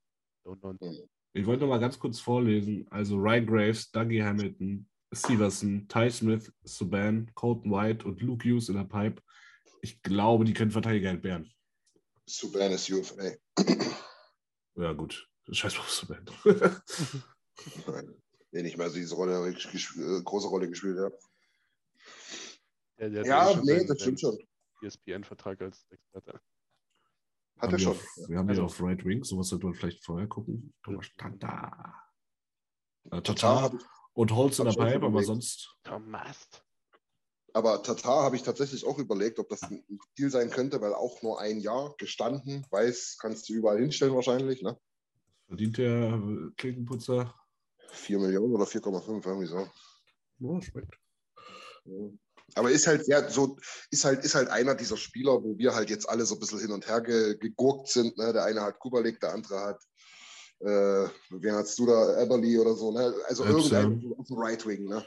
[0.44, 0.80] Und, und.
[1.32, 2.86] Ich wollte noch mal ganz kurz vorlesen.
[2.90, 8.76] Also Ryan Graves, Dougie Hamilton, Stevenson, Ty Smith, Subban, Colton White und Luke Hughes in
[8.76, 9.22] der Pipe.
[9.82, 11.50] Ich glaube, die können Verteidiger entbehren.
[12.26, 13.32] Subban ist UFA.
[14.78, 15.26] Ja, gut.
[15.50, 16.26] Scheiß auf Subban.
[18.52, 21.10] Nee, nicht mehr so diese Rolle, äh, große Rolle gespielt, ja.
[22.98, 24.38] Der, der hat Ja, eh nee, seinen- das stimmt schon.
[24.82, 26.34] ESPN-Vertrag als Experte.
[26.34, 26.42] Hat
[27.62, 27.92] Haben er wir schon.
[27.92, 30.74] Auf, wir haben Also- hier auf Right Wing, sowas sollte man vielleicht vorher gucken.
[30.82, 31.94] Thomas Tata.
[33.10, 33.82] Äh, Tata habe ich,
[34.16, 35.76] und Holz in der Pipe, aber sonst.
[35.84, 36.48] Thomas.
[37.56, 39.82] aber Tatar habe ich tatsächlich auch überlegt, ob das ein
[40.18, 44.60] Deal sein könnte, weil auch nur ein Jahr gestanden, weiß, kannst du überall hinstellen wahrscheinlich,
[44.62, 44.78] ne?
[45.46, 46.20] Verdient der
[46.56, 47.34] Klinkenputzer?
[47.92, 49.66] 4 Millionen oder 4,5, irgendwie so.
[50.38, 50.98] Ja, schmeckt.
[51.84, 52.10] Ja.
[52.54, 53.56] Aber ist halt sehr so,
[53.90, 56.60] ist halt, ist halt einer dieser Spieler, wo wir halt jetzt alle so ein bisschen
[56.60, 58.16] hin und her ge, gegurkt sind.
[58.18, 58.32] Ne?
[58.32, 59.82] Der eine hat Kubalik, der andere hat,
[60.60, 63.14] äh, wen hast du da, Eberly oder so, ne?
[63.28, 65.04] Also irgendein so auf dem Right Wing, ne?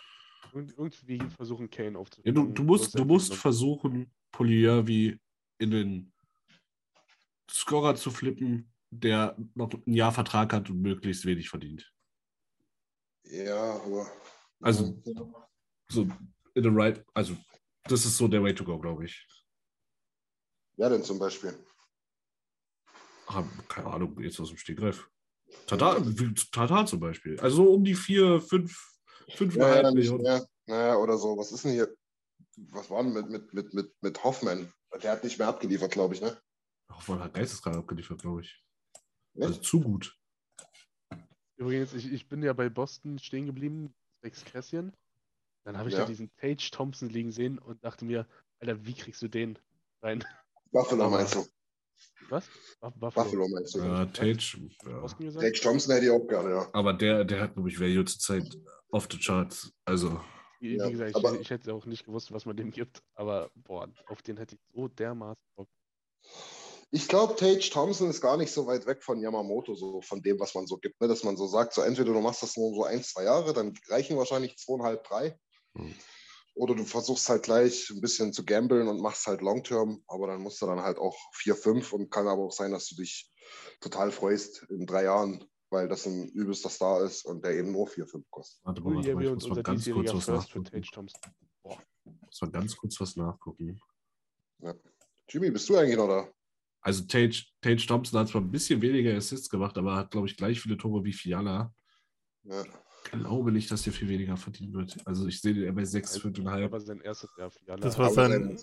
[0.51, 2.35] Und irgendwie versuchen Kane Ja, aufzufangen.
[2.35, 5.19] du, du musst, du musst versuchen, Poliavi
[5.59, 6.13] in den
[7.51, 11.91] Scorer zu flippen, der noch ein Jahr Vertrag hat und möglichst wenig verdient.
[13.25, 14.11] Ja, aber.
[14.61, 15.49] Also- Ja.
[15.91, 16.01] So
[16.53, 17.35] in the right, also
[17.85, 19.27] das ist so der Way to go, glaube ich.
[20.77, 21.57] Wer denn zum Beispiel?
[23.25, 25.09] Ah, keine Ahnung, jetzt aus dem Stegreif.
[25.67, 27.39] Tata, wie Tata zum Beispiel.
[27.39, 28.77] Also so um die vier, fünf,
[29.35, 30.23] fünfeinhalb Ja, Millionen.
[30.23, 30.47] mehr.
[30.65, 31.37] Naja, oder so.
[31.37, 31.93] Was ist denn hier?
[32.71, 34.71] Was war denn mit, mit, mit, mit, mit Hoffmann?
[35.03, 36.37] Der hat nicht mehr abgeliefert, glaube ich, ne?
[36.91, 38.63] Hoffmann hat Geistesgrad abgeliefert, glaube ich.
[39.35, 39.47] Ja.
[39.47, 40.17] Also zu gut.
[41.55, 44.93] Übrigens, ich, ich bin ja bei Boston stehen geblieben, sechs Kässchen.
[45.65, 46.01] Dann habe ich ja.
[46.01, 46.05] Ja.
[46.05, 48.27] diesen Tage Thompson liegen sehen und dachte mir,
[48.59, 49.59] Alter, wie kriegst du den
[50.01, 50.23] rein?
[50.71, 51.45] Buffalo meinst du?
[52.29, 52.47] Was?
[52.79, 53.23] Buff- Buffalo.
[53.25, 53.79] Buffalo meinst du?
[53.79, 54.37] Ja, Tage,
[54.85, 55.31] ja.
[55.31, 56.69] Tage Thompson hätte ich auch gerne, ja.
[56.73, 58.57] Aber der, der hat, glaube ich, Value zur Zeit
[58.91, 59.71] off the charts.
[59.85, 60.19] Also,
[60.59, 63.01] Wie, Ja, wie gesagt, ich, ich hätte auch nicht gewusst, was man dem gibt.
[63.15, 65.67] Aber boah, auf den hätte ich so dermaßen Bock.
[66.91, 70.39] Ich glaube, Tage Thompson ist gar nicht so weit weg von Yamamoto, so von dem,
[70.39, 70.99] was man so gibt.
[70.99, 71.07] Ne?
[71.07, 73.73] Dass man so sagt, so entweder du machst das nur so ein, zwei Jahre, dann
[73.89, 75.39] reichen wahrscheinlich zweieinhalb, drei.
[75.77, 75.93] Hm.
[76.59, 80.41] Oder du versuchst halt gleich ein bisschen zu gambeln und machst halt Long-Term, aber dann
[80.41, 83.31] musst du dann halt auch vier, fünf und kann aber auch sein, dass du dich
[83.79, 87.87] total freust in drei Jahren, weil das ein übelster Star ist und der eben nur
[87.87, 88.59] vier, fünf kostet.
[88.65, 90.85] warte mal, warte mal, ich muss mal ganz kurz was nachgucken.
[92.25, 93.81] Muss mal ganz kurz was nachgucken.
[95.29, 96.29] Jimmy, bist du eigentlich noch da?
[96.81, 100.35] Also Tage, Tage Thompson hat zwar ein bisschen weniger Assists gemacht, aber hat, glaube ich,
[100.35, 101.73] gleich viele Tore wie Fiala.
[102.43, 102.65] Ja.
[103.11, 104.97] Ich glaube nicht, dass der viel weniger verdienen wird.
[105.05, 106.71] Also ich sehe den bei 6, Das 5,5.
[106.71, 107.81] war sein erstes Jahr für Jana.
[107.81, 108.57] Das war sein-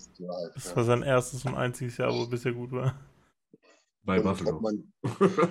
[0.53, 2.97] Das war sein erstes und einziges Jahr, wo er bisher gut war.
[4.03, 4.55] bei Und Buffalo.
[4.55, 4.93] Ob man,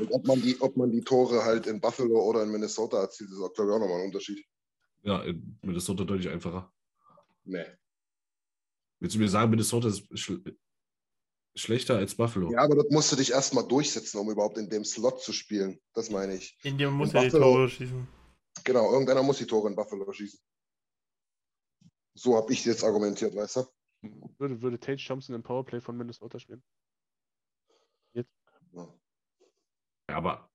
[0.01, 3.31] und ob, man die, ob man die Tore halt in Buffalo oder in Minnesota erzielt,
[3.31, 4.43] ist auch, glaube ich, auch nochmal ein Unterschied.
[5.02, 6.73] ja, in Minnesota deutlich einfacher.
[7.44, 7.64] Nee.
[8.98, 10.43] Willst du mir sagen, Minnesota ist schl
[11.55, 12.51] schlechter als Buffalo?
[12.51, 15.78] Ja, aber das musst du dich erstmal durchsetzen, um überhaupt in dem Slot zu spielen.
[15.94, 16.59] Das meine ich.
[16.62, 18.09] Indien muss In ja die Tore schießen.
[18.66, 20.40] Genau, irgendeiner muss die Tore in Buffalo schießen.
[22.14, 23.64] So habe ich jetzt argumentiert, weißt du?
[24.38, 26.64] Würde, würde Tage Thompson im Powerplay von Minnesota spielen?
[28.12, 28.24] Ja.
[28.72, 30.51] Ja, aber.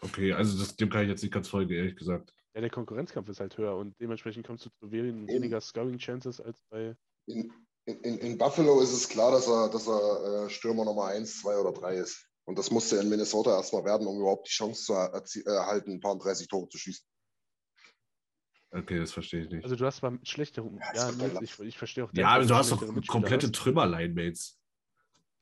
[0.00, 2.34] Okay, also das, dem kann ich jetzt nicht ganz folgen, ehrlich gesagt.
[2.54, 6.60] Ja, der Konkurrenzkampf ist halt höher und dementsprechend kommst du zu weniger Scoring Chances als
[6.70, 6.96] bei.
[7.26, 7.52] In,
[7.84, 11.40] in, in- in Buffalo ist es klar, dass er, dass er äh, Stürmer Nummer 1,
[11.40, 12.27] 2 oder 3 ist.
[12.48, 16.16] Und das musste in Minnesota erstmal werden, um überhaupt die Chance zu erhalten, ein paar
[16.16, 17.04] 30 Tore zu schießen.
[18.70, 19.64] Okay, das verstehe ich nicht.
[19.64, 20.66] Also du hast zwar schlechtere.
[20.94, 22.10] Ja, Ja, ich, ich verstehe auch.
[22.14, 23.52] ja, aber du hast doch komplette.
[23.52, 24.58] Trümmer-Line-Mates.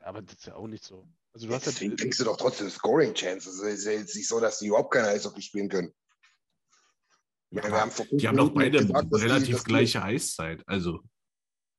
[0.01, 1.09] Aber das ist ja auch nicht so.
[1.33, 1.97] Also du hast Deswegen ja.
[1.97, 3.61] kriegst du doch trotzdem Scoring Chances.
[3.61, 5.95] Es ist ja jetzt nicht so, dass die überhaupt keine Eishockey spielen können.
[7.51, 10.65] Ja, wir aber haben die haben doch beide gesagt, relativ die- gleiche Eiszeit.
[10.67, 11.03] Also,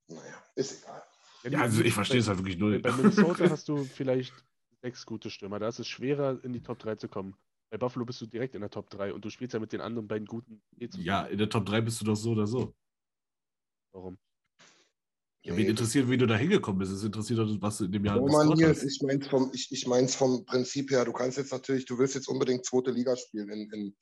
[0.07, 1.03] Naja, ist egal.
[1.51, 2.79] ja, also ich verstehe es halt wirklich null.
[2.79, 4.33] Bei Minnesota hast du vielleicht
[4.81, 5.59] sechs gute Stürmer.
[5.59, 7.35] Da ist es schwerer, in die Top 3 zu kommen.
[7.69, 9.81] Bei Buffalo bist du direkt in der Top 3 und du spielst ja mit den
[9.81, 10.87] anderen beiden guten eh.
[10.97, 12.73] Ja, in der Top 3 bist du doch so oder so.
[13.93, 14.17] Warum?
[15.43, 16.91] Ja, wen Nee, interessiert, wie du da hingekommen bist?
[16.91, 18.83] Es interessiert doch, was du in dem Jahr Oh Nils, hast.
[18.83, 22.15] ich mein's vom, ich, ich mein's vom Prinzip her, du kannst jetzt natürlich, du willst
[22.15, 23.95] jetzt unbedingt zweite Liga spielen in, in,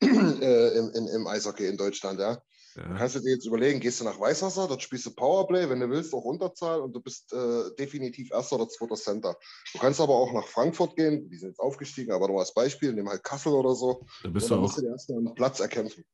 [0.42, 2.40] äh, im, in, im Eishockey in Deutschland, ja.
[2.86, 2.98] Du Ja.
[2.98, 5.90] kannst du dir jetzt überlegen, gehst du nach Weißwasser, dort spielst du Powerplay, wenn du
[5.90, 9.36] willst, auch Unterzahl und du bist äh, definitiv erster oder zweiter Center.
[9.72, 12.92] Du kannst aber auch nach Frankfurt gehen, die sind jetzt aufgestiegen, aber nur als Beispiel,
[12.92, 14.06] nimm halt Kassel oder so.
[14.22, 14.78] Da bist Ja, du dann musst auch.
[14.78, 16.04] du dir erstmal einen Platz erkämpfen.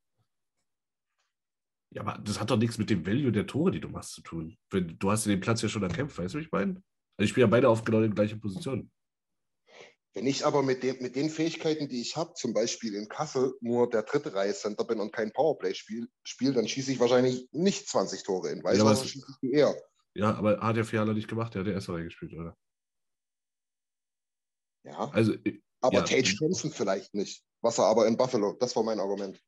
[1.91, 4.21] Ja, aber das hat doch nichts mit dem Value der Tore, die du machst, zu
[4.21, 4.57] tun.
[4.69, 6.81] Wenn, du hast dir den Platz ja schon erkämpft, weißt du, wie ich meine?
[7.17, 8.91] Also ich spiele ja beide auf genau den gleichen Positionen.
[10.15, 13.53] Wenn ich aber mit, dem, mit den Fähigkeiten, die ich habe, zum Beispiel in Kassel,
[13.59, 17.89] nur der dritte Reihe-Center bin und kein Powerplay spiele, spiel, dann schieße ich wahrscheinlich nicht
[17.89, 19.75] 20 Tore in aber Weißwasser, es- schieße ich eher.
[20.13, 22.55] Ja, aber hat der Fiala nicht gemacht, der hat ja erst reingespielt, oder?
[24.83, 25.09] Ja.
[25.11, 26.03] Also, äh, Aber ja.
[26.03, 27.43] Tage Thompson vielleicht nicht.
[27.61, 29.41] Was er aber in Buffalo, das war mein Argument.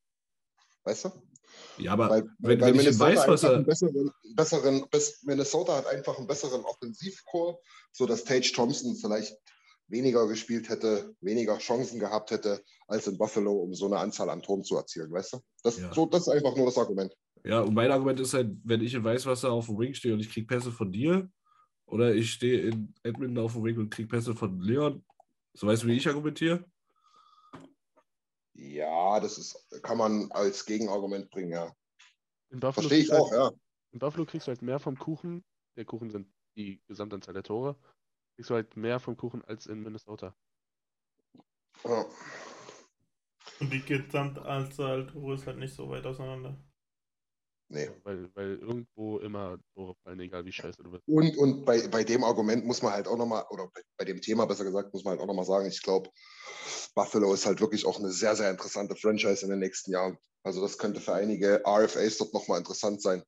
[0.84, 1.12] Weißt du?
[1.78, 3.56] ja, aber Weil, wenn, weil wenn Minnesota, weiß, was einfach er.
[3.56, 7.60] einen besseren, besseren, bess- Minnesota hat einfach einen besseren Offensivcore,
[7.94, 9.38] sodass Tage Thompson vielleicht
[9.88, 14.42] weniger gespielt hätte, weniger Chancen gehabt hätte, als in Buffalo, um so eine Anzahl an
[14.42, 15.40] Toren zu erzielen, weißt du?
[15.64, 15.94] Das, Ja.
[15.94, 17.16] so, das ist einfach nur das Argument.
[17.44, 20.20] Ja, und mein Argument ist halt, wenn ich in Weißwasser auf dem Ring stehe und
[20.20, 21.30] ich kriege Pässe von dir,
[21.86, 25.06] oder ich stehe in Edmonton auf dem Ring und kriege Pässe von Leon,
[25.54, 26.66] so weißt du, wie ich argumentiere?
[28.54, 31.72] Ja, das ist, kann man als Gegenargument bringen, ja.
[32.72, 33.60] Verstehe ich auch, halt, ja.
[33.92, 35.46] In Buffalo kriegst du halt mehr vom Kuchen.
[35.76, 37.78] Der Kuchen sind die Gesamtanzahl der Tore.
[38.38, 40.36] Kriegst du halt mehr vom Kuchen als in Minnesota.
[41.84, 42.06] ja.
[43.60, 46.56] Und die Gesamtanzahl Tore ist halt nicht so weit auseinander.
[47.70, 47.90] Nee.
[48.04, 51.02] Weil, weil irgendwo immer Tore fallen, egal wie scheiße du bist.
[51.08, 54.22] Und, und bei, bei dem Argument muss man halt auch nochmal, oder bei, bei dem
[54.22, 56.12] Thema besser gesagt, muss man halt auch nochmal sagen, ich glaube,
[56.94, 60.20] Buffalo ist halt wirklich auch eine sehr, sehr interessante Franchise in den nächsten Jahren.
[60.44, 63.24] Also das könnte für einige RFAs dort nochmal interessant sein.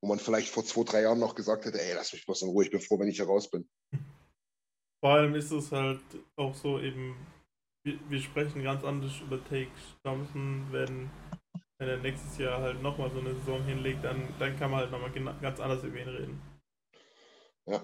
[0.00, 2.48] Wo man vielleicht vor zwei, drei Jahren noch gesagt hätte, ey, lass mich bloß in
[2.48, 3.68] Ruhe, ich bin froh, wenn ich hier raus bin.
[5.00, 6.00] Vor allem ist es halt
[6.36, 7.16] auch so eben,
[7.86, 9.70] wir, wir sprechen ganz anders über Take
[10.04, 11.10] Thompson, wenn,
[11.78, 14.90] wenn er nächstes Jahr halt nochmal so eine Saison hinlegt, dann, dann kann man halt
[14.90, 16.42] nochmal ganz anders über ihn reden.
[17.66, 17.80] Ja,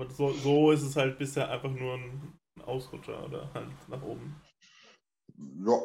[0.00, 4.34] Und so, so ist es halt bisher einfach nur ein Ausrutscher oder halt nach oben.
[5.66, 5.80] ja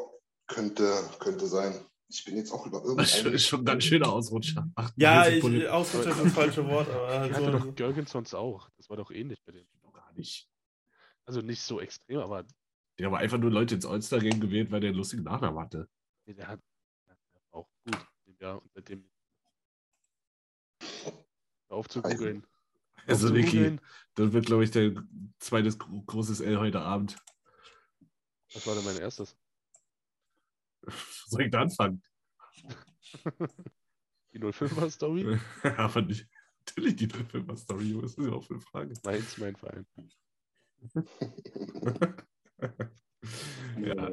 [0.48, 1.86] könnte, könnte sein.
[2.08, 4.68] Ich bin jetzt auch über Das ist schon- ein ganz schöner Ausrutscher.
[4.96, 7.52] Ja, 48 ich, Poli- Ausrutscher ist das falsche Wort, aber halt hatte so.
[7.52, 8.70] doch Görgensons auch.
[8.78, 9.66] Das war doch ähnlich bei dem.
[9.82, 10.48] Doch gar nicht.
[11.26, 12.46] Also nicht so extrem, aber
[13.00, 15.90] Der war einfach nur Leute ins All-Star-Game gewählt, weil der einen lustigen Nachnamen hatte.
[16.26, 16.60] nee, der hat
[17.52, 17.98] auch gut.
[18.40, 19.10] Jahr und seitdem.
[21.70, 22.46] Auf zu Also, googeln.
[23.08, 23.78] Also, Niki,
[24.16, 24.92] das wird, glaube ich, der
[25.38, 27.18] zweite gro- großes L heute Abend.
[28.54, 29.38] Was war denn mein erstes?
[31.28, 32.02] Soll ich da anfangen?
[34.34, 35.40] Die 05er Story?
[35.78, 36.28] Aber nicht.
[36.68, 38.02] Natürlich die Filmer-Story, Junge.
[38.04, 38.94] Das ist ja auch eine Frage.
[39.04, 39.86] Mainz, mein Verein.
[43.82, 44.12] ja,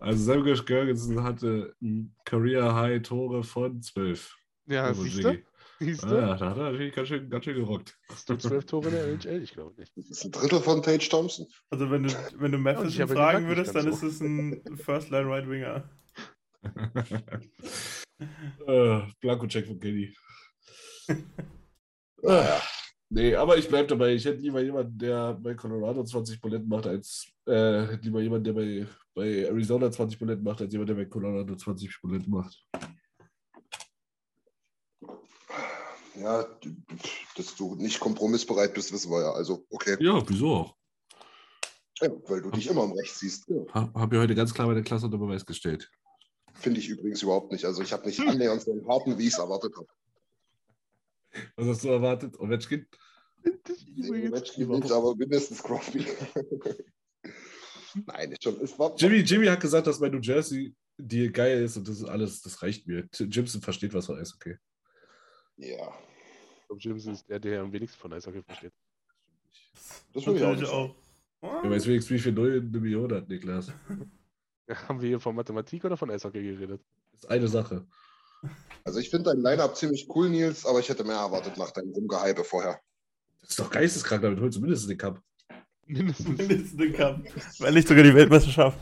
[0.00, 4.36] also Samuel Görgensen hatte ein Career-High Tore von 12.
[4.66, 5.42] Ja, siehst du?
[5.78, 6.14] Siehst Ah, du?
[6.16, 7.98] ja, da hat er natürlich ganz schön, ganz schön gerockt.
[8.08, 9.42] Hast du zwölf Tore in der NHL?
[9.42, 9.96] Ich glaube nicht.
[9.96, 11.46] Das ist ein Drittel von Tage Thompson.
[11.70, 15.28] Also wenn du, wenn du Matheson fragen würdest, dann ganz ist es ein First Line
[15.28, 15.88] Right Winger.
[18.66, 20.14] Äh, Blanko-Check von Kenny.
[22.22, 22.60] Naja.
[23.08, 24.14] Nee, aber ich bleibe dabei.
[24.14, 28.44] Ich hätte lieber jemanden, der bei Colorado 20 Buletten macht, als äh, hätte lieber jemanden,
[28.44, 32.66] der bei, bei Arizona 20 Buletten macht, als jemand, der bei Colorado 20 Buletten macht.
[36.16, 36.46] Ja,
[37.36, 39.32] dass du nicht kompromissbereit bist, wissen wir ja.
[39.32, 39.96] Also, okay.
[40.00, 40.76] Ja, wieso auch?
[42.00, 43.48] Ja, weil du dich immer im Recht siehst.
[43.48, 43.62] Ja.
[43.72, 45.90] Ha, Habe ja heute ganz klar meine Klasse unter Beweis gestellt.
[46.58, 47.64] Finde ich übrigens überhaupt nicht.
[47.64, 49.86] Also, ich habe nicht annähernd so einen harten, wie ich es erwartet habe.
[51.56, 52.38] Was hast du erwartet?
[52.40, 52.86] Ovechkin?
[53.44, 56.04] Ovechkin nicht, aber mindestens Crosby.
[58.06, 58.60] Nein, ist schon.
[58.60, 61.98] Es war, Jimmy, Jimmy hat gesagt, dass mein New Jersey Deal geil ist und das
[61.98, 63.08] ist alles, das reicht mir.
[63.12, 64.56] Jimson versteht was von Eishockey.
[65.56, 65.92] Ja,
[66.60, 68.72] Ich glaube, James ist der, der am wenigsten von Eishockey versteht.
[70.12, 70.66] das will ich auch nicht.
[70.66, 70.94] sagen.
[71.42, 71.64] auch.
[71.64, 73.72] Er weiß wenigstens, wie viel Null eine Million hat, Niklas.
[74.88, 76.82] Haben wir hier von Mathematik oder von Eishockey geredet?
[77.12, 77.86] Das ist eine Sache.
[78.84, 81.92] Also, ich finde dein Line-Up ziemlich cool, Nils, aber ich hätte mehr erwartet nach deinem
[81.92, 82.80] Rumgehype vorher.
[83.40, 85.22] Das ist doch geisteskrank, damit holst du mindestens den Cup.
[85.86, 86.38] Mindestens.
[86.38, 87.22] Mindestens den Cup.
[87.58, 88.78] Wenn nicht sogar die Weltmeisterschaft.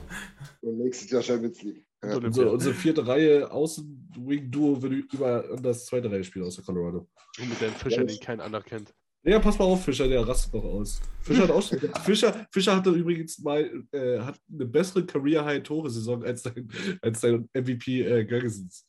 [0.62, 1.86] Und nächstes Jahr Champions League.
[2.02, 2.16] Ja.
[2.16, 7.08] Unsere, unsere vierte Reihe Außen-Wing-Duo würde über das zweite Reihe spielen aus der Colorado.
[7.38, 8.94] Und mit deinem Fischer, den kein anderer kennt.
[9.26, 11.00] Ja, pass mal auf, Fischer, der rastet noch aus.
[11.22, 11.62] Fischer hat auch
[12.04, 16.70] Fischer, Fischer hatte übrigens mal äh, hat eine bessere Career-High-Tore-Saison als dein,
[17.00, 18.86] als dein MVP äh, Gergesens.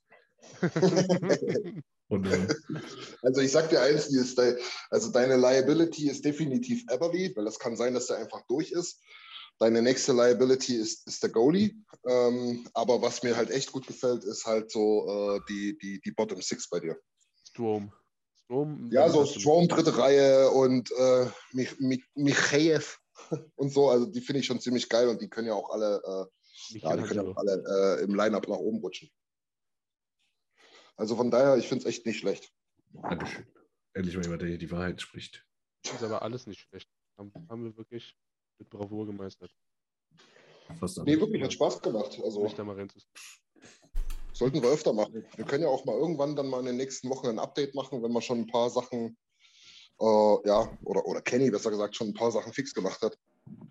[2.07, 2.48] Und, äh,
[3.22, 4.57] Also ich sag dir eins, de,
[4.90, 9.02] also deine Liability ist definitiv Eberly, weil das kann sein, dass der einfach durch ist.
[9.57, 11.76] Deine nächste Liability ist, ist der Goalie.
[12.06, 16.12] Ähm, aber was mir halt echt gut gefällt, ist halt so äh, die, die, die
[16.12, 16.98] Bottom Six bei dir.
[17.48, 17.91] Strom.
[18.46, 18.90] Strom.
[18.92, 23.00] Ja, so Strom, dritte Reihe und äh, Mich, Mich, Michaev
[23.56, 23.90] und so.
[23.90, 26.96] Also die finde ich schon ziemlich geil und die können ja auch alle, äh, ja,
[26.96, 29.10] die können auch alle äh, im Line-Up nach oben rutschen.
[30.96, 32.54] Also von daher, ich finde es echt nicht schlecht.
[32.94, 33.46] Dankeschön.
[33.94, 35.46] Endlich mal jemand, der hier die Wahrheit spricht.
[35.84, 36.90] Das ist aber alles nicht schlecht.
[37.18, 38.18] Haben, haben wir wirklich
[38.60, 39.54] mit Bravour gemeistert.
[40.80, 42.20] Fast Nee, wirklich, hat Spaß gemacht.
[42.24, 43.22] Also Nicht da mal reinzuskippen.
[44.36, 45.26] Sollten wir öfter machen.
[45.36, 48.03] Wir können ja auch mal irgendwann dann mal in den nächsten Wochen ein Update machen,
[48.03, 49.18] wenn man schon ein paar Sachen,
[49.99, 53.18] äh, ja, oder, oder Kenny besser gesagt, schon ein paar Sachen fix gemacht hat.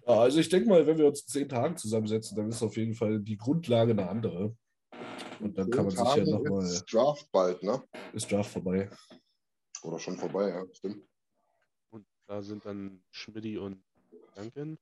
[0.06, 2.76] Ja, also ich denke mal, wenn wir uns in zehn Tagen zusammensetzen, dann ist auf
[2.76, 4.56] jeden Fall die Grundlage eine andere.
[5.40, 6.64] Und dann kann man sich ja nochmal.
[6.64, 7.82] ist Draft bald, ne?
[8.12, 8.88] Ist Draft vorbei.
[9.82, 11.04] Oder schon vorbei, ja, stimmt.
[11.90, 13.82] Und da sind dann Schmidti und
[14.34, 14.78] Duncan.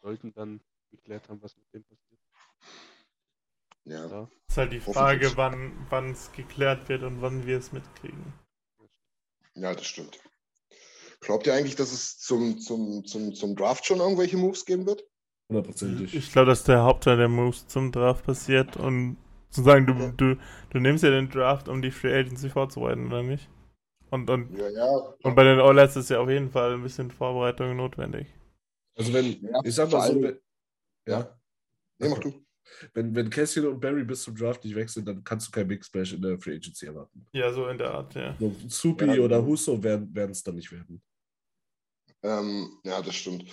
[0.00, 0.60] Sollten dann
[0.90, 2.20] geklärt haben, was mit dem passiert.
[3.84, 4.06] Ja.
[4.06, 4.28] Ja.
[4.48, 4.80] Ist halt die.
[4.80, 8.32] Frage, wann wann es geklärt wird und wann wir es mitkriegen.
[9.54, 10.18] ja, das stimmt.
[11.20, 15.04] Glaubt ihr eigentlich, dass es zum, zum, zum, zum Draft schon irgendwelche Moves geben wird?
[15.48, 16.14] Hundertprozentig.
[16.14, 19.16] Ich glaube, dass der Hauptteil der Moves zum Draft passiert und
[19.50, 20.38] sozusagen, du, du,
[20.70, 23.48] du nimmst ja den Draft, um die Free Agency vorzubereiten, oder nicht?
[24.10, 25.14] Und, und, Ja, ja.
[25.22, 28.26] und bei den Oilers ist ja auf jeden Fall ein bisschen Vorbereitung notwendig.
[28.96, 30.38] Also wenn, Ja, ich sag mal so, wenn,
[31.06, 31.38] ja,
[31.98, 32.43] Nee, mach du.
[32.92, 35.84] Wenn, wenn Cassian und Barry bis zum Draft nicht wechseln, dann kannst du kein Big
[35.84, 37.26] Splash in der Free Agency erwarten.
[37.32, 38.36] Ja, so in der Art, ja.
[38.38, 39.20] So, Supi Ja.
[39.20, 41.02] oder Husso werden es dann nicht werden.
[42.22, 43.44] Ähm, ja, das stimmt.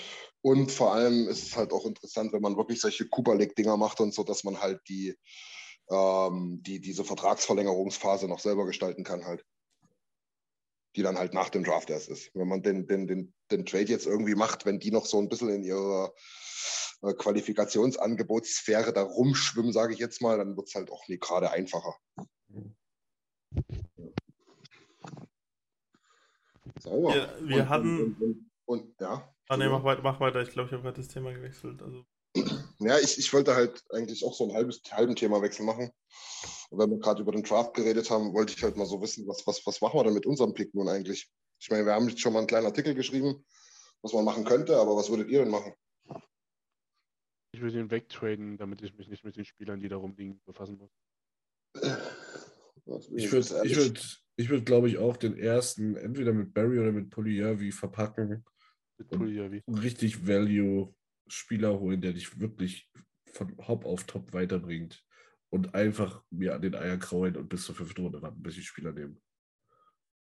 [0.42, 4.00] Und vor allem ist es halt auch interessant, wenn man wirklich solche Cooper League-Dinger macht
[4.00, 5.16] und so, dass man halt die,
[5.90, 9.46] ähm, die, diese Vertragsverlängerungsphase noch selber gestalten kann, halt.
[10.96, 12.32] Die dann halt nach dem Draft erst ist.
[12.34, 15.30] Wenn man den, den, den, den Trade jetzt irgendwie macht, wenn die noch so ein
[15.30, 16.14] bisschen in ihrer
[17.03, 21.52] äh, Qualifikationsangebotssphäre da rumschwimmen, sage ich jetzt mal, dann wird es halt auch nie gerade
[21.52, 21.95] einfacher.
[26.80, 27.15] Sauer.
[27.15, 29.34] Ja, wir und, hatten- Und, und, und, ja.
[29.49, 30.41] Ah, ne, mach weiter, mach weiter.
[30.41, 31.82] Ich glaube, ich habe gerade das Thema gewechselt.
[31.82, 32.06] Also,
[32.80, 35.91] Ja, ich, ich wollte halt eigentlich auch so einen halbes, halben Themawechsel machen.
[36.69, 39.28] Und wenn wir gerade über den Draft geredet haben, wollte ich halt mal so wissen,
[39.28, 41.30] was, was, was machen wir denn mit unserem Pick nun eigentlich?
[41.62, 43.46] Ich meine, wir haben jetzt schon mal einen kleinen Artikel geschrieben,
[44.02, 45.74] was man machen könnte, aber was würdet ihr denn machen?
[47.54, 50.78] Ich würde ihn wegtraden, damit ich mich nicht mit den Spielern, die da rumliegen, befassen
[50.78, 50.92] muss.
[53.16, 56.92] Ich würde, ich würd, ich würd, glaube ich, auch den ersten entweder mit Barry oder
[56.92, 58.44] mit Polyervi verpacken
[58.98, 62.92] Mit und richtig Value-Spieler holen, der dich wirklich
[63.34, 65.06] von Hop auf Top weiterbringt.
[65.50, 68.66] Und einfach mir an den Eier kraulen und bis zur fünften Runde warten, bis ich
[68.66, 69.18] Spieler nehme.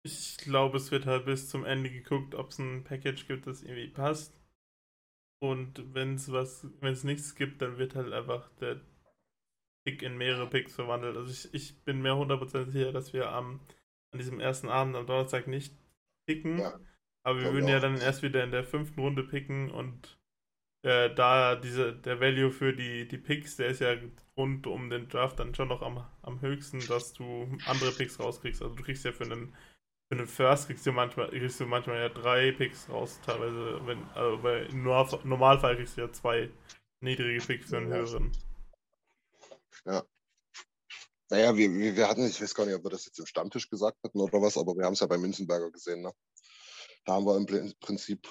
[0.05, 3.63] Ich glaube, es wird halt bis zum Ende geguckt, ob es ein Package gibt, das
[3.63, 4.41] irgendwie passt.
[5.43, 8.81] Und wenn es was, wenn es nichts gibt, dann wird halt einfach der
[9.85, 11.17] Pick in mehrere Picks verwandelt.
[11.17, 13.61] Also ich, ich bin mir 100% sicher, dass wir am,
[14.13, 15.75] an diesem ersten Abend am Donnerstag nicht
[16.27, 16.59] picken.
[16.59, 16.79] Ja,
[17.27, 20.19] aber wir würden ja dann erst wieder in der fünften Runde picken und
[20.83, 23.97] äh, da diese, der Value für die, die Picks, der ist ja
[24.37, 28.63] rund um den Draft dann schon noch am, am höchsten, dass du andere Picks rauskriegst.
[28.63, 29.55] Also du kriegst ja für einen
[30.15, 34.03] für einen First kriegst du manchmal kriegst du manchmal ja drei Picks raus, teilweise, wenn,
[34.15, 36.51] also bei Normalfall kriegst du ja zwei
[37.01, 37.97] niedrige Picks für einen Ja.
[37.99, 38.33] höheren.
[41.31, 43.99] naja, wir, wir, hatten, ich weiß gar nicht, ob wir das jetzt im Stammtisch gesagt
[44.05, 46.13] hatten oder was, aber wir haben es ja bei Münzenberger gesehen, ne?
[47.07, 48.27] Da haben wir im Prin- Prinzip,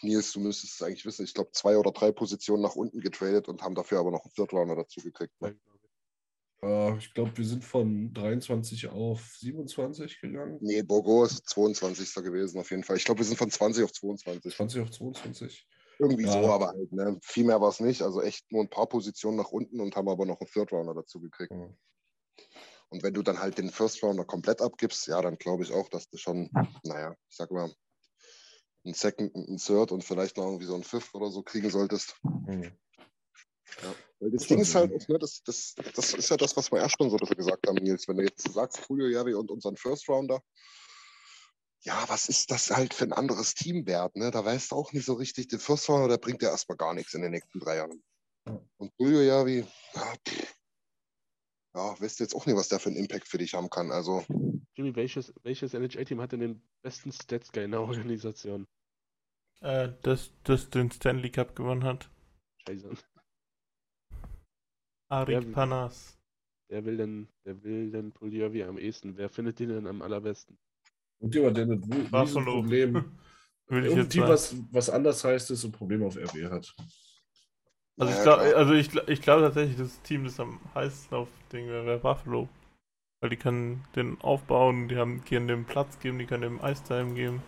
[0.00, 3.48] Nils, du müsstest es eigentlich wissen, ich glaube, zwei oder drei Positionen nach unten getradet
[3.48, 5.38] und haben dafür aber noch einen Third Runner dazu gekriegt.
[5.42, 5.58] Ne?
[6.62, 10.58] Äh, ich glaube, wir sind von 23 auf 27 gegangen.
[10.60, 12.14] Nee, Bogo ist 22.
[12.24, 12.96] gewesen auf jeden Fall.
[12.96, 14.54] Ich glaube, wir sind von 20 auf 22.
[14.54, 15.66] 20 auf 22.
[15.98, 16.32] Irgendwie Ja.
[16.32, 17.18] so, aber halt, ne?
[17.22, 18.02] viel mehr war es nicht.
[18.02, 20.94] Also echt nur ein paar Positionen nach unten und haben aber noch einen Third Rounder
[20.94, 21.52] dazu gekriegt.
[21.52, 21.68] Ja.
[22.88, 25.88] Und wenn du dann halt den First Rounder komplett abgibst, ja, dann glaube ich auch,
[25.88, 26.50] dass du schon,
[26.82, 27.72] naja, ich sag mal,
[28.84, 32.16] einen Second, einen Third und vielleicht noch irgendwie so einen Fifth oder so kriegen solltest.
[33.80, 33.94] Hm.
[34.20, 34.96] Weil das Stimmt, Ding ist halt ja.
[34.96, 37.36] auch, ne, das, das, das ist ja das, was wir erst schon so ein bisschen
[37.36, 38.06] gesagt haben, Nils.
[38.06, 40.42] Wenn du jetzt sagst, Julio Javi und unseren First Rounder,
[41.82, 44.14] ja, was ist das halt für ein anderes Team wert?
[44.16, 44.30] Ne?
[44.30, 46.92] Da weißt du auch nicht so richtig, der First Rounder, der bringt ja erstmal gar
[46.92, 48.02] nichts in den nächsten drei Jahren.
[48.46, 48.60] Ja.
[48.76, 49.64] Und Julio Javi,
[49.94, 50.54] ja, pff,
[51.74, 53.92] ja, weißt du jetzt auch nicht, was der für einen Impact für dich haben kann.
[53.92, 54.24] Also,
[54.74, 58.66] Jimmy, welches, welches NHL-Team hat denn den besten Stats-Guy in der Organisation?
[59.60, 62.10] Äh, das, das den Stanley Cup gewonnen hat.
[62.66, 62.90] Scheiße.
[65.10, 66.16] Arik Panas.
[66.68, 69.16] Wer will denn, wer will denn Puljavi am ehesten?
[69.16, 70.56] Wer findet den denn am allerbesten?
[71.18, 72.60] Und jemand, der Buffalo.
[72.60, 73.18] Riesenproblem,
[73.66, 76.74] Würde ich irgendwie was, was anders heißt, ist ein Problem auf RW hat.
[77.98, 81.66] Also ich glaube also ich, ich glaub tatsächlich, das Team, das am heißesten auf Ding
[81.66, 82.48] wäre, wäre Buffalo.
[83.20, 87.14] Weil die können den aufbauen, die haben können dem Platz geben, die können dem Eistime
[87.14, 87.42] geben.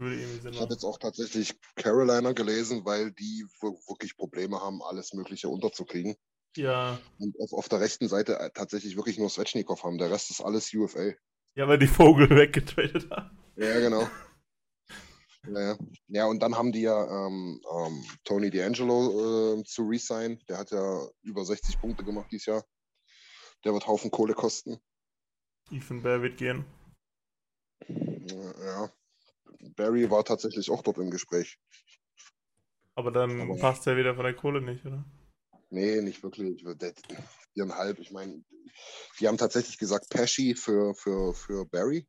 [0.00, 6.14] Ich habe jetzt auch tatsächlich Carolina gelesen, weil die wirklich Probleme haben, alles Mögliche unterzukriegen.
[6.56, 9.98] Ja, Und auf, auf der rechten Seite äh, tatsächlich wirklich nur Svechnikov haben.
[9.98, 11.12] Der Rest ist alles UFA.
[11.54, 13.36] ja, weil die Vogel weggetradet haben.
[13.56, 14.08] Ja, genau.
[16.08, 20.38] Ja, und dann haben die ja ähm, ähm, Tony D'Angelo äh, zu resign.
[20.48, 22.64] Der hat ja über 60 Punkte gemacht dieses Jahr.
[23.64, 24.78] Der wird Haufen Kohle kosten.
[25.70, 26.64] Ethan Bear wird gehen.
[27.88, 28.92] Ja.
[29.76, 31.58] Barry war tatsächlich auch dort im Gespräch.
[32.94, 35.04] Aber dann Aber- passt ja wieder von der Kohle nicht, oder?
[35.70, 36.64] Nee, nicht wirklich.
[37.52, 37.98] Viereinhalb.
[37.98, 38.42] Ich meine,
[39.20, 42.06] die haben tatsächlich gesagt Pesci für, für, für Barry.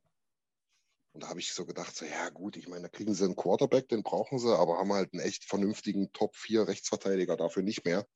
[1.12, 3.36] Und da habe ich so gedacht, so, ja gut, ich meine, da kriegen sie einen
[3.36, 8.08] Quarterback, den brauchen sie, aber haben halt einen echt vernünftigen Top-4 Rechtsverteidiger dafür nicht mehr.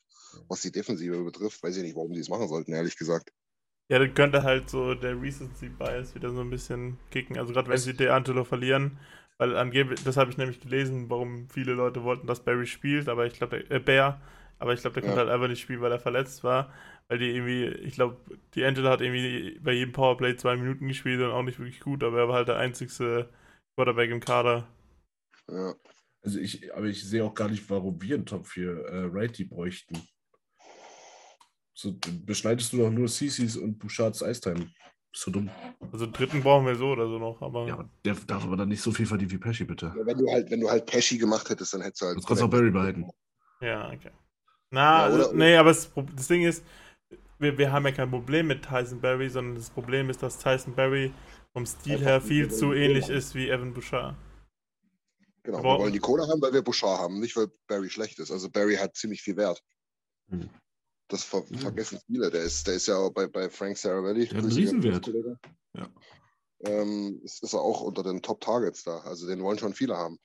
[0.47, 3.31] Was die Defensive betrifft, weiß ich nicht, warum die es machen sollten, ehrlich gesagt.
[3.89, 7.37] Ja, dann könnte halt so der Recency Bias wieder so ein bisschen kicken.
[7.37, 8.99] Also gerade wenn sie D'Angelo verlieren,
[9.37, 13.25] weil angeblich, das habe ich nämlich gelesen, warum viele Leute wollten, dass Barry spielt, aber
[13.25, 14.21] ich glaube, der äh, Bear,
[14.59, 15.03] aber ich glaube, der Ja.
[15.03, 16.73] konnte halt einfach nicht spielen, weil er verletzt war.
[17.09, 18.17] Weil die irgendwie, ich glaube,
[18.55, 22.19] D'Angelo hat irgendwie bei jedem Powerplay zwei Minuten gespielt und auch nicht wirklich gut, aber
[22.19, 23.29] er war halt der einzigste
[23.75, 24.67] Quarterback im Kader.
[25.49, 25.75] Ja.
[26.21, 29.43] Also ich, aber ich sehe auch gar nicht, warum wir einen Top 4 äh, Righty
[29.45, 30.01] bräuchten.
[31.75, 34.71] So beschneidest du doch nur CCs und Bouchards Eistime.
[35.13, 35.49] Bist du dumm?
[35.91, 38.69] Also dritten brauchen wir so oder so noch, aber Ja, aber der darf aber dann
[38.69, 39.93] nicht so viel verdienen wie Pesci, bitte.
[39.95, 42.17] Ja, Wenn du halt, wenn du halt Pesci gemacht hättest, dann hättest du halt.
[42.17, 43.07] Du kannst auch Barry behalten.
[43.61, 44.09] Ja, okay.
[44.71, 46.63] Na, Ja, oder- also, nee, aber das, das Ding ist,
[47.37, 50.73] wir, wir haben ja kein Problem mit Tyson Berry, sondern das Problem ist, dass Tyson
[50.73, 51.13] Berry
[51.51, 54.15] vom Stil Einfach her viel so zu ähnlich ist wie Evan Bouchard.
[55.43, 58.17] Genau, Aber- wir wollen die Kohle haben, weil wir Bouchard haben, nicht weil Barry schlecht
[58.17, 58.31] ist.
[58.31, 59.61] Also Barry hat ziemlich viel Wert.
[60.29, 60.49] Hm.
[61.13, 61.57] Das ver Hm.
[61.59, 62.31] vergessen viele.
[62.31, 64.25] Der ist, der ist ja auch bei, bei Frank Saravelli.
[64.27, 65.07] Der hat einen Riesenwert.
[65.77, 65.87] Ja.
[66.65, 68.97] Ähm, ist, ist er auch unter den Top-Targets da.
[69.01, 70.17] Also den wollen schon viele haben.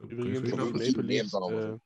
[0.00, 0.56] Übrigens, die.
[0.56, 1.50] Maple Leafs, mal so.
[1.50, 1.78] äh,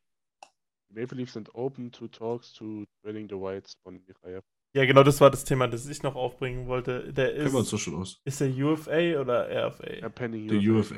[0.88, 4.40] Maple Leafs sind open to talks to trading the Whites von Mikhail.
[4.74, 7.12] Ja, genau, das war das Thema, das ich noch aufbringen wollte.
[7.12, 8.20] Der Kennen wir uns ist, doch schon aus.
[8.24, 9.92] ist der UFA oder RFA?
[9.92, 10.94] Ja, Penning Der UFA.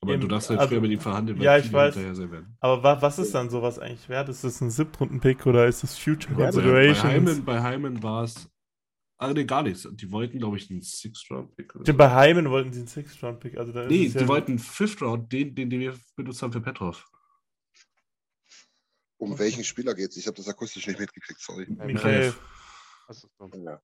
[0.00, 1.94] Aber Eben, du darfst halt also- früher mit ihm verhandeln, Ja, ich weiß.
[1.94, 2.56] hinterher sein werden.
[2.60, 4.28] Aber wa was ist dann sowas eigentlich wert?
[4.28, 8.48] Ist das ein Siebtrunden-Pick oder ist das Future Bei, bei, bei Hyman war es.
[9.20, 9.88] Ah, nee, gar nichts.
[9.90, 11.48] Die wollten, glaube ich, einen Stimmt, so.
[11.94, 13.58] Bei Hyman wollten sie einen Six-Round-Pick.
[13.58, 17.04] Also Nee, die ja, wollten einen Fifth-Round, den, den, den wir benutzt haben für Petrov.
[19.16, 20.16] Um welchen Spieler geht es?
[20.16, 21.66] Ich habe das akustisch nicht mitgekriegt, sorry.
[21.68, 22.32] Michael.
[23.64, 23.80] Ja.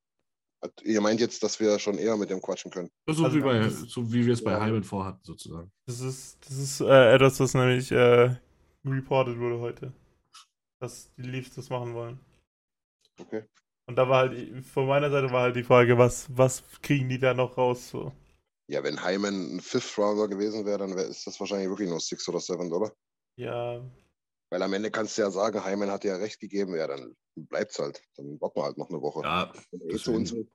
[0.82, 2.90] Ihr meint jetzt, dass wir schon eher mit dem quatschen können?
[3.06, 4.64] So, Also, wie, bei, so wie wir es bei Ja.
[4.64, 5.70] Hyman vorhatten, sozusagen.
[5.86, 8.34] Das ist, das ist äh, etwas, was nämlich äh,
[8.84, 9.92] reported wurde heute.
[10.80, 12.18] Dass die Leafs das machen wollen.
[13.20, 13.44] Okay.
[13.86, 17.18] Und da war halt, von meiner Seite war halt die Frage, was, was kriegen die
[17.18, 17.90] da noch raus?
[17.90, 18.12] So.
[18.66, 22.26] Ja, wenn Hyman ein Fifth-Rounder gewesen wäre, dann wär, ist das wahrscheinlich wirklich nur Six
[22.28, 22.92] oder Seven, oder?
[23.36, 23.82] Ja,
[24.54, 27.16] Weil am Ende kannst du ja sagen, Hyman hat dir ja recht gegeben, ja, dann
[27.34, 28.00] bleibt's halt.
[28.14, 29.22] Dann warten wir halt noch eine Woche.
[29.24, 30.46] Ja, Und eh und so.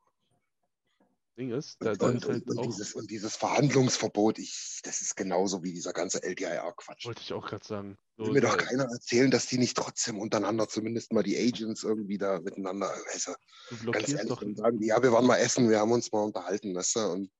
[1.37, 5.01] Ding ist, da, Und, und, ist halt und, auch, dieses, und dieses Verhandlungsverbot, ich, das
[5.01, 7.07] ist genauso wie dieser ganze LTIR-Quatsch.
[7.07, 7.97] wollte ich auch gerade sagen.
[8.15, 11.35] So, Will mir doch da- keiner erzählen, dass die nicht trotzdem untereinander zumindest mal die
[11.37, 15.39] Agents irgendwie da miteinander, weißt du, du ganz ehrlich, doch, sagen ja, wir waren mal
[15.39, 17.31] essen, wir haben uns mal unterhalten, weißt du, und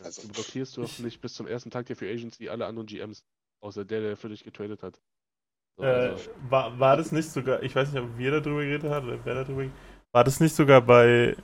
[0.00, 3.24] also, du blockierst doch nicht bis zum ersten Tag der Free Agency alle anderen GMs,
[3.60, 5.00] außer der, der für dich getradet hat.
[5.78, 6.12] Äh,
[6.48, 9.44] war, war das nicht sogar, ich weiß nicht, ob wir darüber geredet haben oder wer
[9.44, 9.66] darüber
[10.12, 11.36] war das nicht sogar bei,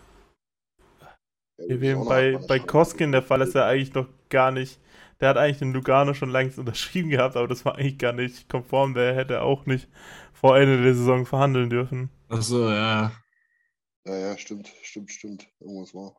[1.59, 4.81] ja, bei, bei Koskin der Fall ist ja eigentlich noch gar nicht,
[5.21, 8.49] der hat eigentlich den Lugano schon längst unterschrieben gehabt, aber das war eigentlich gar nicht
[8.49, 9.89] konform, der hätte auch nicht
[10.33, 12.11] vor Ende der Saison verhandeln dürfen.
[12.29, 13.13] achso, ja.
[14.05, 15.49] Ja, ja, stimmt, stimmt, stimmt.
[15.61, 16.17] Irgendwas war.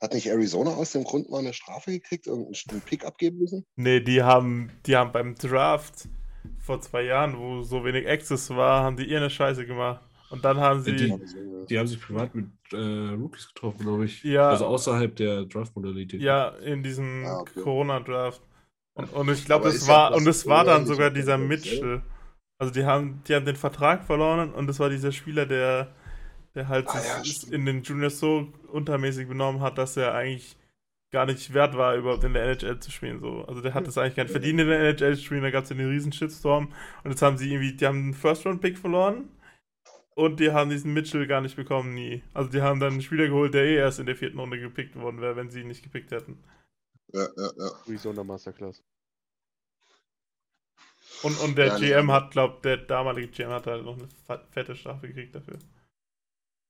[0.00, 3.66] Hat nicht Arizona aus dem Grund mal eine Strafe gekriegt, irgendeinen Pick abgeben müssen?
[3.76, 6.08] Nee, die haben, die haben beim Draft
[6.58, 10.00] vor zwei Jahren, wo so wenig Access war, haben die ihr eine Scheiße gemacht.
[10.30, 11.14] Und dann haben sie, Die-
[11.68, 12.76] Die haben sich privat mit äh,
[13.14, 14.22] Rookies getroffen, glaube ich.
[14.24, 14.50] Ja.
[14.50, 16.20] Also außerhalb der Draft-Modalität.
[16.20, 17.60] ja, in diesem Ah, okay.
[17.60, 18.40] Corona-Draft.
[18.94, 22.02] Und, und ich glaube, es war, und es war dann sogar dieser dem Mitchell.
[22.58, 25.88] Also die haben, die haben den Vertrag verloren und es war dieser Spieler, der,
[26.54, 30.56] der halt Ah, sich ja, in den Juniors so untermäßig benommen hat, dass er eigentlich
[31.12, 33.20] gar nicht wert war, überhaupt in der NHL zu spielen.
[33.20, 33.44] So.
[33.46, 35.42] Also der hat es eigentlich gar nicht verdient, in der NHL zu spielen.
[35.42, 36.72] Da gab es ja einen riesen Shitstorm.
[37.04, 39.28] Und jetzt haben sie irgendwie, die haben einen First-Round-Pick verloren.
[40.14, 42.22] Und die haben diesen Mitchell gar nicht bekommen, nie.
[42.34, 44.96] Also die haben dann einen Spieler geholt, der eh erst in der vierten Runde gepickt
[44.96, 46.38] worden wäre, wenn sie ihn nicht gepickt hätten.
[47.12, 47.70] ja, ja, ja.
[47.86, 48.82] Arizona Masterclass.
[51.22, 54.46] Und, und der Ja, GM hat, glaubt, der damalige GM hat halt noch eine fe-
[54.50, 55.58] fette Strafe gekriegt dafür.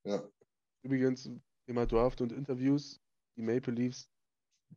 [0.04, 0.22] ja.
[0.82, 1.28] Übrigens,
[1.66, 3.00] Thema Draft und Interviews.
[3.36, 4.08] Die Maple Leafs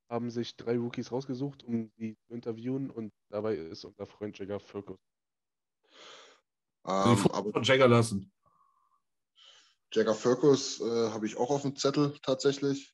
[0.10, 4.60] haben sich drei Rookies rausgesucht, um die zu interviewen und dabei ist unser Freund Jagger
[4.60, 4.98] Furkus.
[6.86, 8.32] Die Ähm, aber von Jagger lassen.
[9.91, 12.94] Jagger Firkus äh, habe ich auch auf dem Zettel tatsächlich.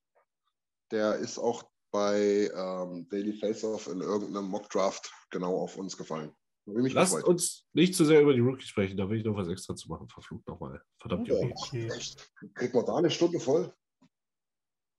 [0.92, 6.34] Der ist auch bei ähm, Daily Face-Off in irgendeinem Mock-Draft genau auf uns gefallen.
[6.66, 7.30] Lasst gefreut.
[7.30, 9.88] uns nicht zu sehr über die Rookies sprechen, da will ich noch was extra zu
[9.88, 10.10] machen.
[10.10, 10.82] Verflucht nochmal.
[10.98, 11.54] Verdammt, Ja, Junge.
[11.56, 11.90] Okay.
[11.92, 12.32] echt.
[12.56, 13.74] Kriegt man da eine Stunde voll?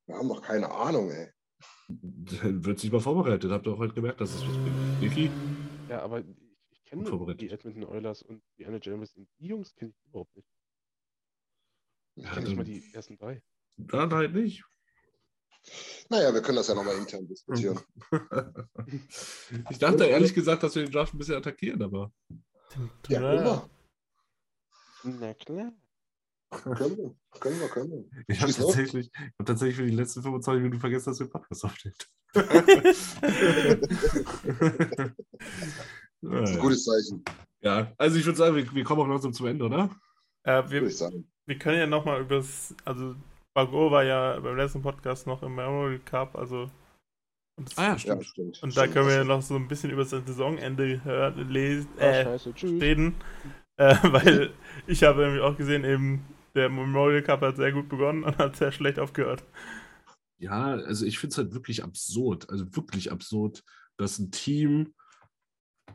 [0.06, 1.32] Wir haben doch keine Ahnung, ey.
[1.88, 3.50] Dann wird sich mal vorbereitet.
[3.50, 5.00] Habt ihr auch heute gemerkt, dass es was bringt.
[5.00, 5.30] Niki?
[5.88, 6.26] Ja, aber ich,
[6.70, 9.16] ich kenne die Edmonton Oilers und die NHL West.
[9.16, 10.48] Die Jungs kenne ich überhaupt nicht.
[12.16, 13.42] Ich Ja, kenne nicht mal die ersten drei.
[13.76, 14.64] Dann halt nicht.
[16.08, 17.80] Naja, wir können das ja nochmal intern diskutieren.
[19.70, 22.12] ich dachte ehrlich gesagt, dass wir den Draft ein bisschen attackieren, aber
[23.08, 23.68] Ja.
[25.02, 25.72] Na klar.
[26.50, 28.04] Können wir, können wir, können wir.
[28.28, 31.64] ich habe tatsächlich, ich hab tatsächlich für die letzten 25 Minuten vergessen, dass wir Podcast
[31.64, 32.08] aufsteht.
[36.22, 37.24] Das ist ein gutes Zeichen,
[37.62, 39.90] ja, also ich würde sagen, wir, wir kommen auch langsam zum Ende, oder?
[40.44, 41.30] Äh, würde wir, ich sagen.
[41.46, 42.74] wir können ja nochmal übers.
[42.84, 43.16] Also,
[43.54, 46.70] Bago war ja beim letzten Podcast noch im Memorial Cup, also.
[47.58, 48.26] Und, Ah ja, Ja, stimmt.
[48.26, 48.62] stimmt.
[48.62, 51.48] und da stimmt, können wir ja das noch so ein bisschen über das Saisonende hören,
[51.48, 52.80] lesen, äh, scheiße, tschüss.
[52.82, 53.14] reden.
[53.76, 54.52] Äh, weil
[54.86, 56.24] ich habe nämlich auch gesehen, eben
[56.54, 59.44] der Memorial Cup hat sehr gut begonnen und hat sehr schlecht aufgehört.
[60.38, 63.62] Ja, also ich finde es halt wirklich absurd, also wirklich absurd,
[63.96, 64.94] dass ein Team,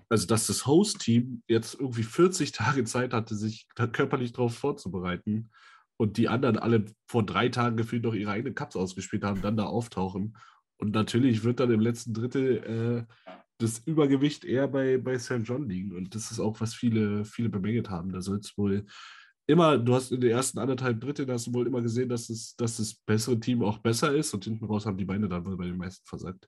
[0.09, 5.51] also dass das Host-Team jetzt irgendwie 40 Tage Zeit hatte, sich körperlich darauf vorzubereiten
[5.97, 9.57] und die anderen alle vor drei Tagen gefühlt noch ihre eigenen Cups ausgespielt haben, dann
[9.57, 10.37] da auftauchen.
[10.77, 13.31] Und natürlich wird dann im letzten Drittel äh,
[13.61, 15.41] das Übergewicht eher bei, bei St.
[15.43, 15.95] John liegen.
[15.95, 18.11] Und das ist auch, was viele, viele bemängelt haben.
[18.11, 18.85] Da soll es wohl
[19.47, 22.55] immer, du hast in den ersten anderthalb Dritteln hast du wohl immer gesehen, dass, es,
[22.55, 25.57] dass das bessere Team auch besser ist und hinten raus haben die Beine dann wohl
[25.57, 26.47] bei den meisten versagt.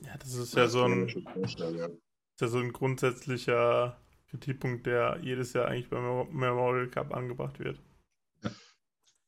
[0.00, 3.96] Ja, das ist Ja, so ein, ist ja so ein grundsätzlicher
[4.28, 7.78] Kritikpunkt, der jedes Jahr eigentlich beim Memo- Memorial Cup angebracht wird.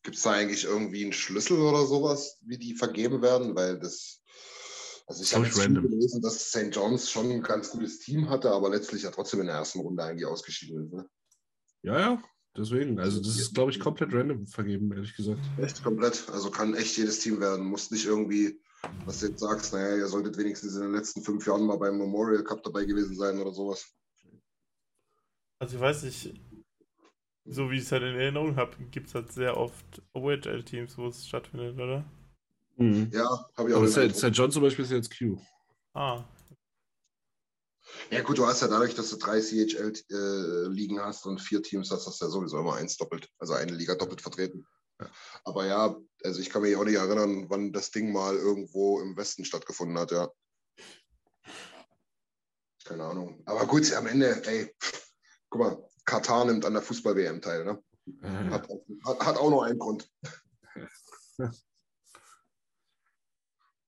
[0.02, 3.54] Gibt es da eigentlich irgendwie einen Schlüssel oder sowas, wie die vergeben werden?
[3.54, 4.22] Weil das,
[5.06, 6.74] also ich habe gelesen, dass St.
[6.74, 10.02] John's schon ein ganz gutes Team hatte, aber letztlich ja trotzdem in der ersten Runde
[10.02, 10.92] eigentlich ausgeschieden ist.
[10.94, 11.06] Ne?
[11.82, 12.22] Ja, ja,
[12.56, 12.98] deswegen.
[12.98, 15.40] Also das ist, glaube ich, komplett random vergeben, ehrlich gesagt.
[15.58, 16.26] Echt komplett.
[16.30, 17.66] Also kann echt jedes Team werden.
[17.66, 18.58] Muss nicht irgendwie,
[19.04, 21.98] was du jetzt sagst, naja, ihr solltet wenigstens in den letzten fünf Jahren mal beim
[21.98, 23.86] Memorial Cup dabei gewesen sein oder sowas.
[25.58, 26.34] Also ich weiß nicht,
[27.44, 31.08] so wie ich es halt in Erinnerung habe, gibt es halt sehr oft OHL-Teams, wo
[31.08, 32.04] es stattfindet, oder?
[32.76, 34.28] Ja, habe ich auch Aber St.
[34.32, 35.38] John zum Beispiel ist jetzt Q.
[35.92, 36.24] Ah,
[38.10, 42.06] Ja gut, du hast ja dadurch, dass du drei CHL-Ligen hast und vier Teams hast,
[42.06, 44.66] hast du ja sowieso immer eins doppelt, also eine Liga doppelt vertreten.
[45.44, 49.16] Aber ja, also ich kann mich auch nicht erinnern, wann das Ding mal irgendwo im
[49.16, 50.30] Westen stattgefunden hat, ja.
[52.84, 53.42] Keine Ahnung.
[53.46, 54.74] Aber gut, am Ende, ey,
[55.48, 57.82] guck mal, Katar nimmt an der Fußball-WM teil, ne?
[58.22, 58.68] Äh, Hat,
[59.06, 60.10] hat, hat auch nur einen Grund.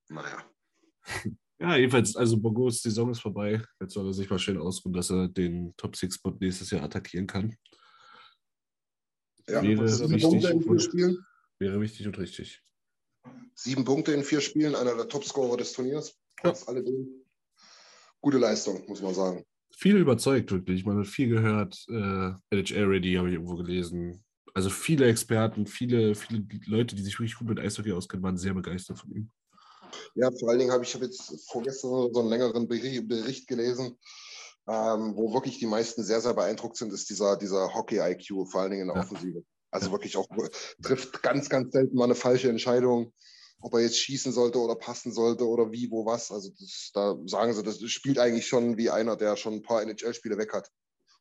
[0.09, 0.43] Naja.
[1.59, 3.63] Ja, jedenfalls, also Bogos Saison ist vorbei.
[3.81, 7.55] Jetzt soll er sich mal schön ausruhen, dass er den Top-6-Spot nächstes Jahr attackieren kann.
[9.47, 11.17] Ja, Wäre wichtig und- Spielen.
[11.57, 12.61] Wäre wichtig und richtig.
[13.55, 16.15] Sieben Punkte in vier Spielen, einer der Topscorer des Turniers.
[16.43, 16.53] Ja.
[16.67, 17.25] Alledem.
[18.21, 19.43] Gute Leistung, muss man sagen.
[19.75, 20.85] Viel überzeugt, wirklich.
[20.85, 21.83] Man hat viel gehört.
[21.89, 24.23] Äh, NHL Ready habe ich irgendwo gelesen.
[24.53, 28.53] Also viele Experten, viele, viele Leute, die sich wirklich gut mit Eishockey auskennen, waren sehr
[28.53, 29.31] begeistert von ihm.
[30.15, 33.97] Ja, vor allen Dingen habe ich hab jetzt vorgestern so einen längeren Beri- Bericht gelesen,
[34.67, 38.71] ähm, wo wirklich die meisten sehr, sehr beeindruckt sind, ist dieser, dieser Hockey-IQ, vor allen
[38.71, 39.03] Dingen in der.
[39.03, 39.43] Offensive.
[39.69, 40.27] Also wirklich auch
[40.81, 43.13] trifft ganz, ganz selten mal eine falsche Entscheidung,
[43.59, 46.31] ob er jetzt schießen sollte oder passen sollte oder wie, wo, was.
[46.31, 49.81] Also das, da sagen sie, das spielt eigentlich schon wie einer, der schon ein paar
[49.81, 50.71] NHL-Spiele weg hat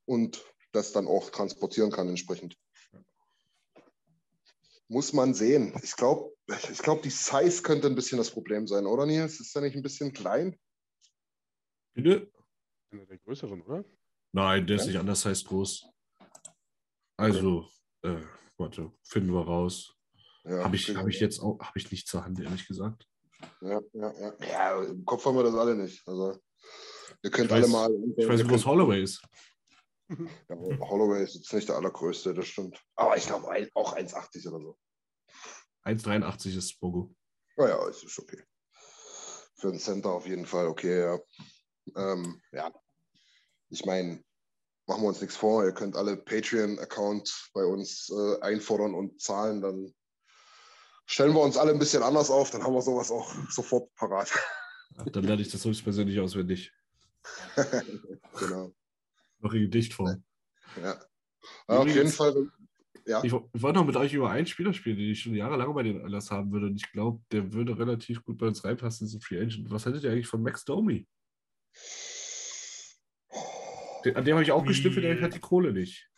[0.04, 2.56] und das dann auch transportieren kann entsprechend.
[4.88, 5.78] Muss man sehen.
[5.82, 6.32] Ich glaube,
[6.70, 9.40] ich glaub, die Size könnte ein bisschen das Problem sein, oder Nils?
[9.40, 10.56] Ist der nicht ein bisschen klein?
[11.94, 12.30] Bitte?
[12.92, 13.84] Einer der größeren, oder?
[14.32, 14.88] Nein, der ist Ja?
[14.88, 15.86] nicht anders, heißt groß.
[17.18, 17.68] Also,
[18.02, 18.20] äh,
[18.58, 19.92] warte, finden wir raus.
[20.44, 23.08] Ja, Habe ich, hab ich jetzt auch, habe ich nicht zur Hand, ehrlich gesagt.
[23.60, 24.34] Ja, ja, ja.
[24.46, 26.06] ja, im Kopf haben wir das alle nicht.
[26.06, 26.38] Also,
[27.22, 27.90] ihr könnt Ich alle weiß- mal.
[28.16, 29.22] Ich weiß, könnt- Holloway ist.
[30.08, 32.80] Ja, Holloway ist jetzt nicht der allergrößte, das stimmt.
[32.94, 34.78] Aber ich glaube auch 1,80 oder so.
[35.84, 37.14] 1,83 ist Bogo.
[37.56, 38.42] Naja, es ist okay.
[39.56, 41.18] Für einen Center auf jeden Fall okay, ja.
[41.96, 42.72] Ähm, ja.
[43.70, 44.22] Ich meine,
[44.86, 45.64] machen wir uns nichts vor.
[45.64, 49.60] Ihr könnt alle Patreon-Account bei uns äh, einfordern und zahlen.
[49.60, 49.94] Dann
[51.06, 52.50] stellen wir uns alle ein bisschen anders auf.
[52.50, 54.30] Dann haben wir sowas auch sofort parat.
[55.12, 56.72] Dann lerne ich das höchstpersönlich auswendig.
[58.38, 58.72] genau.
[59.52, 60.22] In Gedichtform.
[60.82, 61.00] Ja.
[61.66, 62.50] Auf jeden Fall.
[63.06, 63.22] Ja.
[63.22, 65.84] Ich, ich wollte noch mit euch über einen Spieler spielen, den ich schon jahrelang bei
[65.84, 66.66] den Oilers haben würde.
[66.66, 69.70] Und ich glaube, der würde relativ gut bei uns reinpassen, so Free Agent.
[69.70, 71.06] Was haltet ihr eigentlich von Max Domi?
[74.04, 76.08] Den, an dem habe ich auch gestiftet, der hat die Kohle nicht.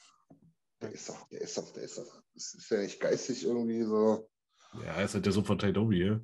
[0.81, 2.23] Der ist doch, der ist doch, der ist doch.
[2.35, 4.31] Das ist ja nicht geistig irgendwie so.
[4.75, 6.21] Ja, er ist halt der Sohn von Ty Domi, ja.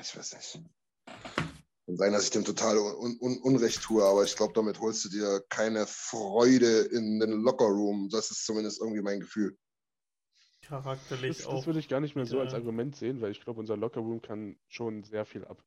[0.00, 0.64] Ich weiß nicht.
[1.86, 5.04] Kann sein, dass ich dem total un un Unrecht tue, aber ich glaube, damit holst
[5.04, 8.08] du dir keine Freude in den Lockerroom.
[8.08, 9.58] Das ist zumindest irgendwie mein Gefühl.
[10.62, 11.56] Charakterlich Das, auch.
[11.56, 12.54] das würde ich gar nicht mehr so als.
[12.54, 15.64] Argument sehen, weil ich glaube, unser Lockerroom kann schon sehr viel ab.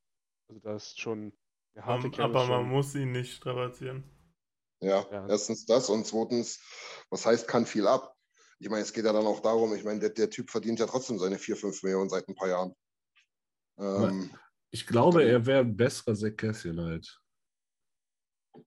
[0.48, 1.34] Also da ist schon
[1.76, 4.04] der harte ist aber man schon, muss ihn nicht strapazieren.
[4.82, 5.28] Ja, Ja.
[5.28, 6.60] erstens das und zweitens,
[7.10, 8.16] was heißt, kann viel ab.
[8.60, 10.86] Ich meine, es geht ja dann auch darum, ich meine, der, der Typ verdient ja
[10.86, 12.74] trotzdem seine 4, 5 Millionen seit ein paar Jahren.
[13.78, 14.34] Ähm,
[14.72, 17.22] Ich glaube, er wäre ein besserer Zack Cassian halt.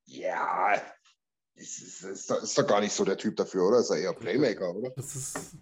[0.06, 0.74] ja,
[1.54, 3.80] ist, ist, ist, doch- ist doch gar nicht so der Typ dafür, oder?
[3.80, 4.90] Ist er eher Playmaker, oder?
[4.90, 5.56] Das ist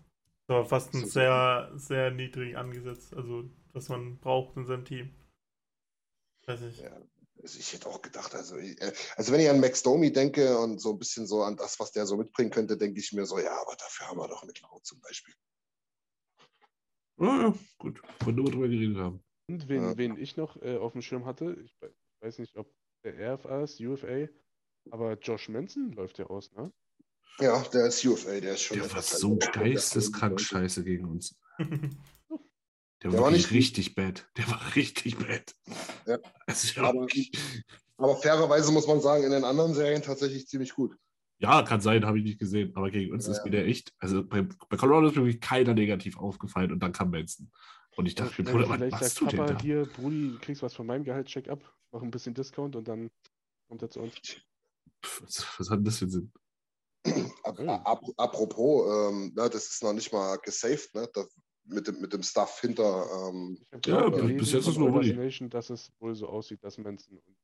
[0.47, 5.15] aber fast ein sehr, sehr niedrig angesetzt, also was man braucht in seinem Team.
[6.47, 6.79] Weiß ich.
[6.81, 7.01] Ja.
[7.43, 10.57] Also ich hätte auch gedacht, also, ich- äh, also wenn ich an Max Domi denke
[10.59, 13.27] und so ein bisschen so an das, was der so mitbringen könnte, denke ich mir
[13.27, 15.35] so, ja, aber dafür haben wir doch McLeod zum Beispiel.
[17.19, 18.01] Ja, gut.
[18.21, 19.23] Wollen nur drüber geredet haben.
[19.49, 19.97] Und wen, Ja.
[19.97, 22.73] wen ich noch äh, auf dem Schirm hatte, ich we- weiß nicht, ob
[23.05, 24.29] der RFA ist, UFA,
[24.91, 26.73] aber Josh Manson läuft ja aus, ne?
[27.39, 28.79] Ja, der ist UFA, der ist schon.
[28.79, 31.39] Der war so geisteskrank scheiße gegen uns.
[33.03, 34.27] Der Der war nicht richtig bad.
[34.39, 35.55] Der war richtig bad.
[36.07, 36.19] Ja.
[36.47, 37.07] Also, ja, Aber,
[37.99, 40.97] aber fairerweise muss man sagen, in den anderen Serien tatsächlich ziemlich gut.
[41.39, 42.73] ja, kann sein, habe ich nicht gesehen.
[42.75, 43.45] Aber gegen uns ist Ja.
[43.45, 43.93] mir der echt.
[43.99, 47.51] Also bei, bei Colorado ist mir wirklich keiner negativ aufgefallen und dann kam Benson.
[47.97, 49.61] Und ich dachte Bruder, was vielleicht machst sagt du denn Papa da?
[49.61, 51.61] hier, Brudi, du kriegst was von meinem Gehalt, check ab,
[51.93, 53.11] mach ein bisschen Discount und dann
[53.69, 54.21] kommt er zu uns.
[55.21, 56.33] Was, was hat denn das für Sinn?
[57.45, 57.81] Ap Ja.
[57.85, 61.09] ap apropos, ähm, ne, das ist noch nicht mal gesaved, ne?
[61.15, 61.25] Da,
[61.65, 63.07] mit, dem, mit dem Stuff hinter.
[63.29, 65.49] Ähm, Ich habe Ja, gelesen bis jetzt ist nur Rudi.
[65.49, 67.37] Dass es wohl so aussieht, dass Manson und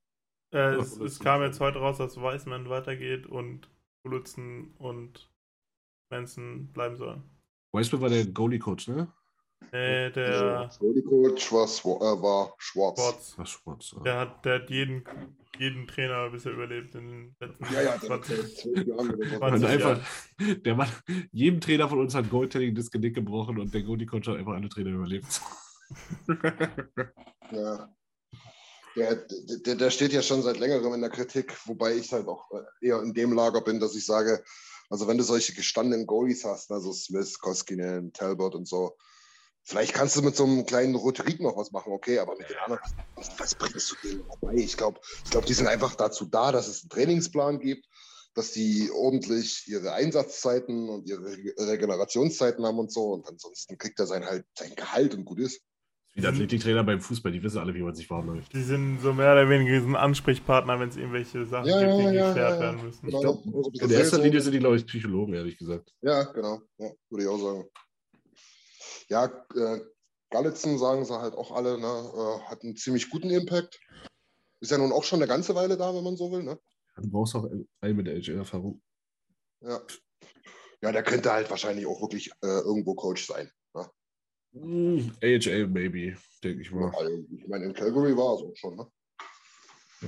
[0.53, 3.69] Äh, es, es kam jetzt heute raus, dass Weisman weitergeht und
[4.03, 5.31] Bullutsen und
[6.11, 7.23] Manson bleiben sollen.
[7.73, 9.13] Weisman war der Goalie-Coach, ne?
[9.71, 13.01] Äh, der Goalie Coach war, äh, war Schwarz.
[13.01, 13.95] Sports, Was Schwarz.
[14.05, 15.05] der hat, der hat jeden,
[15.59, 18.37] jeden Trainer bisher überlebt in den letzten Ja, ja, der hat 20.
[18.37, 19.39] seit zwölf Jahren oder so.
[19.39, 20.01] 20 Und einfach,
[20.65, 20.89] der Mann,
[21.31, 24.69] jedem Trainer von uns hat Goaltending das Genick gebrochen und der Goalie-Coach hat einfach alle
[24.69, 25.41] Trainer überlebt.
[27.51, 27.95] Ja.
[28.97, 29.27] Der,
[29.67, 33.03] der, der steht ja schon seit längerem in der Kritik, wobei ich halt auch eher
[33.03, 34.43] in dem Lager bin, dass ich sage,
[34.91, 38.97] also wenn du solche gestandenen Goalies hast, also Smith, Koskinen, Talbot und so,
[39.63, 42.57] vielleicht kannst du mit so einem kleinen Rhetorik noch was machen, okay, aber mit den
[42.59, 42.83] anderen,
[43.17, 44.55] was, bringst du denen noch bei?
[44.55, 47.87] Ich glaube, ich glaub, die sind einfach dazu da, dass es einen Trainingsplan gibt,
[48.35, 54.01] dass die ordentlich ihre Einsatzzeiten und ihre Re- Regenerationszeiten haben und so und ansonsten kriegt
[54.01, 55.61] er sein halt sein Gehalt und gut ist.
[56.15, 58.53] Wie der Athletiktrainer beim Fußball, die wissen alle, wie man sich warm läuft.
[58.53, 61.99] Die sind so mehr oder weniger so ein Ansprechpartner, wenn es irgendwelche Sachen Ja, gibt,
[61.99, 62.61] die ja, geklärt ja, ja.
[62.61, 63.07] werden müssen.
[63.07, 63.43] Genau.
[63.45, 64.19] Ich bisschen in erster.
[64.19, 65.95] Linie sind die, glaube ich, Psychologen, ehrlich gesagt.
[66.03, 66.61] Ja, genau.
[66.77, 67.65] Ja, würde ich auch sagen.
[69.13, 69.81] Ja, äh,
[70.31, 73.79] Gallitzen sagen sie halt auch alle, ne, äh, hat einen ziemlich guten Impact.
[74.61, 76.59] Ist ja nun auch schon eine ganze Weile da, wenn man so will, ne?
[76.97, 77.47] Du brauchst auch
[77.83, 78.81] einen mit der HL-Erfahrung.
[79.61, 79.83] Ja.
[80.81, 83.51] Ja, der könnte halt wahrscheinlich auch wirklich äh, irgendwo Coach sein.
[83.75, 83.91] Ne?
[84.55, 86.91] Hm, AHL, maybe, denke ich mal.
[86.97, 88.91] Also, ich meine, in Calgary war es auch schon, ne?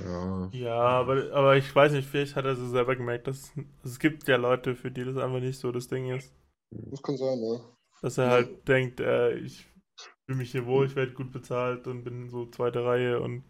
[0.03, 0.49] Ja.
[0.51, 3.51] Ja, aber, aber ich weiß nicht, vielleicht hat er so selber gemerkt, dass
[3.83, 6.33] es gibt ja Leute, für die das einfach nicht so das Ding ist.
[6.71, 7.74] Das kann sein, ne?
[8.05, 9.65] Dass er halt denkt, äh, ich
[10.27, 13.43] fühle mich hier wohl, ich werde gut bezahlt und bin so zweite Reihe und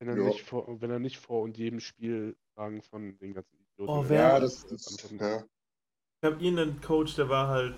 [0.00, 0.24] wenn er, Ja.
[0.24, 4.02] nicht vor, wenn er nicht vor und jedem Spiel Fragen von den ganzen Idioten Oh,
[4.08, 5.44] wer- Ja, das, das antworten ja.
[6.22, 7.76] ich habe ihn einen Coach, der war halt,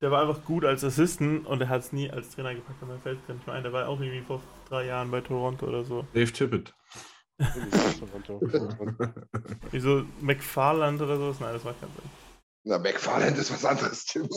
[0.00, 2.94] der war einfach gut als Assistant und er hat es nie als Trainer gepackt, aber
[2.94, 3.64] mir fällt gar nicht mehr ein.
[3.64, 4.40] Der war auch irgendwie vor
[4.70, 6.06] drei Jahren bei Toronto oder so.
[6.14, 6.74] Dave Tippett.
[9.70, 11.38] Wieso McFarland oder sowas?
[11.40, 12.25] Nein, das war kein Sinn.
[12.68, 14.28] Na, McFarland ist was anderes, Tim.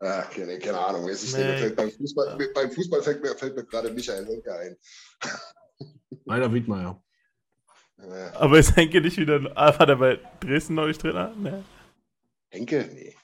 [0.00, 1.04] Ach, keine, keine Ahnung.
[1.04, 1.68] Mir ist nicht Nee.
[1.70, 2.46] beim, Fußball, Ja.
[2.54, 4.76] beim Fußball fällt mir, fällt mir gerade Michael Henke ein.
[6.26, 7.00] Rainer Wiedmeier.
[8.34, 9.40] Aber ist Henke nicht wieder.
[9.54, 11.34] Ah, war der bei Dresden neulich Trainer?
[11.36, 11.62] Ne.
[12.50, 12.88] Henke?
[12.92, 13.16] Nee.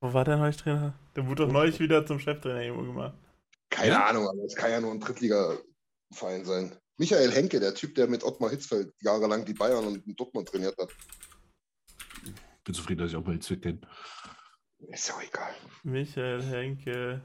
[0.00, 0.92] Wo war der neulich Trainer?
[1.16, 3.14] Der wurde doch neulich wieder zum Cheftrainer irgendwo gemacht.
[3.70, 4.06] Keine Ja?
[4.06, 6.76] Ahnung, aber es kann ja nur ein Drittliga-Verein sein.
[6.98, 10.90] Michael Henke, der Typ, der mit Ottmar Hitzfeld jahrelang die Bayern und Dortmund trainiert hat.
[12.64, 13.80] Bin zufrieden, dass ich auch mal den Zwick kenne.
[14.88, 15.50] Ist ja auch egal.
[15.84, 17.22] Michael Henke.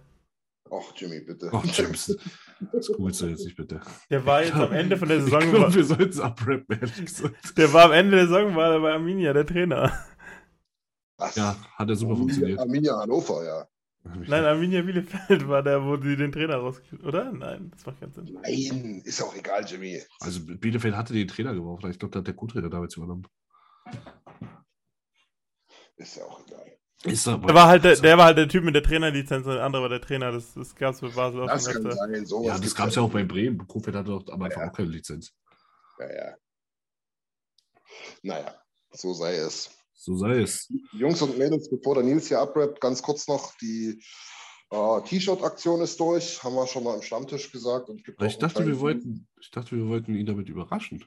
[0.72, 1.50] Ach, Jimmy, bitte.
[1.52, 2.18] Oh, James.
[2.72, 3.82] Das googelst du jetzt nicht, bitte.
[4.10, 5.42] Der war jetzt am Ende von der Ich Saison.
[5.42, 7.58] glaube, war, wir sollten es abrappen, ehrlich gesagt.
[7.58, 9.92] der war am Ende der Saison, war er bei Arminia, der Trainer.
[11.18, 11.36] Was?
[11.36, 12.60] Ja, hat er super Arminia, funktioniert.
[12.60, 13.68] Arminia Hannover, ja.
[14.06, 17.32] Nein, Arminia Bielefeld war der, wo sie den Trainer rausgekriegt Oder?
[17.34, 18.38] Nein, das macht keinen Sinn.
[18.42, 20.02] Nein, ist auch egal, Jimmy.
[20.22, 21.84] Also Bielefeld hatte den Trainer gebraucht.
[21.90, 23.28] Ich glaube, da hat der Co-Trainer damals übernommen.
[26.04, 26.78] Ist ja auch egal.
[27.06, 29.54] Ist aber, Der war halt der, der war halt der Typ mit der Trainerlizenz und
[29.54, 30.34] der andere war der Trainer.
[30.34, 32.26] Das, das gab es bei Basel auch Das kann sein.
[32.26, 33.66] Sowas ja, das gab es ja auch bei Bremen.
[33.68, 34.70] Kofeld hatte doch am Anfang Ja.
[34.70, 35.34] auch keine Lizenz.
[36.00, 36.36] Ja, ja.
[38.22, 38.62] Naja,
[38.92, 39.70] so sei es.
[39.94, 40.72] So sei es.
[40.92, 44.04] Jungs und Mädels, bevor der Nils hier abrappt, ganz kurz noch, die
[44.72, 47.90] äh, T-Shirt-Aktion ist durch, haben wir schon mal am Stammtisch gesagt.
[47.90, 51.06] Und Aber ich dachte, wir wollten, ich dachte, wir wollten ihn damit überraschen.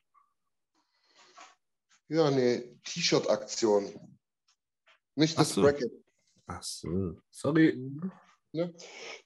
[2.08, 4.15] Ja, nee, T-Shirt-Aktion.
[5.16, 5.62] Nicht das Ach so.
[5.62, 5.92] Bracket.
[6.46, 7.16] Ach so.
[7.30, 7.74] Sorry.
[8.52, 8.74] Ne?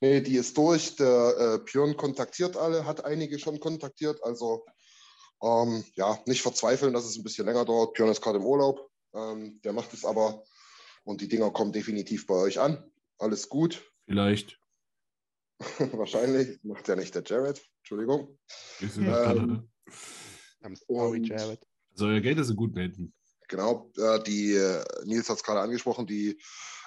[0.01, 0.97] Nee, die ist durch.
[0.97, 4.23] Der äh, Björn kontaktiert alle, hat einige schon kontaktiert.
[4.25, 4.65] Also
[5.43, 7.95] ähm, ja, nicht verzweifeln, dass es ein bisschen länger dauert.
[7.95, 8.91] Björn ist gerade im Urlaub.
[9.15, 10.43] Ähm, der macht es aber.
[11.05, 12.91] Und die Dinger kommen definitiv bei euch an.
[13.19, 13.83] Alles gut.
[14.07, 14.59] Vielleicht.
[15.93, 16.63] Wahrscheinlich.
[16.63, 17.61] Macht ja nicht der Jared.
[17.79, 18.39] Entschuldigung.
[18.79, 19.65] Wir sind Ähm, Kanada.
[20.63, 21.67] I'm sorry, Jared.
[21.93, 23.15] Also euer Geld ist in guten Händen.
[23.51, 26.41] Genau, äh, die äh, Nils hat es gerade angesprochen, die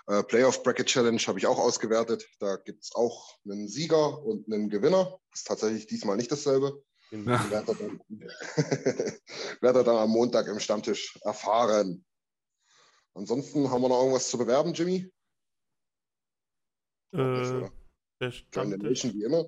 [0.07, 2.26] äh, Playoff Bracket Challenge habe ich auch ausgewertet.
[2.40, 5.19] Da gibt es auch einen Sieger und einen Gewinner.
[5.34, 6.81] Ist tatsächlich diesmal nicht dasselbe.
[7.11, 7.52] Den- Ja.
[7.52, 7.99] Werdet dann,
[9.61, 12.06] werdet ihr dann am Montag im Stammtisch erfahren.
[13.14, 15.11] Ansonsten haben wir noch irgendwas zu bewerben, Jimmy?
[17.11, 17.72] Äh, der Join
[18.22, 19.45] the Stammtisch, Nation wie immer.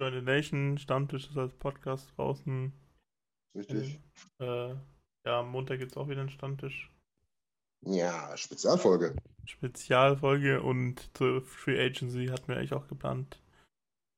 [0.00, 2.72] Join the Nation, Stammtisch ist als Podcast draußen.
[3.54, 4.00] Richtig.
[4.40, 4.74] Äh,
[5.26, 6.90] ja, am Montag gibt es auch wieder einen Stammtisch.
[7.82, 9.14] Ja, Spezialfolge.
[9.44, 13.40] Spezialfolge und zur Free Agency hatten wir eigentlich auch geplant,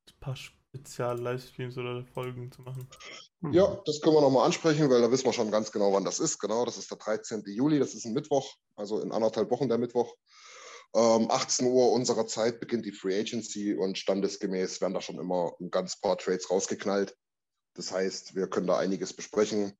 [0.08, 2.88] ein paar Spezial-Livestreams oder Folgen zu machen.
[3.52, 6.20] Ja, das können wir nochmal ansprechen, weil da wissen wir schon ganz genau, wann das
[6.20, 6.38] ist.
[6.38, 7.42] Genau, das ist der 13.
[7.46, 10.14] Juli, das ist ein Mittwoch, also in anderthalb Wochen der Mittwoch.
[10.94, 15.52] Ähm, 18 Uhr unserer Zeit beginnt die Free Agency und standesgemäß werden da schon immer
[15.60, 17.16] ein ganz paar Trades rausgeknallt.
[17.74, 19.78] Das heißt, wir können da einiges besprechen.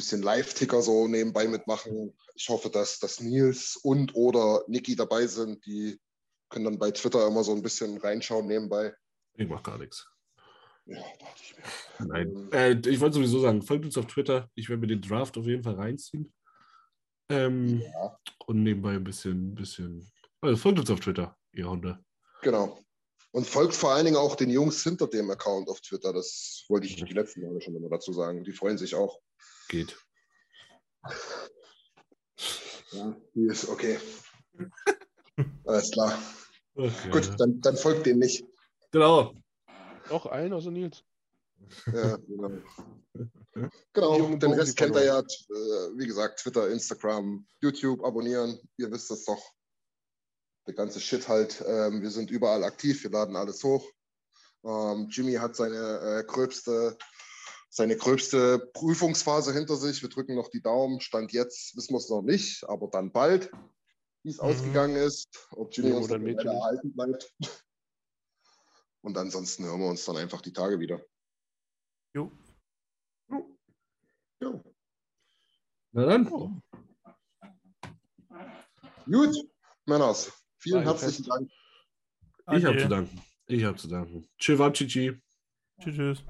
[0.00, 2.16] Bisschen Live-Ticker so nebenbei mitmachen.
[2.34, 5.66] Ich hoffe, dass, dass Nils und oder Niki dabei sind.
[5.66, 6.00] Die
[6.48, 8.94] können dann bei Twitter immer so ein bisschen reinschauen nebenbei.
[9.34, 10.08] Ich mach gar nichts.
[10.86, 12.06] Ja, dachte ich mir.
[12.06, 12.48] Nein.
[12.50, 14.48] Äh, ich wollte sowieso sagen, folgt uns auf Twitter.
[14.54, 16.32] Ich werde mir den Draft auf jeden Fall reinziehen.
[17.28, 18.18] Ähm, Ja.
[18.46, 20.10] Und nebenbei ein bisschen, bisschen.
[20.40, 22.02] Also folgt uns auf Twitter, ihr Hunde.
[22.40, 22.82] Genau.
[23.32, 26.14] Und folgt vor allen Dingen auch den Jungs hinter dem Account auf Twitter.
[26.14, 28.44] Das wollte ich die letzten Male schon immer dazu sagen.
[28.44, 29.20] Die freuen sich auch.
[29.70, 29.96] Geht.
[32.90, 34.00] Ja, die ist okay.
[35.64, 36.20] Alles klar.
[36.74, 37.10] Okay.
[37.12, 38.44] Gut, dann, dann folgt denen nicht.
[38.90, 39.32] Genau.
[40.08, 41.04] Auch allen außer Nils.
[41.86, 42.50] Ja, genau.
[43.92, 45.20] Genau, den Rest kennt ihr ja.
[45.20, 48.58] Äh, wie gesagt, Twitter, Instagram, YouTube abonnieren.
[48.76, 49.52] Ihr wisst es doch.
[50.66, 51.62] Der ganze Shit halt.
[51.64, 53.04] Ähm, wir sind überall aktiv.
[53.04, 53.88] Wir laden alles hoch.
[54.64, 56.98] Ähm, Jimmy hat seine äh, gröbste,
[57.70, 60.02] seine gröbste Prüfungsphase hinter sich.
[60.02, 61.00] Wir drücken noch die Daumen.
[61.00, 63.50] Stand jetzt wissen wir es noch nicht, aber dann bald,
[64.24, 64.42] wie es Mhm.
[64.42, 65.28] ausgegangen ist.
[65.52, 67.32] Ob Jimmy Ja, uns erhalten bleibt.
[69.02, 71.00] Und ansonsten hören wir uns dann einfach die Tage wieder.
[72.12, 72.30] Jo.
[74.42, 74.62] Jo.
[75.92, 76.62] Na dann.
[79.06, 79.48] Gut,
[79.86, 80.32] Männers.
[80.58, 81.30] Vielen War herzlichen Fest.
[82.46, 82.58] Dank.
[82.58, 83.22] Ich habe zu danken.
[83.46, 84.28] Ich habe zu danken.
[84.38, 84.58] Tschüss.
[84.58, 86.24] Tschüss, tschüss.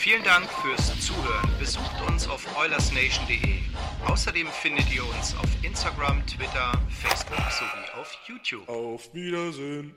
[0.00, 1.50] Vielen Dank fürs Zuhören.
[1.58, 3.58] Besucht uns auf oilersnation.de.
[4.06, 8.66] Außerdem findet ihr uns auf Instagram, Twitter, Facebook sowie auf YouTube.
[8.66, 9.94] Auf Wiedersehen.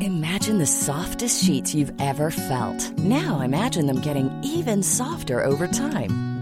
[0.00, 2.92] Imagine the softest sheets you've ever felt.
[2.98, 6.33] Now imagine them getting even softer over time.